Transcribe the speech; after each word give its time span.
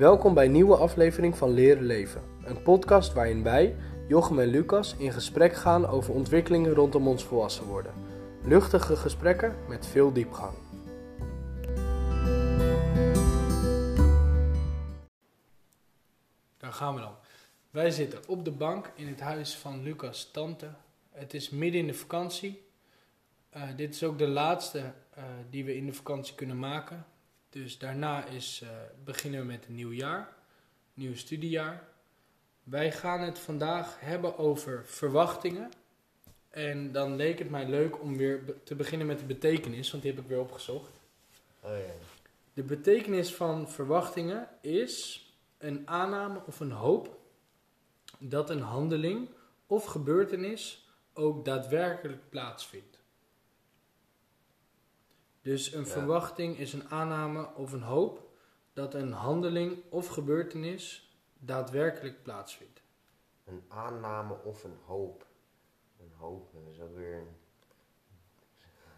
Welkom 0.00 0.34
bij 0.34 0.44
een 0.44 0.52
nieuwe 0.52 0.76
aflevering 0.76 1.36
van 1.36 1.50
Leren 1.50 1.84
Leven. 1.84 2.22
Een 2.44 2.62
podcast 2.62 3.12
waarin 3.12 3.42
wij, 3.42 3.76
Jochem 4.08 4.38
en 4.38 4.48
Lucas, 4.48 4.96
in 4.96 5.12
gesprek 5.12 5.54
gaan 5.54 5.86
over 5.86 6.14
ontwikkelingen 6.14 6.74
rondom 6.74 7.08
ons 7.08 7.24
volwassen 7.24 7.64
worden. 7.64 7.92
Luchtige 8.42 8.96
gesprekken 8.96 9.56
met 9.68 9.86
veel 9.86 10.12
diepgang. 10.12 10.56
Daar 16.58 16.72
gaan 16.72 16.94
we 16.94 17.00
dan. 17.00 17.14
Wij 17.70 17.90
zitten 17.90 18.28
op 18.28 18.44
de 18.44 18.52
bank 18.52 18.92
in 18.94 19.06
het 19.06 19.20
huis 19.20 19.56
van 19.56 19.82
Lucas' 19.82 20.30
tante. 20.30 20.70
Het 21.10 21.34
is 21.34 21.50
midden 21.50 21.80
in 21.80 21.86
de 21.86 21.94
vakantie. 21.94 22.62
Eh, 23.50 23.62
dit 23.76 23.94
is 23.94 24.04
ook 24.04 24.18
de 24.18 24.28
laatste 24.28 24.92
eh, 25.10 25.24
die 25.50 25.64
we 25.64 25.76
in 25.76 25.86
de 25.86 25.92
vakantie 25.92 26.34
kunnen 26.34 26.58
maken. 26.58 27.06
Dus 27.50 27.78
daarna 27.78 28.24
is, 28.24 28.60
eh, 28.62 28.68
beginnen 29.04 29.40
we 29.40 29.46
met 29.46 29.66
een 29.66 29.74
nieuw 29.74 29.92
jaar, 29.92 30.28
nieuw 30.94 31.14
studiejaar. 31.14 31.88
Wij 32.62 32.92
gaan 32.92 33.20
het 33.20 33.38
vandaag 33.38 34.00
hebben 34.00 34.38
over 34.38 34.86
verwachtingen. 34.86 35.70
En 36.50 36.92
dan 36.92 37.16
leek 37.16 37.38
het 37.38 37.50
mij 37.50 37.68
leuk 37.68 38.00
om 38.00 38.16
weer 38.16 38.44
be- 38.44 38.62
te 38.62 38.74
beginnen 38.74 39.06
met 39.06 39.18
de 39.18 39.24
betekenis, 39.24 39.90
want 39.90 40.02
die 40.02 40.12
heb 40.12 40.22
ik 40.22 40.28
weer 40.28 40.40
opgezocht. 40.40 40.90
Oh 41.60 41.70
ja. 41.70 41.92
De 42.54 42.62
betekenis 42.62 43.34
van 43.34 43.68
verwachtingen 43.70 44.48
is 44.60 45.24
een 45.58 45.88
aanname 45.88 46.42
of 46.46 46.60
een 46.60 46.70
hoop 46.72 47.18
dat 48.18 48.50
een 48.50 48.60
handeling 48.62 49.28
of 49.66 49.84
gebeurtenis 49.84 50.88
ook 51.12 51.44
daadwerkelijk 51.44 52.28
plaatsvindt. 52.28 52.99
Dus 55.42 55.72
een 55.72 55.80
Ja. 55.84 55.86
verwachting 55.86 56.58
is 56.58 56.72
een 56.72 56.88
aanname 56.90 57.48
of 57.54 57.72
een 57.72 57.82
hoop 57.82 58.28
dat 58.72 58.94
een 58.94 59.12
handeling 59.12 59.82
of 59.88 60.06
gebeurtenis 60.08 61.14
daadwerkelijk 61.38 62.22
plaatsvindt. 62.22 62.80
Een 63.44 63.62
aanname 63.68 64.34
of 64.44 64.64
een 64.64 64.76
hoop. 64.84 65.26
Een 66.00 66.12
hoop, 66.16 66.52
dat 66.52 66.62
is 66.74 66.80
ook 66.80 66.96
weer 66.96 67.14
een, 67.16 67.26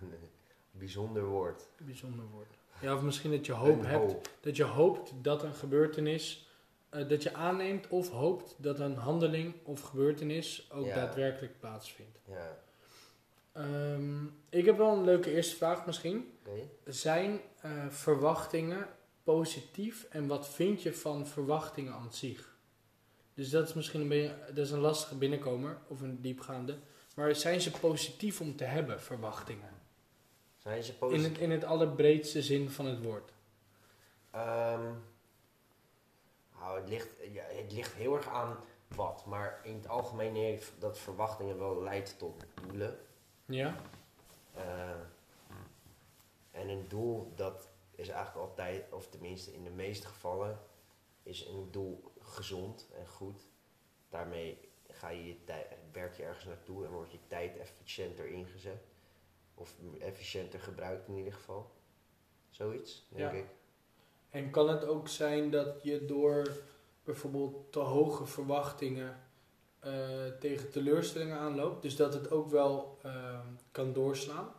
een 0.00 0.18
bijzonder 0.70 1.24
woord. 1.24 1.68
Bijzonder 1.76 2.24
woord. 2.32 2.54
Ja, 2.80 2.94
of 2.94 3.02
misschien 3.02 3.30
dat 3.30 3.46
je 3.46 3.52
hoop 3.52 3.78
Een 3.78 3.84
hebt 3.84 4.12
hoop. 4.12 4.28
dat 4.40 4.56
je 4.56 4.64
hoopt 4.64 5.12
dat 5.22 5.42
een 5.42 5.54
gebeurtenis, 5.54 6.48
eh, 6.88 7.08
dat 7.08 7.22
je 7.22 7.34
aanneemt 7.34 7.88
of 7.88 8.10
hoopt 8.10 8.54
dat 8.58 8.78
een 8.80 8.96
handeling 8.96 9.54
of 9.64 9.80
gebeurtenis 9.80 10.70
ook 10.72 10.86
Ja. 10.86 10.94
daadwerkelijk 10.94 11.58
plaatsvindt. 11.58 12.18
Ja, 12.24 12.58
Ehm, 13.52 14.24
ik 14.48 14.64
heb 14.64 14.76
wel 14.76 14.92
een 14.96 15.04
leuke 15.04 15.30
eerste 15.34 15.56
vraag 15.56 15.86
misschien. 15.86 16.31
Zijn 16.84 17.40
eh, 17.60 17.88
verwachtingen 17.88 18.88
positief 19.22 20.04
en 20.10 20.26
wat 20.26 20.48
vind 20.48 20.82
je 20.82 20.94
van 20.94 21.26
verwachtingen 21.26 21.92
aan 21.92 22.12
zich? 22.12 22.56
Dus 23.34 23.50
dat 23.50 23.68
is 23.68 23.74
misschien 23.74 24.00
een, 24.00 24.08
beetje, 24.08 24.36
dat 24.46 24.64
is 24.64 24.70
een 24.70 24.78
lastige 24.78 25.14
binnenkomer 25.14 25.78
of 25.88 26.00
een 26.00 26.20
diepgaande. 26.20 26.78
Maar 27.14 27.34
zijn 27.34 27.60
ze 27.60 27.70
positief 27.70 28.40
om 28.40 28.56
te 28.56 28.64
hebben, 28.64 29.00
verwachtingen? 29.00 29.70
Zijn 30.58 30.82
ze 30.82 30.92
In 30.92 30.98
positief? 30.98 31.28
het, 31.28 31.38
in 31.38 31.50
het 31.50 31.64
allerbreedste 31.64 32.42
zin 32.42 32.70
van 32.70 32.86
het 32.86 33.02
woord. 33.02 33.32
Ehm, 34.30 34.92
nou, 36.58 36.80
het, 36.80 36.88
ligt, 36.88 37.08
ja, 37.32 37.42
het 37.46 37.72
ligt 37.72 37.94
heel 37.94 38.16
erg 38.16 38.28
aan 38.28 38.56
wat. 38.94 39.26
Maar 39.26 39.60
in 39.64 39.74
het 39.74 39.88
algemeen 39.88 40.34
heeft 40.34 40.72
dat 40.78 40.98
verwachtingen 40.98 41.58
wel 41.58 41.82
leidt 41.82 42.18
tot 42.18 42.44
doelen. 42.66 42.98
Ja? 43.44 43.76
Eh, 44.54 44.62
en 46.52 46.68
een 46.68 46.88
doel, 46.88 47.32
dat 47.34 47.68
is 47.94 48.08
eigenlijk 48.08 48.48
altijd, 48.48 48.92
of 48.92 49.08
tenminste 49.08 49.52
in 49.54 49.64
de 49.64 49.70
meeste 49.70 50.06
gevallen, 50.06 50.58
is 51.22 51.46
een 51.46 51.68
doel 51.70 52.12
gezond 52.20 52.88
en 52.94 53.06
goed. 53.06 53.46
Daarmee 54.08 54.68
ga 54.88 55.08
je 55.08 55.26
je 55.26 55.44
tijd, 55.44 55.66
werk 55.92 56.16
je 56.16 56.22
ergens 56.22 56.44
naartoe 56.44 56.84
en 56.84 56.90
wordt 56.90 57.12
je 57.12 57.18
tijd 57.26 57.56
efficiënter 57.56 58.26
ingezet. 58.26 58.84
Of 59.54 59.74
efficiënter 60.00 60.60
gebruikt 60.60 61.08
in 61.08 61.16
ieder 61.16 61.32
geval. 61.32 61.70
Zoiets, 62.50 63.06
denk 63.08 63.32
Ja. 63.32 63.38
ik. 63.38 63.46
En 64.30 64.50
kan 64.50 64.68
het 64.68 64.84
ook 64.84 65.08
zijn 65.08 65.50
dat 65.50 65.82
je 65.82 66.04
door 66.04 66.52
bijvoorbeeld 67.04 67.72
te 67.72 67.78
hoge 67.78 68.26
verwachtingen 68.26 69.20
eh, 69.78 70.26
tegen 70.40 70.70
teleurstellingen 70.70 71.38
aanloopt? 71.38 71.82
Dus 71.82 71.96
dat 71.96 72.14
het 72.14 72.30
ook 72.30 72.50
wel 72.50 72.98
ehm, 73.02 73.46
kan 73.70 73.92
doorslaan? 73.92 74.52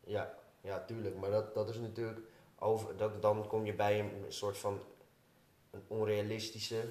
Ja, 0.00 0.38
ja, 0.62 0.84
tuurlijk. 0.84 1.16
Maar 1.16 1.30
dat, 1.30 1.54
dat 1.54 1.68
is 1.68 1.78
natuurlijk 1.78 2.20
over. 2.58 2.96
Dat, 2.96 3.22
dan 3.22 3.46
kom 3.46 3.66
je 3.66 3.74
bij 3.74 4.00
een 4.00 4.24
soort 4.28 4.58
van 4.58 4.80
een 5.70 5.82
onrealistische 5.86 6.88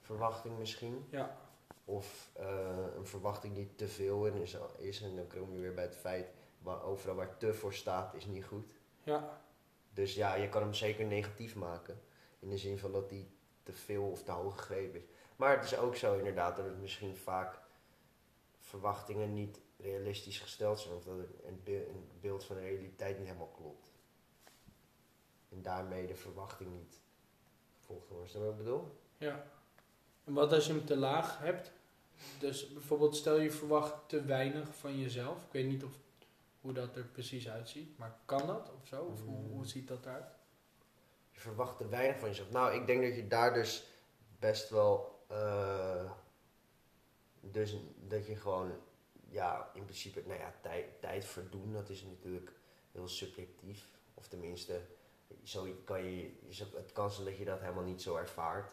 verwachting 0.00 0.58
misschien. 0.58 1.06
Ja. 1.10 1.36
Of 1.84 2.30
eh, 2.32 2.86
een 2.96 3.06
verwachting 3.06 3.54
die 3.54 3.74
te 3.74 3.88
veel 3.88 4.26
in 4.26 4.34
is, 4.34 4.56
is. 4.78 5.02
En 5.02 5.16
dan 5.16 5.26
kom 5.26 5.52
je 5.52 5.60
weer 5.60 5.74
bij 5.74 5.84
het 5.84 5.96
feit, 5.96 6.28
waar 6.58 6.82
overal 6.82 7.14
waar 7.14 7.36
te 7.36 7.54
voor 7.54 7.74
staat, 7.74 8.14
is 8.14 8.26
niet 8.26 8.44
goed. 8.44 8.74
Ja. 9.02 9.40
Dus 9.92 10.14
ja, 10.14 10.34
je 10.34 10.48
kan 10.48 10.62
hem 10.62 10.74
zeker 10.74 11.06
negatief 11.06 11.54
maken. 11.56 12.00
In 12.38 12.48
de 12.48 12.58
zin 12.58 12.78
van 12.78 12.92
dat 12.92 13.08
die 13.08 13.30
te 13.62 13.72
veel 13.72 14.10
of 14.10 14.22
te 14.22 14.32
hoog 14.32 14.56
gegrepen 14.56 15.00
is. 15.00 15.06
Maar 15.36 15.56
het 15.56 15.64
is 15.64 15.76
ook 15.76 15.96
zo 15.96 16.18
inderdaad 16.18 16.56
dat 16.56 16.64
het 16.64 16.80
misschien 16.80 17.16
vaak 17.16 17.60
verwachtingen 18.58 19.32
niet 19.32 19.60
realistisch 19.82 20.38
gesteld 20.38 20.78
zijn. 20.80 20.94
Of 20.94 21.04
dat 21.04 21.18
het 21.18 21.28
een, 21.44 21.60
be- 21.64 21.86
een 21.88 22.08
beeld 22.20 22.44
van 22.44 22.56
de 22.56 22.62
realiteit 22.62 23.16
niet 23.18 23.26
helemaal 23.26 23.52
klopt. 23.56 23.90
En 25.48 25.62
daarmee 25.62 26.06
de 26.06 26.14
verwachting 26.14 26.70
niet 26.72 27.00
gevolgd 27.78 28.08
wordt. 28.08 28.26
Is 28.26 28.32
dat 28.32 28.42
wat 28.42 28.50
ik 28.50 28.56
bedoel? 28.58 28.98
ja. 29.18 29.44
En 30.24 30.32
wat 30.32 30.52
als 30.52 30.66
je 30.66 30.72
hem 30.72 30.84
te 30.84 30.96
laag 30.96 31.38
hebt? 31.38 31.72
Dus 32.38 32.72
bijvoorbeeld 32.72 33.16
stel 33.16 33.38
je 33.40 33.50
verwacht 33.50 33.94
te 34.08 34.24
weinig 34.24 34.74
van 34.74 34.98
jezelf. 34.98 35.44
Ik 35.44 35.52
weet 35.52 35.66
niet 35.66 35.84
of, 35.84 35.92
hoe 36.60 36.72
dat 36.72 36.96
er 36.96 37.04
precies 37.04 37.48
uitziet. 37.48 37.98
Maar 37.98 38.16
kan 38.24 38.46
dat 38.46 38.70
of 38.80 38.86
zo? 38.86 39.04
Of 39.04 39.22
hoe, 39.24 39.46
hoe 39.48 39.66
ziet 39.66 39.88
dat 39.88 40.04
eruit? 40.06 40.24
Je 41.32 41.40
verwacht 41.40 41.76
te 41.76 41.88
weinig 41.88 42.18
van 42.18 42.28
jezelf. 42.28 42.50
Nou, 42.50 42.74
ik 42.74 42.86
denk 42.86 43.02
dat 43.02 43.14
je 43.14 43.26
daar 43.26 43.54
dus 43.54 43.86
best 44.38 44.70
wel. 44.70 45.24
eh, 45.28 46.10
dus 47.40 47.76
dat 48.08 48.26
je 48.26 48.36
gewoon. 48.36 48.72
Ja, 49.30 49.70
in 49.74 49.84
principe, 49.84 50.22
nou 50.26 50.38
ja, 50.40 50.54
tijd, 50.60 50.84
tijd 51.00 51.24
verdoen, 51.24 51.72
dat 51.72 51.88
is 51.88 52.02
natuurlijk 52.02 52.52
heel 52.92 53.08
subjectief. 53.08 53.88
Of 54.14 54.26
tenminste, 54.28 54.80
zo 55.42 55.66
kan 55.84 56.04
je, 56.04 56.30
het 56.74 56.92
kan 56.92 57.10
zijn 57.10 57.26
dat 57.26 57.36
je 57.36 57.44
dat 57.44 57.60
helemaal 57.60 57.84
niet 57.84 58.02
zo 58.02 58.16
ervaart. 58.16 58.72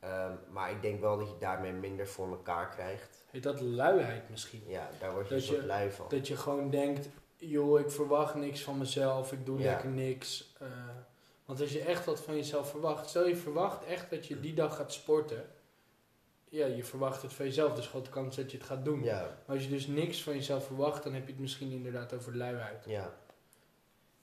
Ehm, 0.00 0.32
maar 0.50 0.70
ik 0.70 0.82
denk 0.82 1.00
wel 1.00 1.18
dat 1.18 1.28
je 1.28 1.38
daarmee 1.38 1.72
minder 1.72 2.06
voor 2.08 2.28
elkaar 2.30 2.68
krijgt. 2.68 3.24
Heet 3.30 3.42
dat 3.42 3.60
luiheid 3.60 4.28
misschien? 4.30 4.62
Ja, 4.66 4.90
daar 5.00 5.12
word 5.12 5.28
je 5.28 5.34
Dat 5.34 5.46
je- 5.46 5.66
lui 5.66 5.90
van. 5.90 6.06
Dat 6.08 6.28
je 6.28 6.36
gewoon 6.36 6.70
denkt, 6.70 7.08
joh, 7.36 7.80
ik 7.80 7.90
verwacht 7.90 8.34
niks 8.34 8.62
van 8.62 8.78
mezelf, 8.78 9.32
ik 9.32 9.46
doe 9.46 9.58
Ja. 9.58 9.64
lekker 9.70 9.88
niks. 9.90 10.52
eh, 10.58 10.68
want 11.44 11.60
als 11.60 11.72
je 11.72 11.80
echt 11.84 12.04
wat 12.06 12.20
van 12.20 12.36
jezelf 12.36 12.70
verwacht, 12.70 13.08
stel 13.08 13.26
je 13.26 13.36
verwacht 13.36 13.84
echt 13.84 14.10
dat 14.10 14.26
je 14.26 14.40
die 14.40 14.54
dag 14.54 14.76
gaat 14.76 14.92
sporten. 14.92 15.50
Ja, 16.52 16.66
je 16.66 16.84
verwacht 16.84 17.22
het 17.22 17.32
van 17.32 17.44
jezelf, 17.44 17.74
dus 17.74 17.86
grote 17.86 18.10
kans 18.10 18.36
dat 18.36 18.50
je 18.50 18.56
het 18.56 18.66
gaat 18.66 18.84
doen. 18.84 19.02
Ja, 19.02 19.20
Maar 19.46 19.56
als 19.56 19.64
je 19.64 19.70
dus 19.70 19.86
niks 19.86 20.22
van 20.22 20.34
jezelf 20.34 20.66
verwacht, 20.66 21.02
dan 21.02 21.12
heb 21.12 21.26
je 21.26 21.32
het 21.32 21.40
misschien 21.40 21.70
inderdaad 21.70 22.12
over 22.12 22.36
luiheid. 22.36 22.84
Ja. 22.84 23.18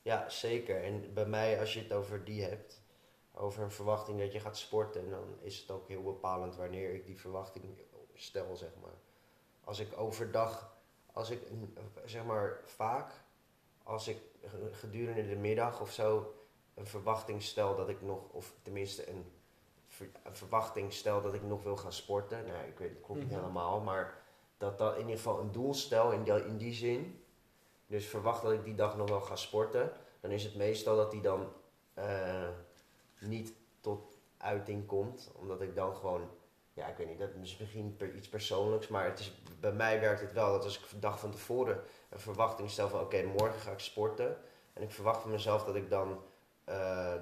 ja, 0.02 0.30
zeker. 0.30 0.84
En 0.84 1.14
bij 1.14 1.26
mij, 1.26 1.60
als 1.60 1.74
je 1.74 1.80
het 1.80 1.92
over 1.92 2.24
die 2.24 2.44
hebt, 2.44 2.82
over 3.34 3.64
een 3.64 3.72
verwachting 3.72 4.20
dat 4.20 4.32
je 4.32 4.40
gaat 4.40 4.58
sporten, 4.58 5.10
dan 5.10 5.38
is 5.42 5.60
het 5.60 5.72
ook 5.72 5.88
heel 5.88 6.04
bepalend 6.04 6.56
wanneer 6.56 6.94
ik 6.94 7.06
die 7.06 7.20
verwachting 7.20 7.64
stel, 8.14 8.56
zeg 8.56 8.72
maar. 8.82 8.98
Als 9.64 9.80
ik 9.80 10.00
overdag, 10.00 10.78
als 11.14 11.30
ik, 11.30 11.42
zeg 12.06 12.24
maar, 12.24 12.60
vaak, 12.66 13.14
als 13.84 14.08
ik 14.08 14.18
gedurende 14.72 15.28
de 15.28 15.36
middag 15.36 15.82
of 15.82 15.92
zo 15.92 16.34
een 16.74 16.88
verwachting 16.88 17.44
stel 17.44 17.76
dat 17.76 17.90
ik 17.90 18.02
nog, 18.02 18.30
of 18.32 18.54
tenminste 18.62 19.10
een, 19.10 19.26
een 20.00 20.36
verwachting 20.36 20.94
stel 20.94 21.22
dat 21.22 21.34
ik 21.34 21.44
nog 21.44 21.64
wil 21.64 21.78
gaan 21.78 21.94
sporten. 21.94 22.46
Nou, 22.46 22.68
ik 22.68 22.78
weet 22.80 22.90
het 22.90 23.02
klopt 23.02 23.20
niet 23.20 23.30
Mhm. 23.30 23.40
helemaal, 23.40 23.80
maar 23.80 24.22
dat 24.58 24.78
dat 24.78 24.94
in 24.94 25.00
ieder 25.00 25.16
geval 25.16 25.40
een 25.40 25.52
doel 25.52 25.74
stel 25.74 26.12
in 26.12 26.24
die, 26.24 26.46
in 26.46 26.58
die 26.58 26.74
zin. 26.74 27.24
Dus 27.88 28.06
verwacht 28.08 28.42
dat 28.42 28.52
ik 28.52 28.64
die 28.64 28.76
dag 28.76 28.98
nog 28.98 29.10
wel 29.10 29.22
ga 29.22 29.36
sporten. 29.36 29.92
Dan 30.20 30.32
is 30.32 30.44
het 30.44 30.56
meestal 30.56 30.96
dat 30.96 31.12
die 31.12 31.22
dan 31.22 31.48
eh, 31.94 32.48
niet 33.20 33.54
tot 33.80 34.18
uiting 34.38 34.86
komt. 34.86 35.32
Omdat 35.36 35.62
ik 35.62 35.76
dan 35.76 35.96
gewoon, 35.96 36.30
ja 36.74 36.88
ik 36.88 36.98
weet 36.98 37.08
niet, 37.08 37.20
dat 37.20 37.30
is 37.42 37.58
misschien 37.58 37.96
per, 37.98 38.16
iets 38.16 38.30
persoonlijks. 38.30 38.88
Maar 38.88 39.06
het 39.06 39.20
is, 39.20 39.42
bij 39.60 39.72
mij 39.72 40.00
werkt 40.00 40.22
het 40.22 40.34
wel 40.34 40.52
dat 40.52 40.64
als 40.64 40.80
ik 40.80 40.90
de 40.90 41.00
dag 41.00 41.20
van 41.20 41.32
tevoren 41.32 41.82
een 42.10 42.20
verwachting 42.20 42.70
stel 42.70 42.90
van 42.90 43.00
oké, 43.02 43.24
morgen 43.24 43.60
ga 43.60 43.72
ik 43.72 43.80
sporten. 43.80 44.38
En 44.74 44.82
ik 44.84 44.92
verwacht 44.92 45.22
van 45.22 45.32
mezelf 45.32 45.64
dat 45.64 45.76
ik 45.76 45.90
dan 45.90 46.22
eh, 46.64 47.14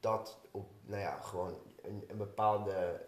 dat 0.00 0.38
op, 0.50 0.70
nou 0.82 1.00
ja, 1.00 1.16
gewoon 1.16 1.54
een, 1.86 2.04
een 2.08 2.16
bepaalde, 2.16 3.00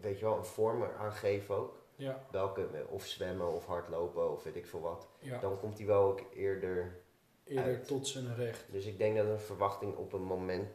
weet 0.00 0.18
je 0.18 0.24
wel, 0.24 0.36
een 0.36 0.44
vorm 0.44 0.82
aangeef 0.98 1.50
ook. 1.50 1.76
Ja, 1.96 2.24
Welke, 2.30 2.66
of 2.88 3.06
zwemmen 3.06 3.52
of 3.52 3.66
hardlopen 3.66 4.32
of 4.32 4.42
weet 4.42 4.56
ik 4.56 4.66
veel 4.66 4.80
wat. 4.80 5.08
ja. 5.18 5.38
Dan 5.38 5.58
komt 5.60 5.76
die 5.76 5.86
wel 5.86 6.02
ook 6.02 6.20
eerder 6.34 6.96
eerder 7.44 7.64
uit. 7.64 7.86
tot 7.86 8.06
zijn 8.06 8.34
recht. 8.36 8.64
Dus 8.70 8.84
ik 8.86 8.98
denk 8.98 9.16
dat 9.16 9.26
een 9.26 9.40
verwachting 9.40 9.96
op 9.96 10.12
een 10.12 10.22
moment 10.22 10.68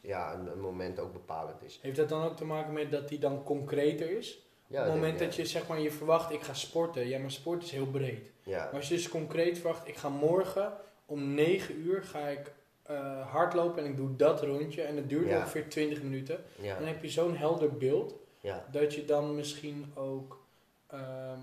ja, 0.00 0.34
een, 0.34 0.46
een 0.52 0.60
moment 0.60 0.98
ook 1.00 1.12
bepalend 1.12 1.62
is. 1.62 1.78
Heeft 1.82 1.96
dat 1.96 2.08
dan 2.08 2.22
ook 2.24 2.36
te 2.36 2.44
maken 2.44 2.72
met 2.72 2.90
dat 2.90 3.08
die 3.08 3.18
dan 3.18 3.42
concreter 3.42 4.10
is? 4.10 4.46
Ja, 4.66 4.80
Op 4.80 4.84
het 4.86 4.94
moment 4.94 5.18
dat 5.18 5.34
je 5.34 5.46
zeg 5.46 5.68
maar 5.68 5.80
je 5.80 5.90
verwacht, 5.90 6.32
ik 6.32 6.42
ga 6.42 6.54
sporten. 6.54 7.06
Ja, 7.08 7.18
maar 7.18 7.30
sport 7.30 7.62
is 7.62 7.70
heel 7.70 7.86
breed. 7.86 8.30
Ja, 8.42 8.64
Maar 8.64 8.74
als 8.74 8.88
je 8.88 8.94
dus 8.94 9.08
concreet 9.08 9.58
verwacht, 9.58 9.88
ik 9.88 9.96
ga 9.96 10.08
morgen 10.08 10.72
om 11.06 11.34
9 11.34 11.78
uur 11.78 12.02
ga 12.02 12.28
ik 12.28 12.52
eh, 12.88 13.30
hardlopen 13.30 13.84
en 13.84 13.90
ik 13.90 13.96
doe 13.96 14.16
dat 14.16 14.42
rondje. 14.42 14.82
En 14.82 14.96
het 14.96 15.08
duurt 15.08 15.28
Ja. 15.28 15.36
ongeveer 15.36 15.68
20 15.68 16.02
minuten. 16.02 16.44
ja, 16.60 16.78
Dan 16.78 16.86
heb 16.86 17.02
je 17.02 17.08
zo'n 17.10 17.36
helder 17.36 17.76
beeld 17.76 18.14
ja, 18.40 18.66
dat 18.70 18.94
je 18.94 19.04
dan 19.04 19.34
misschien 19.34 19.92
ook. 19.94 20.46
ehm, 20.86 21.40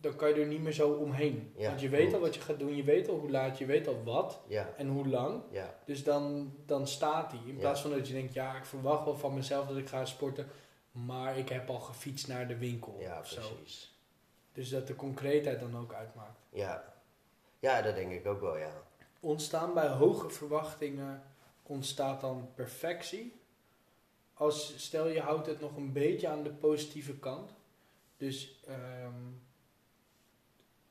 dan 0.00 0.16
kan 0.16 0.28
je 0.28 0.34
er 0.34 0.46
niet 0.46 0.60
meer 0.62 0.72
zo 0.72 0.90
omheen. 0.90 1.52
Want 1.56 1.80
je 1.80 1.88
weet 1.88 2.14
al 2.14 2.20
wat 2.20 2.34
je 2.34 2.40
gaat 2.40 2.58
doen, 2.58 2.76
je 2.76 2.82
weet 2.82 3.08
al 3.08 3.18
hoe 3.18 3.30
laat, 3.30 3.58
je 3.58 3.66
weet 3.66 3.88
al 3.88 4.02
wat 4.04 4.40
en 4.76 4.88
hoe 4.88 5.08
lang. 5.08 5.42
Dus 5.84 6.04
dan, 6.04 6.52
dan 6.66 6.86
staat 6.86 7.30
die. 7.30 7.40
In 7.46 7.56
plaats 7.56 7.80
van 7.80 7.90
dat 7.90 8.06
je 8.08 8.12
denkt, 8.14 8.32
ja, 8.34 8.56
ik 8.56 8.64
verwacht 8.64 9.04
wel 9.04 9.16
van 9.16 9.34
mezelf 9.34 9.66
dat 9.68 9.76
ik 9.76 9.88
ga 9.88 10.04
sporten. 10.04 10.46
Maar 10.90 11.38
ik 11.38 11.48
heb 11.48 11.70
al 11.70 11.78
gefietst 11.80 12.28
naar 12.28 12.48
de 12.48 12.56
winkel. 12.58 12.96
ja, 13.00 13.18
of 13.18 13.26
zo. 13.28 13.40
precies. 13.40 13.94
Dus 14.52 14.68
dat 14.68 14.86
de 14.86 14.96
concreetheid 14.96 15.60
dan 15.60 15.76
ook 15.78 15.92
uitmaakt. 15.92 16.40
Ja. 16.50 16.94
ja, 17.58 17.82
dat 17.82 17.94
denk 17.94 18.12
ik 18.12 18.26
ook 18.26 18.40
wel, 18.40 18.56
ja. 18.58 18.72
Ontstaan 19.26 19.74
bij 19.74 19.88
hoge 19.88 20.30
verwachtingen, 20.30 21.22
ontstaat 21.62 22.20
dan 22.20 22.48
perfectie. 22.54 23.40
Als, 24.34 24.74
stel 24.76 25.08
je 25.08 25.20
houdt 25.20 25.46
het 25.46 25.60
nog 25.60 25.76
een 25.76 25.92
beetje 25.92 26.28
aan 26.28 26.42
de 26.42 26.50
positieve 26.50 27.18
kant. 27.18 27.54
Dus 28.16 28.60
ehm, 28.66 29.14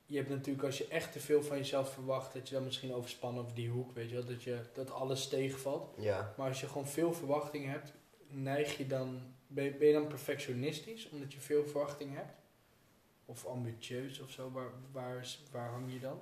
je 0.05 0.17
hebt 0.17 0.29
natuurlijk 0.29 0.65
als 0.65 0.77
je 0.77 0.87
echt 0.87 1.11
te 1.11 1.19
veel 1.19 1.43
van 1.43 1.57
jezelf 1.57 1.93
verwacht, 1.93 2.33
dat 2.33 2.47
je 2.49 2.55
dan 2.55 2.63
misschien 2.63 2.93
overspannen 2.93 3.43
over 3.43 3.55
die 3.55 3.69
hoek, 3.69 3.91
weet 3.93 4.09
je 4.09 4.15
wel, 4.15 4.25
dat, 4.25 4.43
je, 4.43 4.59
dat 4.73 4.91
alles 4.91 5.27
tegenvalt. 5.27 5.93
Ja, 5.97 6.33
Maar 6.37 6.47
als 6.47 6.61
je 6.61 6.67
gewoon 6.67 6.87
veel 6.87 7.13
verwachtingen 7.13 7.69
hebt, 7.69 7.93
neig 8.27 8.77
je 8.77 8.87
dan, 8.87 9.21
ben 9.47 9.63
je, 9.63 9.71
ben 9.71 9.87
je 9.87 9.93
dan 9.93 10.07
perfectionistisch 10.07 11.09
omdat 11.09 11.33
je 11.33 11.39
veel 11.39 11.65
verwachtingen 11.65 12.15
hebt? 12.15 12.39
Of 13.25 13.45
ambitieus 13.45 14.19
of 14.19 14.29
zo, 14.29 14.51
waar, 14.51 14.71
waar 15.51 15.69
hang 15.69 15.93
je 15.93 15.99
dan? 15.99 16.19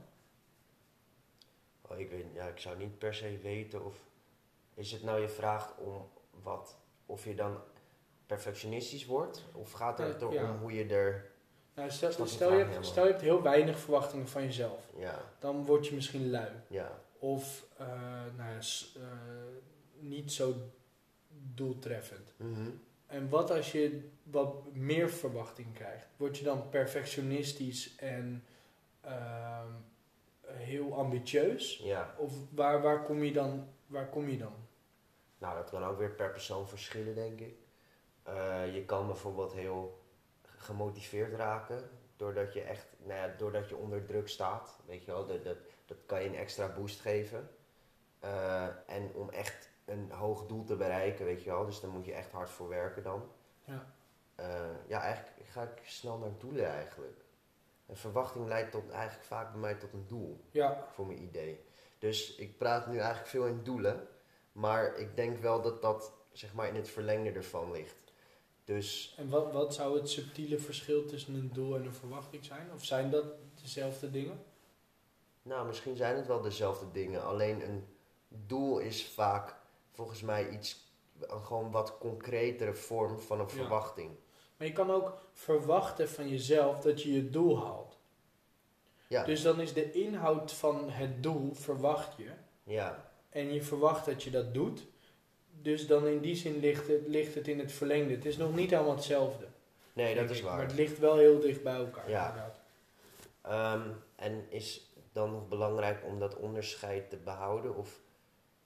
Oh, 1.93 1.99
ik, 1.99 2.09
weet, 2.09 2.25
ja, 2.33 2.47
ik 2.47 2.59
zou 2.59 2.77
niet 2.77 2.97
per 2.97 3.13
se 3.13 3.37
weten 3.41 3.85
of... 3.85 3.95
Is 4.73 4.91
het 4.91 5.03
nou 5.03 5.21
je 5.21 5.29
vraagt 5.29 5.73
om 5.77 6.09
wat... 6.43 6.77
Of 7.05 7.25
je 7.25 7.35
dan 7.35 7.57
perfectionistisch 8.25 9.05
wordt? 9.05 9.43
Of 9.53 9.71
gaat 9.71 9.97
het 9.97 10.19
Ja, 10.21 10.27
er 10.27 10.33
ja. 10.33 10.57
hoe 10.57 10.73
je 10.73 10.85
er... 10.85 11.31
Nou, 11.75 11.89
stel, 11.91 12.11
stel, 12.11 12.27
vraag 12.27 12.51
je 12.67 12.73
hebt, 12.73 12.85
stel 12.85 13.03
je 13.05 13.09
hebt 13.11 13.23
heel 13.23 13.41
weinig 13.41 13.79
verwachtingen 13.79 14.27
van 14.27 14.43
jezelf. 14.43 14.89
Ja, 14.97 15.21
Dan 15.39 15.65
word 15.65 15.87
je 15.87 15.95
misschien 15.95 16.29
lui. 16.29 16.51
ja, 16.67 17.01
Of 17.19 17.65
eh, 17.77 17.87
nou 18.37 18.55
eh, 18.95 19.01
niet 19.99 20.31
zo 20.31 20.53
doeltreffend. 21.53 22.33
mhm, 22.37 22.69
En 23.05 23.29
wat 23.29 23.51
als 23.51 23.71
je 23.71 24.09
wat 24.23 24.73
meer 24.73 25.09
verwachting 25.09 25.73
krijgt? 25.73 26.07
Word 26.17 26.37
je 26.37 26.43
dan 26.43 26.69
perfectionistisch 26.69 27.95
en 27.95 28.43
ehm, 29.01 29.67
heel 30.53 30.95
ambitieus? 30.95 31.77
ja. 31.77 32.15
Of 32.17 32.33
waar, 32.49 32.81
waar, 32.81 33.03
kom 33.03 33.23
je 33.23 33.33
dan, 33.33 33.67
waar 33.85 34.09
kom 34.09 34.29
je 34.29 34.37
dan? 34.37 34.53
Nou, 35.37 35.55
dat 35.55 35.69
kan 35.69 35.83
ook 35.83 35.97
weer 35.97 36.11
per 36.11 36.31
persoon 36.31 36.67
verschillen, 36.67 37.15
denk 37.15 37.39
ik. 37.39 37.55
Eh, 38.23 38.73
je 38.73 38.85
kan 38.85 39.05
bijvoorbeeld 39.05 39.53
heel 39.53 40.01
gemotiveerd 40.41 41.33
raken 41.33 41.89
doordat 42.15 42.53
je 42.53 42.61
echt, 42.61 42.85
nou 42.97 43.19
ja, 43.19 43.35
doordat 43.37 43.69
je 43.69 43.75
onder 43.75 44.05
druk 44.05 44.27
staat. 44.27 44.79
Weet 44.85 45.05
je 45.05 45.11
wel, 45.11 45.25
dat, 45.25 45.43
dat, 45.43 45.57
dat 45.85 45.97
kan 46.05 46.21
je 46.21 46.27
een 46.27 46.35
extra 46.35 46.67
boost 46.67 46.99
geven. 46.99 47.49
Eh, 48.19 48.67
en 48.87 49.13
om 49.13 49.29
echt 49.29 49.69
een 49.85 50.11
hoog 50.11 50.45
doel 50.45 50.63
te 50.63 50.75
bereiken, 50.75 51.25
weet 51.25 51.43
je 51.43 51.49
wel, 51.49 51.65
dus 51.65 51.79
daar 51.79 51.91
moet 51.91 52.05
je 52.05 52.13
echt 52.13 52.31
hard 52.31 52.49
voor 52.49 52.69
werken 52.69 53.03
dan. 53.03 53.31
Ja. 53.63 53.93
Eh, 54.35 54.87
ja, 54.87 55.01
eigenlijk 55.01 55.49
ga 55.49 55.61
ik 55.61 55.81
snel 55.83 56.17
naar 56.17 56.37
doelen 56.37 56.65
eigenlijk. 56.65 57.22
Een 57.93 57.99
verwachting 57.99 58.47
leidt 58.47 58.71
tot, 58.71 58.89
eigenlijk 58.89 59.23
vaak 59.25 59.51
bij 59.51 59.59
mij 59.61 59.75
tot 59.75 59.93
een 59.93 60.05
doel 60.07 60.39
Ja, 60.51 60.87
voor 60.93 61.05
mijn 61.07 61.21
idee. 61.23 61.59
Dus 61.99 62.35
ik 62.35 62.57
praat 62.57 62.87
nu 62.87 62.97
eigenlijk 62.97 63.27
veel 63.27 63.45
in 63.45 63.63
doelen. 63.63 64.07
Maar 64.51 64.95
ik 64.97 65.15
denk 65.15 65.41
wel 65.41 65.61
dat 65.61 65.81
dat 65.81 66.13
zeg 66.31 66.53
maar 66.53 66.67
in 66.67 66.75
het 66.75 66.89
verlengde 66.89 67.31
ervan 67.31 67.71
ligt. 67.71 68.03
Dus 68.63 69.15
en 69.17 69.29
wat, 69.29 69.51
wat 69.51 69.73
zou 69.73 69.97
het 69.97 70.09
subtiele 70.09 70.57
verschil 70.59 71.05
tussen 71.05 71.33
een 71.35 71.49
doel 71.53 71.75
en 71.75 71.85
een 71.85 71.93
verwachting 71.93 72.45
zijn? 72.45 72.69
Of 72.73 72.85
zijn 72.85 73.11
dat 73.11 73.25
dezelfde 73.61 74.11
dingen? 74.11 74.43
nou, 75.41 75.67
misschien 75.67 75.95
zijn 75.95 76.15
het 76.15 76.27
wel 76.27 76.41
dezelfde 76.41 76.91
dingen. 76.91 77.23
Alleen 77.23 77.69
een 77.69 77.85
doel 78.27 78.79
is 78.79 79.07
vaak 79.07 79.55
volgens 79.91 80.21
mij 80.21 80.49
iets, 80.49 80.93
een 81.19 81.45
gewoon 81.45 81.71
wat 81.71 81.97
concretere 81.97 82.73
vorm 82.73 83.19
van 83.19 83.39
een 83.39 83.45
Ja. 83.45 83.51
verwachting. 83.51 84.11
Maar 84.57 84.67
je 84.67 84.73
kan 84.73 84.91
ook 84.91 85.17
verwachten 85.33 86.09
van 86.09 86.29
jezelf 86.29 86.79
dat 86.79 87.01
je 87.01 87.13
je 87.13 87.29
doel 87.29 87.59
haalt. 87.63 87.97
Ja, 89.07 89.23
Dus 89.23 89.41
dan 89.41 89.59
is 89.59 89.73
de 89.73 89.91
inhoud 89.91 90.51
van 90.51 90.89
het 90.89 91.23
doel, 91.23 91.53
verwacht 91.53 92.17
je. 92.17 92.29
ja, 92.63 93.11
En 93.29 93.53
je 93.53 93.63
verwacht 93.63 94.05
dat 94.05 94.23
je 94.23 94.29
dat 94.29 94.53
doet. 94.53 94.85
Dus 95.61 95.87
dan 95.87 96.07
in 96.07 96.19
die 96.19 96.35
zin 96.35 96.59
ligt 96.59 96.87
het, 96.87 97.07
ligt 97.07 97.35
het 97.35 97.47
in 97.47 97.59
het 97.59 97.71
verlengde. 97.71 98.13
Het 98.13 98.25
is 98.25 98.37
nog 98.37 98.55
niet 98.55 98.69
helemaal 98.69 98.95
hetzelfde. 98.95 99.45
nee, 99.93 100.15
dat 100.15 100.29
is 100.29 100.41
waar. 100.41 100.55
Maar 100.55 100.65
het 100.65 100.75
ligt 100.75 100.99
wel 100.99 101.17
heel 101.17 101.39
dicht 101.39 101.63
bij 101.63 101.75
elkaar. 101.75 102.09
Ja. 102.09 102.53
Ehm, 103.41 103.89
en 104.15 104.45
is 104.49 104.91
dan 105.11 105.31
nog 105.31 105.47
belangrijk 105.47 106.03
om 106.05 106.19
dat 106.19 106.35
onderscheid 106.35 107.09
te 107.09 107.17
behouden? 107.17 107.75
Of 107.75 107.99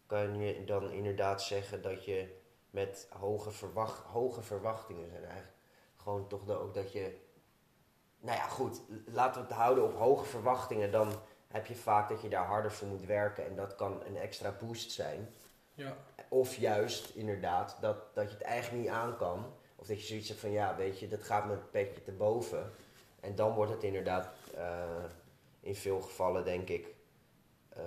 kan 0.05 0.39
je 0.39 0.63
dan 0.65 0.91
inderdaad 0.91 1.41
zeggen 1.41 1.81
dat 1.81 2.05
je 2.05 2.35
met 2.69 3.07
hoge, 3.19 3.51
verwacht, 3.51 3.99
hoge 3.99 4.41
verwachtingen 4.41 5.09
zijn 5.09 5.23
eigenlijk 5.23 5.55
gewoon 6.07 6.27
toch 6.27 6.43
de- 6.45 6.59
ook 6.59 6.73
dat 6.73 6.91
je... 6.91 7.15
Nou 8.19 8.37
ja, 8.37 8.47
goed, 8.47 8.81
laten 9.05 9.41
we 9.41 9.47
het 9.47 9.57
houden 9.57 9.83
op 9.83 9.93
hoge 9.97 10.25
verwachtingen. 10.25 10.91
Dan 10.91 11.11
heb 11.47 11.65
je 11.65 11.75
vaak 11.75 12.09
dat 12.09 12.21
je 12.21 12.29
daar 12.29 12.45
harder 12.45 12.71
voor 12.71 12.87
moet 12.87 13.05
werken 13.05 13.45
en 13.45 13.55
dat 13.55 13.75
kan 13.75 14.03
een 14.05 14.17
extra 14.17 14.51
boost 14.59 14.91
zijn. 14.91 15.29
Ja. 15.73 15.97
Of 16.29 16.55
juist 16.55 17.15
inderdaad 17.15 17.77
dat, 17.81 17.97
dat 18.15 18.27
je 18.29 18.37
het 18.37 18.43
eigenlijk 18.45 18.83
niet 18.83 18.93
aan 18.93 19.17
kan. 19.17 19.45
Of 19.75 19.87
dat 19.87 19.99
je 20.01 20.07
zoiets 20.07 20.27
hebt 20.27 20.39
van 20.39 20.51
ja, 20.51 20.75
weet 20.75 20.99
je, 20.99 21.07
dat 21.07 21.23
gaat 21.23 21.45
me 21.45 21.53
een 21.53 21.69
petje 21.69 22.03
te 22.03 22.11
boven. 22.11 22.71
En 23.19 23.35
dan 23.35 23.53
wordt 23.53 23.71
het 23.71 23.83
inderdaad 23.83 24.29
eh, 24.55 25.03
in 25.59 25.75
veel 25.75 26.01
gevallen 26.01 26.45
denk 26.45 26.69
ik 26.69 26.87
eh, 27.69 27.83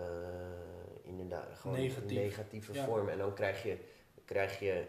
inderdaad 1.03 1.47
gewoon 1.55 1.77
Negatief. 1.77 2.19
negatieve 2.19 2.73
Ja. 2.73 2.85
vorm. 2.85 3.09
En 3.09 3.19
dan 3.19 3.35
krijg 3.35 3.63
je, 3.63 3.79
krijg 4.25 4.59
je 4.59 4.85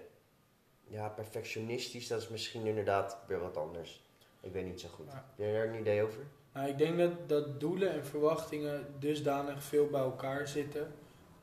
ja, 0.92 1.08
perfectionistisch, 1.10 2.08
dat 2.08 2.22
is 2.22 2.28
misschien 2.30 2.66
inderdaad 2.66 3.18
weer 3.28 3.40
wat 3.40 3.58
anders. 3.58 4.04
Ik 4.42 4.52
weet 4.54 4.66
niet 4.66 4.82
zo 4.82 4.88
goed. 4.90 5.06
Ja. 5.08 5.14
Heb 5.14 5.26
je 5.38 5.44
er 5.46 5.68
een 5.74 5.80
idee 5.80 6.04
over? 6.04 6.22
Nou, 6.54 6.68
ik 6.70 6.78
denk 6.78 6.98
dat, 6.98 7.30
dat 7.30 7.60
doelen 7.60 7.92
en 7.92 8.06
verwachtingen 8.06 8.86
dusdanig 9.00 9.64
veel 9.64 9.88
bij 9.88 10.02
elkaar 10.02 10.48
zitten. 10.48 10.94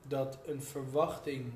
Dat 0.03 0.39
een 0.47 0.63
verwachting... 0.63 1.53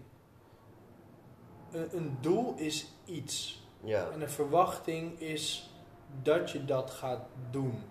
Een, 1.73 1.89
een 1.97 2.17
doel 2.21 2.55
is 2.57 2.87
iets. 3.05 3.67
Ja, 3.85 4.11
En 4.11 4.21
een 4.21 4.31
verwachting 4.31 5.21
is 5.21 5.71
dat 6.23 6.51
je 6.51 6.65
dat 6.65 6.91
gaat 6.91 7.27
doen. 7.51 7.83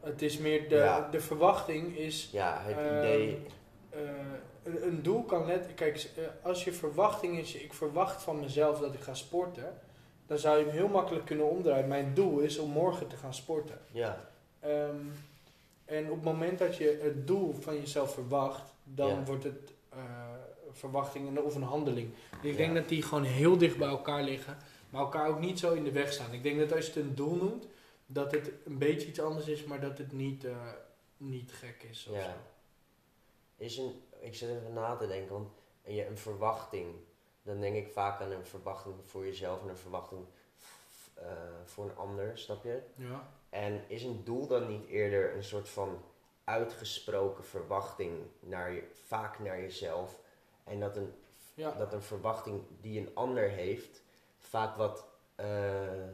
Het 0.00 0.22
is 0.22 0.38
meer 0.38 0.68
de, 0.68 0.74
Ja. 0.76 1.08
de 1.10 1.20
verwachting 1.20 1.96
is 1.96 2.28
ja 2.32 2.60
het 2.62 2.76
Ehm, 2.76 2.98
idee. 2.98 3.46
eh, 3.90 4.00
een, 4.62 4.86
een 4.86 5.02
doel 5.02 5.22
kan 5.22 5.46
net. 5.46 5.74
Kijk, 5.74 6.10
eh, 6.16 6.24
als 6.42 6.64
je 6.64 6.72
verwachting 6.72 7.38
is, 7.38 7.54
ik 7.54 7.72
verwacht 7.72 8.22
van 8.22 8.40
mezelf 8.40 8.78
dat 8.80 8.94
ik 8.94 9.00
ga 9.00 9.14
sporten, 9.14 9.78
dan 10.26 10.38
zou 10.38 10.58
je 10.58 10.64
hem 10.64 10.72
heel 10.74 10.88
makkelijk 10.88 11.24
kunnen 11.26 11.48
omdraaien. 11.50 11.88
Mijn 11.88 12.14
doel 12.14 12.38
is 12.38 12.58
om 12.58 12.70
morgen 12.70 13.06
te 13.08 13.16
gaan 13.16 13.34
sporten. 13.34 13.78
Ja, 13.92 14.28
Ehm, 14.60 14.96
en 15.84 16.04
op 16.10 16.14
het 16.14 16.24
moment 16.24 16.58
dat 16.58 16.76
je 16.76 16.98
het 17.02 17.26
doel 17.26 17.52
van 17.60 17.74
jezelf 17.76 18.14
verwacht, 18.14 18.72
dan 18.84 19.08
Ja. 19.08 19.24
wordt 19.24 19.44
het 19.44 19.72
eh, 19.90 19.98
verwachting 20.72 21.38
of 21.38 21.54
een 21.54 21.62
handeling. 21.62 22.10
Dus 22.42 22.50
ik 22.50 22.58
Ja. 22.58 22.64
denk 22.64 22.74
dat 22.74 22.88
die 22.88 23.02
gewoon 23.02 23.24
heel 23.24 23.56
dicht 23.58 23.76
bij 23.78 23.88
elkaar 23.88 24.22
liggen, 24.22 24.56
maar 24.90 25.00
elkaar 25.02 25.28
ook 25.28 25.40
niet 25.40 25.58
zo 25.58 25.72
in 25.72 25.84
de 25.84 25.92
weg 25.92 26.12
staan. 26.12 26.32
Ik 26.32 26.42
denk 26.42 26.58
dat 26.58 26.72
als 26.72 26.86
je 26.86 26.92
het 26.92 27.02
een 27.02 27.14
doel 27.14 27.34
noemt, 27.34 27.66
dat 28.06 28.32
het 28.32 28.50
een 28.64 28.78
beetje 28.78 29.08
iets 29.08 29.20
anders 29.20 29.46
is, 29.46 29.64
maar 29.64 29.80
dat 29.80 29.98
het 29.98 30.12
niet, 30.12 30.44
eh, 30.44 30.52
niet 31.16 31.52
gek 31.52 31.86
is. 31.90 32.06
Of 32.10 32.16
Ja. 32.16 32.22
zo. 32.24 32.30
is 33.56 33.76
een, 33.78 33.92
ik 34.20 34.34
zit 34.34 34.48
even 34.50 34.72
na 34.72 34.96
te 34.96 35.06
denken, 35.06 35.32
want 35.32 35.48
je, 35.82 36.06
een 36.06 36.18
verwachting, 36.18 36.94
dan 37.42 37.60
denk 37.60 37.76
ik 37.76 37.88
vaak 37.92 38.20
aan 38.20 38.30
een 38.30 38.46
verwachting 38.46 38.94
voor 39.04 39.24
jezelf 39.24 39.62
en 39.62 39.68
een 39.68 39.76
verwachting 39.76 40.26
eh, 41.14 41.26
voor 41.64 41.84
een 41.84 41.96
ander, 41.96 42.38
snap 42.38 42.64
je? 42.64 42.82
Ja. 42.94 43.28
En 43.48 43.84
is 43.88 44.02
een 44.02 44.24
doel 44.24 44.46
dan 44.46 44.68
niet 44.68 44.86
eerder 44.86 45.34
een 45.34 45.44
soort 45.44 45.68
van 45.68 46.02
uitgesproken 46.44 47.44
verwachting 47.44 48.18
naar 48.40 48.72
je, 48.72 48.88
vaak 48.92 49.38
naar 49.38 49.60
jezelf? 49.60 50.20
En 50.64 50.80
dat 50.80 50.96
een, 50.96 51.14
Ja. 51.54 51.72
dat 51.72 51.92
een 51.92 52.02
verwachting 52.02 52.62
die 52.80 53.00
een 53.00 53.14
ander 53.14 53.48
heeft, 53.48 54.02
vaak 54.38 54.76
wat 54.76 55.04
eh, 55.34 56.04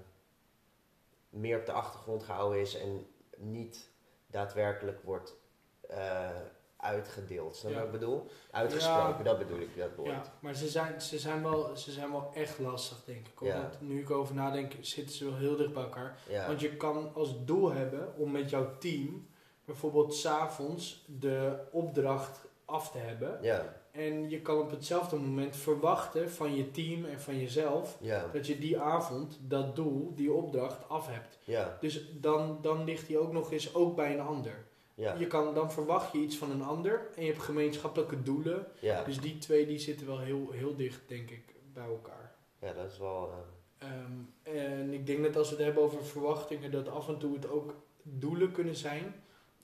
meer 1.29 1.59
op 1.59 1.67
de 1.67 1.73
achtergrond 1.73 2.23
gehouden 2.23 2.61
is 2.61 2.75
en 2.75 3.07
niet 3.37 3.91
daadwerkelijk 4.27 5.03
wordt 5.03 5.35
eh, 5.81 6.41
uitgedeeld. 6.87 7.57
Snap 7.57 7.71
je 7.71 7.77
Ja. 7.77 7.85
wat 7.85 7.95
ik 7.95 8.01
bedoel? 8.01 8.27
Uitgesproken, 8.51 9.17
Ja. 9.19 9.23
dat 9.23 9.39
bedoel 9.39 9.59
ik, 9.61 9.77
dat 9.77 9.95
woord. 9.97 10.09
Ja, 10.11 10.23
maar 10.41 10.55
ze 10.55 10.69
zijn, 10.69 11.01
ze, 11.01 11.19
zijn 11.19 11.43
wel, 11.43 11.77
ze 11.77 11.93
zijn 11.93 12.11
wel 12.11 12.31
echt 12.35 12.59
lastig, 12.59 13.05
denk 13.05 13.27
ik. 13.29 13.41
Omdat, 13.41 13.81
nu 13.81 14.01
ik 14.01 14.11
over 14.11 14.35
nadenk, 14.35 14.73
zitten 14.81 15.15
ze 15.17 15.25
wel 15.25 15.37
heel 15.37 15.57
dicht 15.57 15.73
bij 15.73 15.83
elkaar. 15.83 16.19
Want 16.47 16.61
je 16.61 16.77
kan 16.77 17.11
als 17.15 17.45
doel 17.45 17.71
hebben 17.73 18.15
om 18.17 18.31
met 18.31 18.51
jouw 18.51 18.79
team 18.79 19.27
bijvoorbeeld 19.65 20.15
s'avonds 20.15 21.05
de 21.07 21.57
opdracht 21.71 22.41
af 22.65 22.91
te 22.91 22.99
hebben. 22.99 23.39
Ja, 23.43 23.75
En 23.91 24.31
je 24.31 24.41
kan 24.41 24.59
op 24.59 24.71
hetzelfde 24.71 25.17
moment 25.17 25.57
verwachten 25.57 26.31
van 26.31 26.55
je 26.57 26.71
team 26.71 27.05
en 27.05 27.21
van 27.21 27.39
jezelf 27.39 27.97
ja, 28.01 28.25
dat 28.33 28.47
je 28.47 28.59
die 28.59 28.79
avond 28.79 29.39
dat 29.41 29.77
doel, 29.77 30.13
die 30.15 30.33
opdracht 30.33 30.89
af 30.89 31.07
hebt. 31.09 31.39
ja, 31.45 31.77
Dus 31.81 32.11
dan, 32.21 32.59
dan 32.63 32.85
ligt 32.85 33.07
die 33.07 33.19
ook 33.19 33.33
nog 33.33 33.53
eens 33.53 33.75
ook 33.75 33.97
bij 33.97 34.13
een 34.13 34.21
ander. 34.21 34.65
Ja, 34.97 35.15
Je 35.15 35.27
kan, 35.27 35.55
dan 35.55 35.73
verwacht 35.73 36.13
je 36.13 36.19
iets 36.19 36.37
van 36.37 36.51
een 36.51 36.63
ander 36.63 37.07
en 37.17 37.25
je 37.25 37.31
hebt 37.31 37.43
gemeenschappelijke 37.43 38.23
doelen. 38.23 38.67
ja. 38.81 39.05
Dus 39.05 39.21
die 39.21 39.39
twee 39.39 39.67
die 39.67 39.79
zitten 39.79 40.07
wel 40.07 40.19
heel, 40.21 40.51
heel 40.51 40.77
dicht, 40.77 41.01
denk 41.07 41.31
ik, 41.31 41.55
bij 41.73 41.85
elkaar. 41.87 42.35
Ja, 42.59 42.73
dat 42.73 42.91
is 42.91 42.99
wel... 42.99 43.31
eh, 43.31 43.37
Ehm, 43.79 44.13
en 44.57 44.93
ik 44.93 45.07
denk 45.07 45.23
dat 45.23 45.37
als 45.37 45.49
we 45.51 45.57
het 45.57 45.65
hebben 45.65 45.83
over 45.83 46.05
verwachtingen, 46.05 46.71
dat 46.71 46.89
af 46.89 47.09
en 47.09 47.19
toe 47.19 47.35
het 47.35 47.49
ook 47.49 47.75
doelen 48.03 48.53
kunnen 48.53 48.77
zijn. 48.77 49.15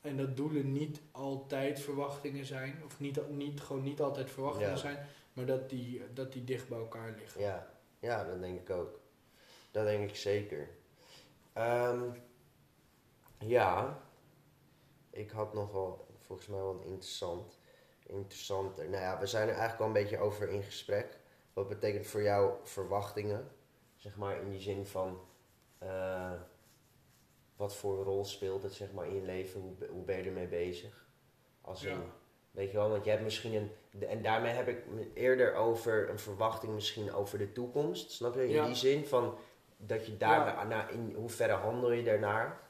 En 0.01 0.17
dat 0.17 0.37
doelen 0.37 0.73
niet 0.73 1.01
altijd 1.11 1.81
verwachtingen 1.81 2.45
zijn. 2.47 2.83
Of 2.85 3.01
niet, 3.01 3.29
niet, 3.31 3.61
gewoon 3.61 3.83
niet 3.83 4.01
altijd 4.01 4.31
verwachtingen 4.31 4.71
Ja. 4.71 4.77
zijn. 4.77 5.07
Maar 5.33 5.47
dat 5.47 5.71
die, 5.71 6.03
dat 6.15 6.33
die 6.33 6.45
dicht 6.45 6.69
bij 6.69 6.79
elkaar 6.79 7.15
liggen. 7.19 7.41
Ja, 7.41 7.67
ja, 7.99 8.25
dat 8.25 8.41
denk 8.41 8.61
ik 8.61 8.71
ook. 8.71 9.01
Dat 9.71 9.85
denk 9.85 10.09
ik 10.11 10.17
zeker. 10.17 10.69
Ehm, 11.53 12.03
ja, 13.39 13.99
ik 15.12 15.31
had 15.31 15.54
nog 15.54 15.73
wel, 15.73 16.07
volgens 16.19 16.49
mij 16.49 16.59
wel 16.59 16.71
een 16.81 16.87
interessant, 16.87 17.59
interessanter. 18.07 18.88
Nou 18.88 19.02
ja, 19.02 19.19
we 19.19 19.26
zijn 19.26 19.42
er 19.49 19.54
eigenlijk 19.54 19.81
al 19.81 19.87
een 19.87 20.02
beetje 20.02 20.19
over 20.19 20.49
in 20.49 20.62
gesprek. 20.62 21.19
Wat 21.52 21.69
betekent 21.69 22.07
voor 22.07 22.23
jou 22.23 22.52
verwachtingen? 22.62 23.49
Zeg 23.97 24.16
maar 24.16 24.40
in 24.40 24.50
die 24.50 24.61
zin 24.61 24.87
van, 24.87 25.21
eh, 25.78 26.33
wat 27.57 27.75
voor 27.76 28.04
rol 28.04 28.25
speelt 28.25 28.62
het 28.62 28.73
zeg 28.73 28.92
maar 28.92 29.07
in 29.07 29.14
je 29.14 29.23
leven? 29.23 29.61
Hoe, 29.61 29.73
be- 29.73 29.88
hoe 29.90 30.04
ben 30.04 30.16
je 30.16 30.23
ermee 30.23 30.47
bezig? 30.49 31.07
Als 31.61 31.83
in, 31.85 31.90
Ja. 31.90 32.04
Weet 32.50 32.71
je 32.71 32.76
wel, 32.76 32.90
want 32.90 33.04
je 33.04 33.11
hebt 33.11 33.23
misschien 33.23 33.54
een. 33.54 33.71
En 34.09 34.23
daarmee 34.23 34.52
heb 34.52 34.69
ik 34.69 34.85
eerder 35.14 35.54
over 35.54 36.09
een 36.11 36.19
verwachting 36.19 36.73
misschien 36.75 37.12
over 37.12 37.38
de 37.38 37.52
toekomst. 37.52 38.11
Snap 38.11 38.35
je? 38.35 38.42
In 38.45 38.50
Ja. 38.50 38.66
die 38.66 38.75
zin 38.75 39.07
van 39.07 39.35
dat 39.76 40.07
je 40.07 40.16
daar 40.16 40.66
naar 40.66 40.92
in 40.92 41.14
hoeverre 41.14 41.52
handel 41.52 41.92
je 41.92 42.02
daarnaar? 42.02 42.61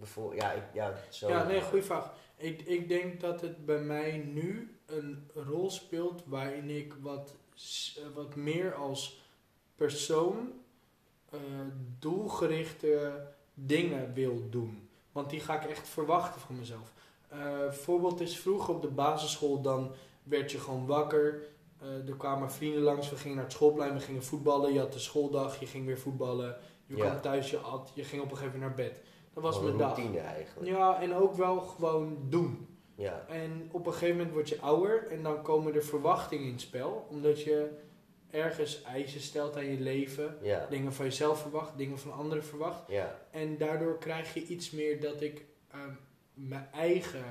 Bijvoorbeeld, 0.00 0.40
ja, 0.42 0.52
ik, 0.52 0.62
ja, 0.72 0.94
zo. 1.10 1.28
Ja, 1.28 1.44
nee, 1.46 1.62
goede 1.62 1.84
vraag. 1.84 2.12
Ik, 2.36 2.62
ik 2.62 2.88
denk 2.88 3.20
dat 3.20 3.40
het 3.40 3.64
bij 3.66 3.80
mij 3.80 4.18
nu 4.32 4.78
een 4.86 5.30
rol 5.34 5.70
speelt 5.70 6.22
waarin 6.26 6.70
ik 6.70 6.94
wat, 7.00 7.34
eh, 7.96 8.02
wat 8.14 8.34
meer 8.34 8.74
als 8.74 9.22
persoon 9.74 10.52
eh, 11.30 11.38
doelgerichte 11.98 13.26
dingen 13.54 14.12
wil 14.14 14.42
doen. 14.50 14.88
Want 15.12 15.30
die 15.30 15.40
ga 15.40 15.62
ik 15.62 15.70
echt 15.70 15.88
verwachten 15.88 16.40
van 16.40 16.58
mezelf. 16.58 16.92
Eh 17.28 17.70
voorbeeld 17.70 18.20
is 18.20 18.38
vroeger 18.38 18.74
op 18.74 18.82
de 18.82 18.88
basisschool, 18.88 19.60
dan 19.60 19.92
werd 20.22 20.52
je 20.52 20.58
gewoon 20.58 20.86
wakker. 20.86 21.42
Er 22.06 22.14
kwamen 22.16 22.50
vrienden 22.52 22.82
langs, 22.82 23.10
we 23.10 23.16
gingen 23.16 23.36
naar 23.36 23.44
het 23.44 23.54
schoolplein, 23.54 23.94
we 23.94 24.00
gingen 24.00 24.24
voetballen. 24.24 24.72
Je 24.72 24.78
had 24.78 24.92
de 24.92 24.98
schooldag, 24.98 25.60
je 25.60 25.66
ging 25.66 25.86
weer 25.86 25.98
voetballen. 25.98 26.56
Je 26.86 26.96
Ja. 26.96 27.04
kwam 27.04 27.20
thuis, 27.20 27.50
je 27.50 27.56
at, 27.58 27.90
je 27.94 28.04
ging 28.04 28.22
op 28.22 28.30
een 28.30 28.36
gegeven 28.36 28.58
moment 28.60 28.76
naar 28.76 28.86
bed. 28.86 29.00
Dat 29.42 29.52
was 29.52 29.62
mijn 29.62 29.76
dag. 29.76 29.96
routine 29.96 30.18
eigenlijk. 30.18 30.70
Ja, 30.70 31.00
en 31.00 31.14
ook 31.14 31.34
wel 31.34 31.60
gewoon 31.60 32.18
doen. 32.28 32.66
Ja, 32.94 33.24
En 33.28 33.68
op 33.72 33.86
een 33.86 33.92
gegeven 33.92 34.16
moment 34.16 34.34
word 34.34 34.48
je 34.48 34.60
ouder 34.60 35.06
en 35.06 35.22
dan 35.22 35.42
komen 35.42 35.74
er 35.74 35.82
verwachtingen 35.84 36.44
in 36.46 36.52
het 36.52 36.60
spel. 36.60 37.06
Omdat 37.10 37.42
je 37.42 37.68
ergens 38.30 38.82
eisen 38.82 39.20
stelt 39.20 39.56
aan 39.56 39.64
je 39.64 39.80
leven. 39.80 40.36
ja, 40.42 40.66
Dingen 40.70 40.92
van 40.92 41.04
jezelf 41.04 41.40
verwacht, 41.40 41.76
dingen 41.78 41.98
van 41.98 42.12
anderen 42.12 42.44
verwacht. 42.44 42.82
ja, 42.88 43.18
En 43.30 43.58
daardoor 43.58 43.98
krijg 43.98 44.34
je 44.34 44.46
iets 44.46 44.70
meer 44.70 45.00
dat 45.00 45.20
ik 45.20 45.44
ehm, 45.70 45.90
mijn 46.34 46.68
eigen 46.72 47.24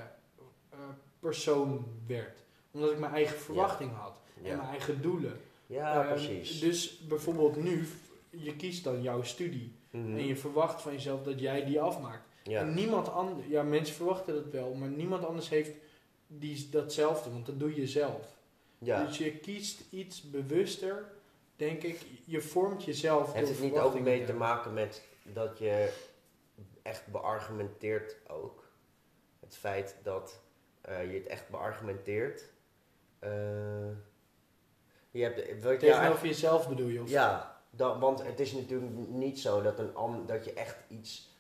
eh, 0.70 0.78
persoon 1.20 1.86
werd. 2.08 2.44
Omdat 2.72 2.92
ik 2.92 3.00
mijn 3.00 3.14
eigen 3.14 3.38
verwachtingen 3.40 3.96
had. 3.96 4.18
En 4.44 4.58
mijn 4.58 4.70
eigen 4.70 5.02
doelen. 5.02 5.40
Ja, 5.66 6.00
Ehm, 6.04 6.14
precies. 6.14 6.60
Dus 6.60 7.00
bijvoorbeeld 7.08 7.56
nu, 7.56 7.88
je 8.30 8.56
kiest 8.56 8.84
dan 8.84 9.02
jouw 9.02 9.22
studie. 9.24 9.76
Mhm. 9.90 10.18
En 10.18 10.26
je 10.28 10.36
verwacht 10.36 10.82
van 10.82 10.92
jezelf 10.92 11.24
dat 11.24 11.40
jij 11.40 11.66
die 11.66 11.82
afmaakt. 11.82 12.28
Ja, 12.44 12.62
En 12.62 12.74
niemand 12.74 13.10
anders, 13.12 13.48
ja, 13.48 13.64
mensen 13.64 13.96
verwachten 13.96 14.34
dat 14.34 14.48
wel, 14.52 14.74
maar 14.74 14.90
niemand 14.90 15.26
anders 15.26 15.50
heeft 15.50 15.72
die, 16.28 16.70
datzelfde, 16.70 17.32
want 17.32 17.46
dat 17.46 17.60
doe 17.60 17.76
je 17.76 17.88
zelf. 17.88 18.38
ja. 18.78 19.06
Dus 19.06 19.18
je 19.18 19.38
kiest 19.38 19.82
iets 19.90 20.22
bewuster, 20.30 21.04
denk 21.56 21.84
ik. 21.84 22.00
Je 22.26 22.42
vormt 22.42 22.84
jezelf. 22.84 23.34
Heeft 23.34 23.50
het 23.50 23.60
niet 23.60 23.78
ook 23.78 24.00
mee 24.00 24.26
te 24.26 24.34
maken 24.34 24.74
met 24.74 25.04
dat 25.24 25.58
je 25.60 25.94
echt 26.82 27.08
beargumenteert 27.12 28.16
ook? 28.28 28.68
Het 29.40 29.56
feit 29.58 29.96
dat 30.04 30.40
eh, 30.82 31.12
je 31.12 31.18
het 31.18 31.28
echt 31.28 31.50
beargumenteert. 31.50 32.44
Eh, 33.20 33.30
je 35.12 35.24
hebt, 35.24 35.36
je 35.38 35.44
Tegenover 35.46 35.88
eigenlijk- 35.90 36.22
jezelf 36.22 36.70
bedoel 36.70 36.88
je? 36.88 37.02
Of? 37.02 37.10
ja, 37.10 37.59
dat, 37.70 37.98
want 38.00 38.24
het 38.26 38.40
is 38.40 38.52
natuurlijk 38.54 38.92
niet 39.10 39.40
zo 39.40 39.62
dat, 39.62 39.80
een, 39.80 40.26
dat 40.26 40.46
je 40.46 40.54
echt 40.54 40.78
iets, 40.88 41.38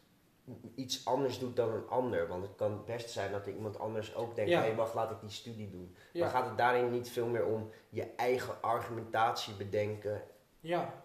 iets 0.76 1.06
anders 1.06 1.40
doet 1.40 1.56
dan 1.56 1.70
een 1.74 1.88
ander. 1.88 2.28
Want 2.28 2.44
het 2.44 2.56
kan 2.56 2.84
best 2.86 3.10
zijn 3.10 3.32
dat 3.32 3.48
iemand 3.48 3.80
anders 3.80 4.16
ook 4.16 4.36
denkt, 4.36 4.52
Ja. 4.52 4.62
hé 4.62 4.76
wacht, 4.76 4.94
laat 4.94 5.12
ik 5.12 5.20
die 5.22 5.30
studie 5.30 5.70
doen. 5.70 5.96
Ja. 6.14 6.20
Maar 6.22 6.30
gaat 6.30 6.46
het 6.50 6.58
daarin 6.58 6.92
niet 6.92 7.10
veel 7.10 7.28
meer 7.28 7.46
om 7.46 7.70
je 7.90 8.04
eigen 8.04 8.62
argumentatie 8.62 9.54
bedenken? 9.54 10.22
Ja. 10.60 11.04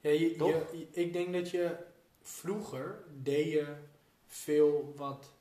ja 0.00 0.10
je, 0.10 0.36
Toch? 0.36 0.48
je- 0.48 0.78
je- 0.78 1.00
ik 1.00 1.12
denk 1.12 1.32
dat 1.32 1.50
je 1.50 1.76
vroeger 2.20 3.04
deed 3.22 3.52
je 3.52 3.74
veel 4.26 4.92
wat, 4.96 5.32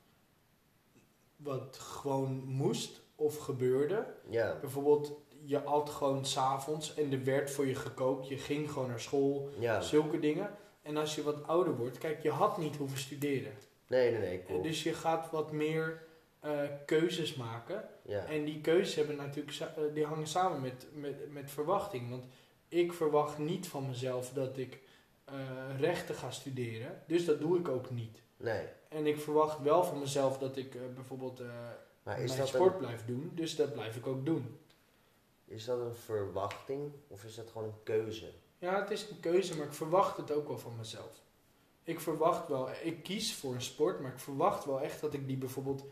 wat 1.36 1.78
gewoon 1.78 2.44
moest 2.46 3.02
of 3.16 3.38
gebeurde. 3.38 4.14
Ja, 4.30 4.58
Bijvoorbeeld, 4.62 5.12
je 5.44 5.64
at 5.64 5.90
gewoon 5.90 6.26
s'avonds 6.26 6.94
en 6.94 7.12
er 7.12 7.24
werd 7.24 7.52
voor 7.52 7.68
je 7.68 7.76
gekookt. 7.76 8.28
Je 8.28 8.38
ging 8.38 8.72
gewoon 8.72 8.88
naar 8.88 9.00
school. 9.00 9.50
ja. 9.60 9.82
Zulke 9.82 10.20
dingen. 10.20 10.50
En 10.82 10.98
als 10.98 11.16
je 11.16 11.24
wat 11.24 11.48
ouder 11.48 11.76
wordt, 11.78 11.98
kijk, 11.98 12.24
je 12.24 12.32
had 12.32 12.58
niet 12.58 12.76
hoeven 12.76 12.98
studeren. 12.98 13.54
Nee, 13.88 14.12
nee, 14.12 14.20
nee, 14.20 14.44
Eh. 14.48 14.64
Dus 14.64 14.84
je 14.84 14.94
gaat 14.94 15.32
wat 15.32 15.52
meer 15.52 16.04
eh, 16.42 16.62
keuzes 16.86 17.36
maken. 17.36 17.90
Ja. 18.02 18.26
En 18.26 18.46
die 18.46 18.62
keuzes 18.62 18.96
hebben 18.96 19.16
natuurlijk, 19.16 19.60
eh, 19.60 19.84
die 19.94 20.06
hangen 20.06 20.28
samen 20.28 20.62
met, 20.62 20.86
met, 20.94 21.32
met 21.32 21.52
verwachting. 21.52 22.10
Want 22.10 22.26
ik 22.68 22.94
verwacht 22.94 23.38
niet 23.38 23.68
van 23.68 23.88
mezelf 23.88 24.30
dat 24.34 24.58
ik 24.58 24.80
eh, 25.26 25.36
rechten 25.80 26.16
ga 26.16 26.32
studeren. 26.32 27.04
Dus 27.08 27.26
dat 27.26 27.40
doe 27.40 27.60
ik 27.60 27.68
ook 27.68 27.90
niet. 27.90 28.22
Nee. 28.38 28.64
En 28.90 29.08
ik 29.08 29.20
verwacht 29.20 29.62
wel 29.62 29.84
van 29.84 30.00
mezelf 30.00 30.38
dat 30.38 30.58
ik 30.58 30.94
bijvoorbeeld 30.94 31.42
mijn 32.04 32.28
dat, 32.28 32.48
sport 32.48 32.74
een, 32.74 32.80
blijf 32.80 33.06
doen. 33.06 33.32
Dus 33.36 33.56
dat 33.56 33.74
blijf 33.74 33.96
ik 33.96 34.08
ook 34.08 34.26
doen. 34.26 34.60
Is 35.52 35.66
dat 35.66 35.80
een 35.80 35.94
verwachting 35.96 36.92
of 37.08 37.24
is 37.24 37.36
dat 37.36 37.50
gewoon 37.52 37.68
een 37.68 37.84
keuze? 37.84 38.32
Ja, 38.58 38.80
het 38.82 38.92
is 38.92 39.10
een 39.10 39.20
keuze, 39.20 39.58
maar 39.58 39.66
ik 39.66 39.74
verwacht 39.74 40.18
het 40.18 40.32
ook 40.32 40.48
wel 40.48 40.58
van 40.58 40.76
mezelf. 40.78 41.22
Ik 41.84 42.00
verwacht 42.00 42.48
wel, 42.48 42.70
ik 42.84 43.04
kies 43.04 43.36
voor 43.36 43.54
een 43.54 43.62
sport, 43.62 44.00
maar 44.00 44.12
ik 44.12 44.20
verwacht 44.20 44.66
wel 44.66 44.82
echt 44.82 45.02
dat 45.02 45.14
ik 45.14 45.28
die 45.28 45.38
bijvoorbeeld 45.38 45.86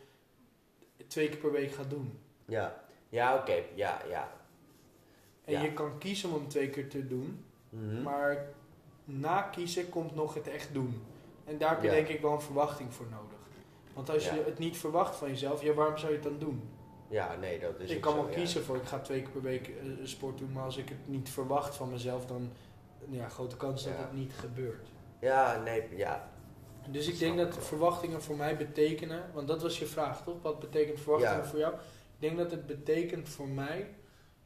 twee 1.08 1.30
keer 1.30 1.38
per 1.38 1.52
week 1.52 1.72
ga 1.72 1.84
doen. 1.84 2.20
Ja. 2.46 2.84
Ja, 3.10 3.36
oké. 3.38 3.64
Ja, 3.76 4.02
ja. 4.10 4.32
En 5.44 5.54
Ja. 5.54 5.62
je 5.62 5.74
kan 5.74 5.98
kiezen 5.98 6.30
om 6.30 6.36
hem 6.36 6.48
twee 6.48 6.70
keer 6.70 6.90
te 6.90 7.08
doen, 7.08 7.46
Mhm. 7.70 8.02
maar 8.02 8.54
na 9.04 9.42
kiezen 9.42 9.90
komt 9.90 10.16
nog 10.16 10.34
het 10.34 10.48
echt 10.48 10.74
doen. 10.74 11.04
En 11.46 11.58
daar 11.58 11.70
heb 11.70 11.82
je 11.82 11.88
Ja. 11.88 11.94
denk 11.94 12.08
ik 12.08 12.22
wel 12.22 12.32
een 12.34 12.42
verwachting 12.42 12.94
voor 12.94 13.06
nodig. 13.12 13.38
Want 13.94 14.10
als 14.10 14.26
Ja. 14.26 14.34
je 14.34 14.44
het 14.44 14.58
niet 14.60 14.78
verwacht 14.78 15.16
van 15.16 15.28
jezelf, 15.30 15.62
ja, 15.62 15.74
waarom 15.74 15.98
zou 15.98 16.10
je 16.12 16.18
het 16.18 16.28
dan 16.28 16.40
doen? 16.40 16.70
Ja, 17.10 17.36
nee, 17.36 17.60
dat 17.60 17.80
is 17.80 17.90
ik 17.90 18.02
kan 18.02 18.16
wel 18.16 18.26
kiezen 18.26 18.64
voor, 18.64 18.76
ik 18.76 18.84
ga 18.84 19.00
twee 19.00 19.22
keer 19.22 19.32
per 19.32 19.42
week 19.42 19.68
eh, 19.68 19.86
sport 20.04 20.38
doen, 20.38 20.52
maar 20.52 20.64
als 20.64 20.78
ik 20.78 20.90
het 20.90 21.08
niet 21.08 21.30
verwacht 21.30 21.76
van 21.76 21.90
mezelf, 21.90 22.26
dan 22.26 22.52
ja, 23.10 23.30
grote 23.30 23.58
kans 23.58 23.84
dat 23.84 23.98
het 23.98 24.14
niet 24.14 24.34
gebeurt. 24.34 24.88
Ja, 25.20 25.62
nee, 25.64 25.96
ja. 25.96 26.30
Dus 26.88 27.08
ik 27.08 27.20
denk 27.20 27.38
dat 27.38 27.58
verwachtingen 27.58 28.22
voor 28.22 28.36
mij 28.36 28.58
betekenen, 28.58 29.32
want 29.34 29.48
dat 29.48 29.62
was 29.62 29.80
je 29.80 29.86
vraag 29.86 30.24
toch? 30.24 30.42
Wat 30.42 30.60
betekent 30.60 31.00
verwachtingen 31.00 31.46
voor 31.46 31.60
jou? 31.60 31.74
Ik 31.74 32.20
denk 32.20 32.38
dat 32.38 32.52
het 32.52 32.66
betekent 32.66 33.30
voor 33.30 33.48
mij 33.48 33.96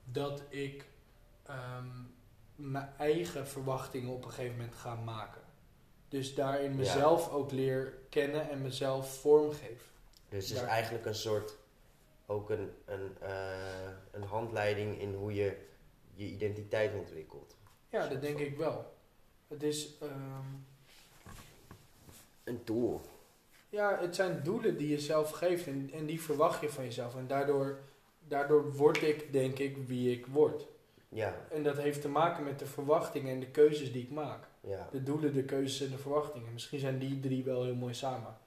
dat 0.03 0.41
ik 0.49 0.85
ehm, 1.43 1.87
mijn 2.55 2.89
eigen 2.97 3.47
verwachtingen 3.47 4.13
op 4.13 4.25
een 4.25 4.31
gegeven 4.31 4.55
moment 4.57 4.75
ga 4.75 4.95
maken. 4.95 5.41
Dus 6.07 6.35
daarin 6.35 6.75
mezelf 6.75 7.29
ook 7.29 7.51
leer 7.51 7.93
kennen 8.09 8.49
en 8.49 8.61
mezelf 8.61 9.19
vormgeef. 9.19 9.91
Dus 10.29 10.49
het 10.49 10.57
is 10.57 10.63
eigenlijk 10.63 11.05
een 11.05 11.15
soort, 11.15 11.57
ook 12.25 12.49
een, 12.49 12.71
een, 12.85 13.17
eh, 13.21 13.89
een 14.11 14.23
handleiding 14.23 14.99
in 14.99 15.13
hoe 15.13 15.33
je 15.33 15.57
je 16.13 16.25
identiteit 16.25 16.93
ontwikkelt. 16.93 17.55
Ja, 17.89 18.07
dat 18.07 18.21
denk 18.21 18.39
ik 18.39 18.57
wel. 18.57 18.93
Het 19.47 19.63
is, 19.63 19.97
ehm, 20.01 20.45
Een 22.43 22.63
tool. 22.63 23.01
Ja, 23.69 23.97
het 24.01 24.15
zijn 24.15 24.43
doelen 24.43 24.77
die 24.77 24.89
je 24.89 24.99
zelf 24.99 25.31
geeft 25.31 25.67
en, 25.67 25.89
en 25.93 26.05
die 26.05 26.21
verwacht 26.21 26.61
je 26.61 26.69
van 26.69 26.83
jezelf. 26.83 27.15
En 27.15 27.27
daardoor, 27.27 27.79
daardoor 28.27 28.73
word 28.73 29.01
ik, 29.01 29.31
denk 29.31 29.59
ik, 29.59 29.77
wie 29.87 30.11
ik 30.11 30.25
word. 30.25 30.67
Ja, 31.09 31.35
En 31.51 31.63
dat 31.63 31.77
heeft 31.77 32.01
te 32.01 32.09
maken 32.09 32.43
met 32.43 32.59
de 32.59 32.65
verwachtingen 32.65 33.33
en 33.33 33.39
de 33.39 33.47
keuzes 33.51 33.91
die 33.91 34.03
ik 34.03 34.11
maak. 34.11 34.47
ja, 34.61 34.87
De 34.91 35.03
doelen, 35.03 35.33
de 35.33 35.43
keuzes 35.43 35.85
en 35.87 35.91
de 35.91 35.97
verwachtingen. 36.01 36.53
Misschien 36.53 36.79
zijn 36.79 36.99
die 36.99 37.19
drie 37.19 37.43
wel 37.43 37.63
heel 37.63 37.75
mooi 37.75 37.93
samen. 37.93 38.37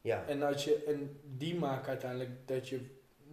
ja, 0.00 0.24
En, 0.26 0.42
als 0.42 0.64
je, 0.64 0.84
en 0.84 1.20
die 1.36 1.54
maken 1.58 1.88
uiteindelijk 1.88 2.30
dat 2.48 2.68
je, 2.68 2.80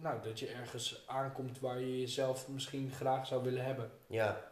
nou, 0.00 0.22
dat 0.22 0.38
je 0.38 0.46
ergens 0.48 1.04
aankomt 1.06 1.60
waar 1.60 1.80
je 1.80 2.00
jezelf 2.00 2.48
misschien 2.48 2.90
graag 2.92 3.26
zou 3.26 3.42
willen 3.42 3.64
hebben. 3.64 3.90
ja, 4.06 4.50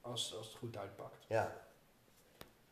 Als, 0.00 0.36
als 0.36 0.46
het 0.46 0.56
goed 0.56 0.76
uitpakt. 0.76 1.24
ja. 1.28 1.62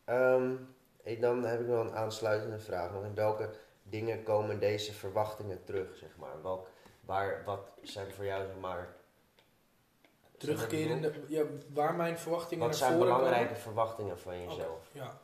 Ehm, 0.05 0.55
ik- 1.03 1.21
dan 1.21 1.43
heb 1.45 1.59
ik 1.59 1.67
nog 1.67 1.85
een 1.87 1.95
aansluitende 1.95 2.59
vraag. 2.59 2.91
Want 2.91 3.05
in 3.05 3.15
welke 3.15 3.49
dingen 3.83 4.23
komen 4.23 4.59
deze 4.59 4.93
verwachtingen 4.93 5.63
terug, 5.63 5.95
zeg 5.97 6.09
maar? 6.17 6.41
Welk, 6.41 6.67
waar, 7.01 7.41
wat 7.45 7.69
zijn 7.81 8.11
voor 8.11 8.25
jou, 8.25 8.45
zeg 8.47 8.55
maar... 8.59 8.95
Terugkerende, 10.37 11.13
ja, 11.27 11.43
waar 11.73 11.95
mijn 11.95 12.17
verwachtingen 12.17 12.67
Wat 12.67 12.75
zijn 12.77 12.99
belangrijke 12.99 13.43
komen. 13.45 13.61
verwachtingen 13.61 14.19
van 14.19 14.41
jezelf? 14.41 14.89
Ja. 14.91 15.21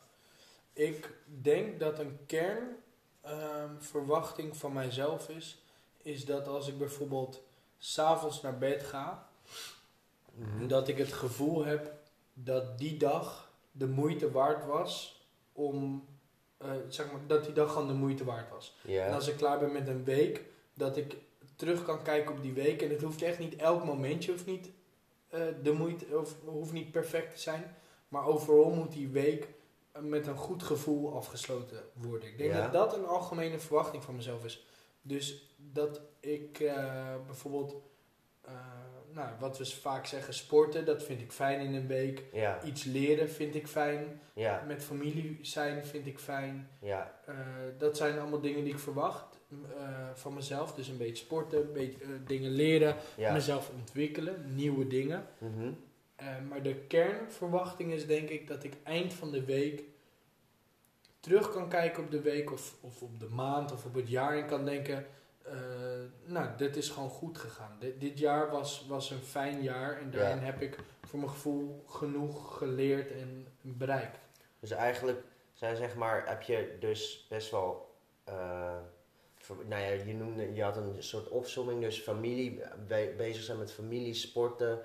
Ik 0.72 1.10
denk 1.24 1.80
dat 1.80 1.98
een 1.98 2.18
kernverwachting 2.26 4.56
van 4.56 4.72
mijzelf 4.72 5.28
is, 5.28 5.62
is 6.02 6.24
dat 6.24 6.48
als 6.48 6.68
ik 6.68 6.78
bijvoorbeeld 6.78 7.42
s'avonds 7.78 8.40
naar 8.42 8.58
bed 8.58 8.82
ga, 8.82 9.28
Mhm. 10.34 10.66
dat 10.66 10.88
ik 10.88 10.98
het 10.98 11.12
gevoel 11.12 11.64
heb 11.64 11.92
dat 12.34 12.78
die 12.78 12.96
dag 12.96 13.50
de 13.72 13.86
moeite 13.86 14.30
waard 14.30 14.66
was 14.66 15.22
om, 15.52 16.06
eh, 16.56 16.68
zeg 16.88 17.12
maar, 17.12 17.20
dat 17.26 17.44
die 17.44 17.52
dag 17.52 17.72
gewoon 17.72 17.86
de 17.88 17.94
moeite 17.94 18.24
waard 18.24 18.50
was. 18.50 18.76
En 19.06 19.14
als 19.14 19.28
ik 19.28 19.36
klaar 19.36 19.58
ben 19.58 19.72
met 19.72 19.88
een 19.88 20.04
week, 20.04 20.44
dat 20.74 20.96
ik 20.96 21.16
terug 21.56 21.84
kan 21.84 22.02
kijken 22.02 22.32
op 22.36 22.42
die 22.42 22.52
week. 22.52 22.82
En 22.82 22.90
het 22.90 23.02
hoeft 23.02 23.22
echt 23.22 23.38
niet 23.38 23.56
elk 23.56 23.84
momentje, 23.84 24.30
hoeft 24.30 24.46
niet, 24.46 24.70
eh, 25.28 25.40
de 25.62 25.72
moeite, 25.72 26.18
of, 26.18 26.34
hoeft 26.44 26.72
niet 26.72 26.90
perfect 26.92 27.32
te 27.34 27.40
zijn. 27.40 27.76
Maar 28.08 28.26
overal 28.26 28.70
moet 28.70 28.92
die 28.92 29.08
week 29.08 29.48
eh, 29.92 30.02
met 30.02 30.26
een 30.26 30.36
goed 30.36 30.62
gevoel 30.62 31.14
afgesloten 31.16 31.82
worden. 31.92 32.28
Ik 32.28 32.38
denk 32.38 32.52
dat 32.62 32.72
dat 32.72 32.96
een 32.96 33.06
algemene 33.06 33.58
verwachting 33.58 34.04
van 34.04 34.16
mezelf 34.16 34.44
is. 34.44 34.66
Dus 35.02 35.54
dat 35.56 36.00
ik 36.20 36.60
eh, 36.60 37.14
bijvoorbeeld, 37.26 37.74
eh, 38.40 38.52
nou, 39.12 39.28
wat 39.38 39.58
we 39.58 39.66
vaak 39.66 40.06
zeggen, 40.06 40.34
sporten, 40.34 40.84
dat 40.84 41.02
vind 41.02 41.20
ik 41.20 41.32
fijn 41.32 41.60
in 41.60 41.74
een 41.74 41.86
week. 41.86 42.24
ja, 42.32 42.62
Iets 42.64 42.84
leren 42.84 43.30
vind 43.30 43.54
ik 43.54 43.66
fijn. 43.66 44.20
ja, 44.34 44.64
Met 44.66 44.84
familie 44.84 45.38
zijn 45.42 45.84
vind 45.86 46.06
ik 46.06 46.18
fijn. 46.18 46.68
ja, 46.80 47.20
Eh, 47.26 47.34
dat 47.78 47.96
zijn 47.96 48.18
allemaal 48.18 48.40
dingen 48.40 48.64
die 48.64 48.72
ik 48.72 48.78
verwacht 48.78 49.38
van 50.14 50.34
mezelf. 50.34 50.74
Dus 50.74 50.88
een 50.88 50.96
beetje 50.96 51.24
sporten, 51.24 51.60
een 51.60 51.72
beetje 51.72 52.24
dingen 52.26 52.50
leren, 52.50 52.96
ja. 53.16 53.32
mezelf 53.32 53.70
ontwikkelen, 53.78 54.54
nieuwe 54.54 54.86
dingen. 54.86 55.26
Mhm. 55.38 55.72
Maar 56.48 56.62
de 56.62 56.74
kernverwachting 56.74 57.92
is 57.92 58.06
denk 58.06 58.28
ik 58.28 58.46
dat 58.48 58.64
ik 58.64 58.72
eind 58.82 59.12
van 59.14 59.30
de 59.30 59.44
week 59.44 59.82
terug 61.20 61.52
kan 61.52 61.68
kijken 61.68 62.04
op 62.04 62.10
de 62.10 62.20
week 62.20 62.52
of, 62.52 62.74
of 62.80 63.02
op 63.02 63.20
de 63.20 63.28
maand 63.28 63.72
of 63.72 63.84
op 63.84 63.94
het 63.94 64.08
jaar 64.08 64.36
en 64.36 64.46
kan 64.46 64.64
denken, 64.64 65.06
eh, 65.42 65.52
nou, 66.24 66.48
dit 66.56 66.76
is 66.76 66.88
gewoon 66.88 67.08
goed 67.10 67.38
gegaan. 67.38 67.76
Dit, 67.80 68.00
dit 68.00 68.18
jaar 68.18 68.50
was, 68.50 68.86
was 68.88 69.10
een 69.10 69.18
fijn 69.18 69.62
jaar 69.62 69.98
en 70.00 70.10
daarin 70.10 70.38
Ja. 70.38 70.44
heb 70.44 70.60
ik 70.60 70.78
voor 71.02 71.18
mijn 71.18 71.30
gevoel 71.30 71.84
genoeg 71.86 72.56
geleerd 72.58 73.10
en 73.12 73.46
bereikt. 73.60 74.18
Dus 74.60 74.70
eigenlijk 74.70 75.22
zijn 75.52 75.76
zeg 75.76 75.96
maar, 75.96 76.28
heb 76.28 76.42
je 76.42 76.76
dus 76.80 77.26
best 77.28 77.50
wel, 77.50 77.94
eh, 78.24 78.76
nou 79.68 79.82
ja, 79.82 79.88
je 79.88 80.14
noemde, 80.14 80.54
je 80.54 80.62
had 80.62 80.76
een 80.76 80.94
soort 81.02 81.28
opsomming, 81.28 81.80
dus 81.80 81.98
familie, 82.00 82.62
be- 82.86 83.14
bezig 83.16 83.42
zijn 83.42 83.58
met 83.58 83.72
familie, 83.72 84.14
sporten, 84.14 84.80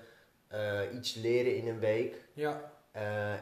eh, 0.48 0.80
iets 0.94 1.13
leren 1.13 1.56
in 1.56 1.68
een 1.68 1.80
week. 1.80 2.21
Ja, 2.34 2.74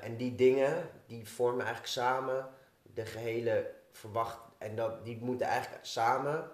en 0.01 0.17
die 0.17 0.35
dingen, 0.35 0.89
die 1.05 1.27
vormen 1.29 1.59
eigenlijk 1.59 1.87
samen 1.93 2.49
de 2.93 3.05
gehele 3.05 3.71
verwacht, 3.91 4.39
en 4.57 4.75
dat, 4.75 5.05
die 5.05 5.17
moeten 5.21 5.47
eigenlijk 5.47 5.85
samen, 5.85 6.49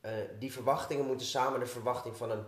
eh, 0.00 0.12
die 0.38 0.52
verwachtingen 0.52 1.06
moeten 1.06 1.26
samen 1.26 1.60
de 1.60 1.66
verwachting 1.66 2.16
van 2.16 2.30
een, 2.30 2.44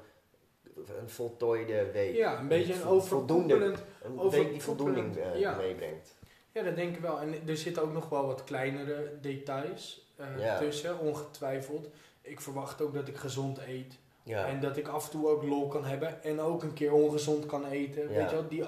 een 1.01 1.09
voltooide 1.11 1.91
week. 1.93 2.15
ja 2.17 2.39
een 2.39 2.49
beetje 2.49 2.73
een 2.73 2.79
Vo- 2.79 3.01
voldoende, 3.01 3.55
overkoepelend 3.55 3.89
een 4.03 4.19
over- 4.21 4.39
week 4.39 4.51
die 4.53 4.63
voldoening 4.63 5.17
eh, 5.17 5.39
ja. 5.39 5.57
meebrengt. 5.57 6.15
Ja, 6.53 6.63
dat 6.63 6.77
denk 6.77 6.95
ik 6.97 7.01
wel. 7.03 7.21
En 7.21 7.49
er 7.49 7.57
zitten 7.57 7.83
ook 7.83 7.93
nog 7.93 8.09
wel 8.09 8.27
wat 8.27 8.45
kleinere 8.45 9.19
details 9.21 10.13
eh, 10.17 10.27
Ja. 10.39 10.59
tussen, 10.59 10.99
ongetwijfeld. 10.99 11.89
Ik 12.23 12.41
verwacht 12.41 12.81
ook 12.81 12.95
dat 12.95 13.09
ik 13.09 13.17
gezond 13.17 13.59
eet. 13.67 13.99
Ja, 14.23 14.47
En 14.47 14.61
dat 14.61 14.77
ik 14.77 14.89
af 14.89 15.05
en 15.05 15.11
toe 15.11 15.29
ook 15.29 15.43
lol 15.43 15.69
kan 15.69 15.85
hebben. 15.85 16.23
En 16.23 16.41
ook 16.41 16.63
een 16.63 16.73
keer 16.73 16.93
ongezond 16.93 17.47
kan 17.47 17.67
eten. 17.67 18.03
Ja. 18.03 18.09
Weet 18.19 18.31
je 18.31 18.37
wel? 18.37 18.49
Die, 18.49 18.65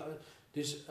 dus 0.51 0.85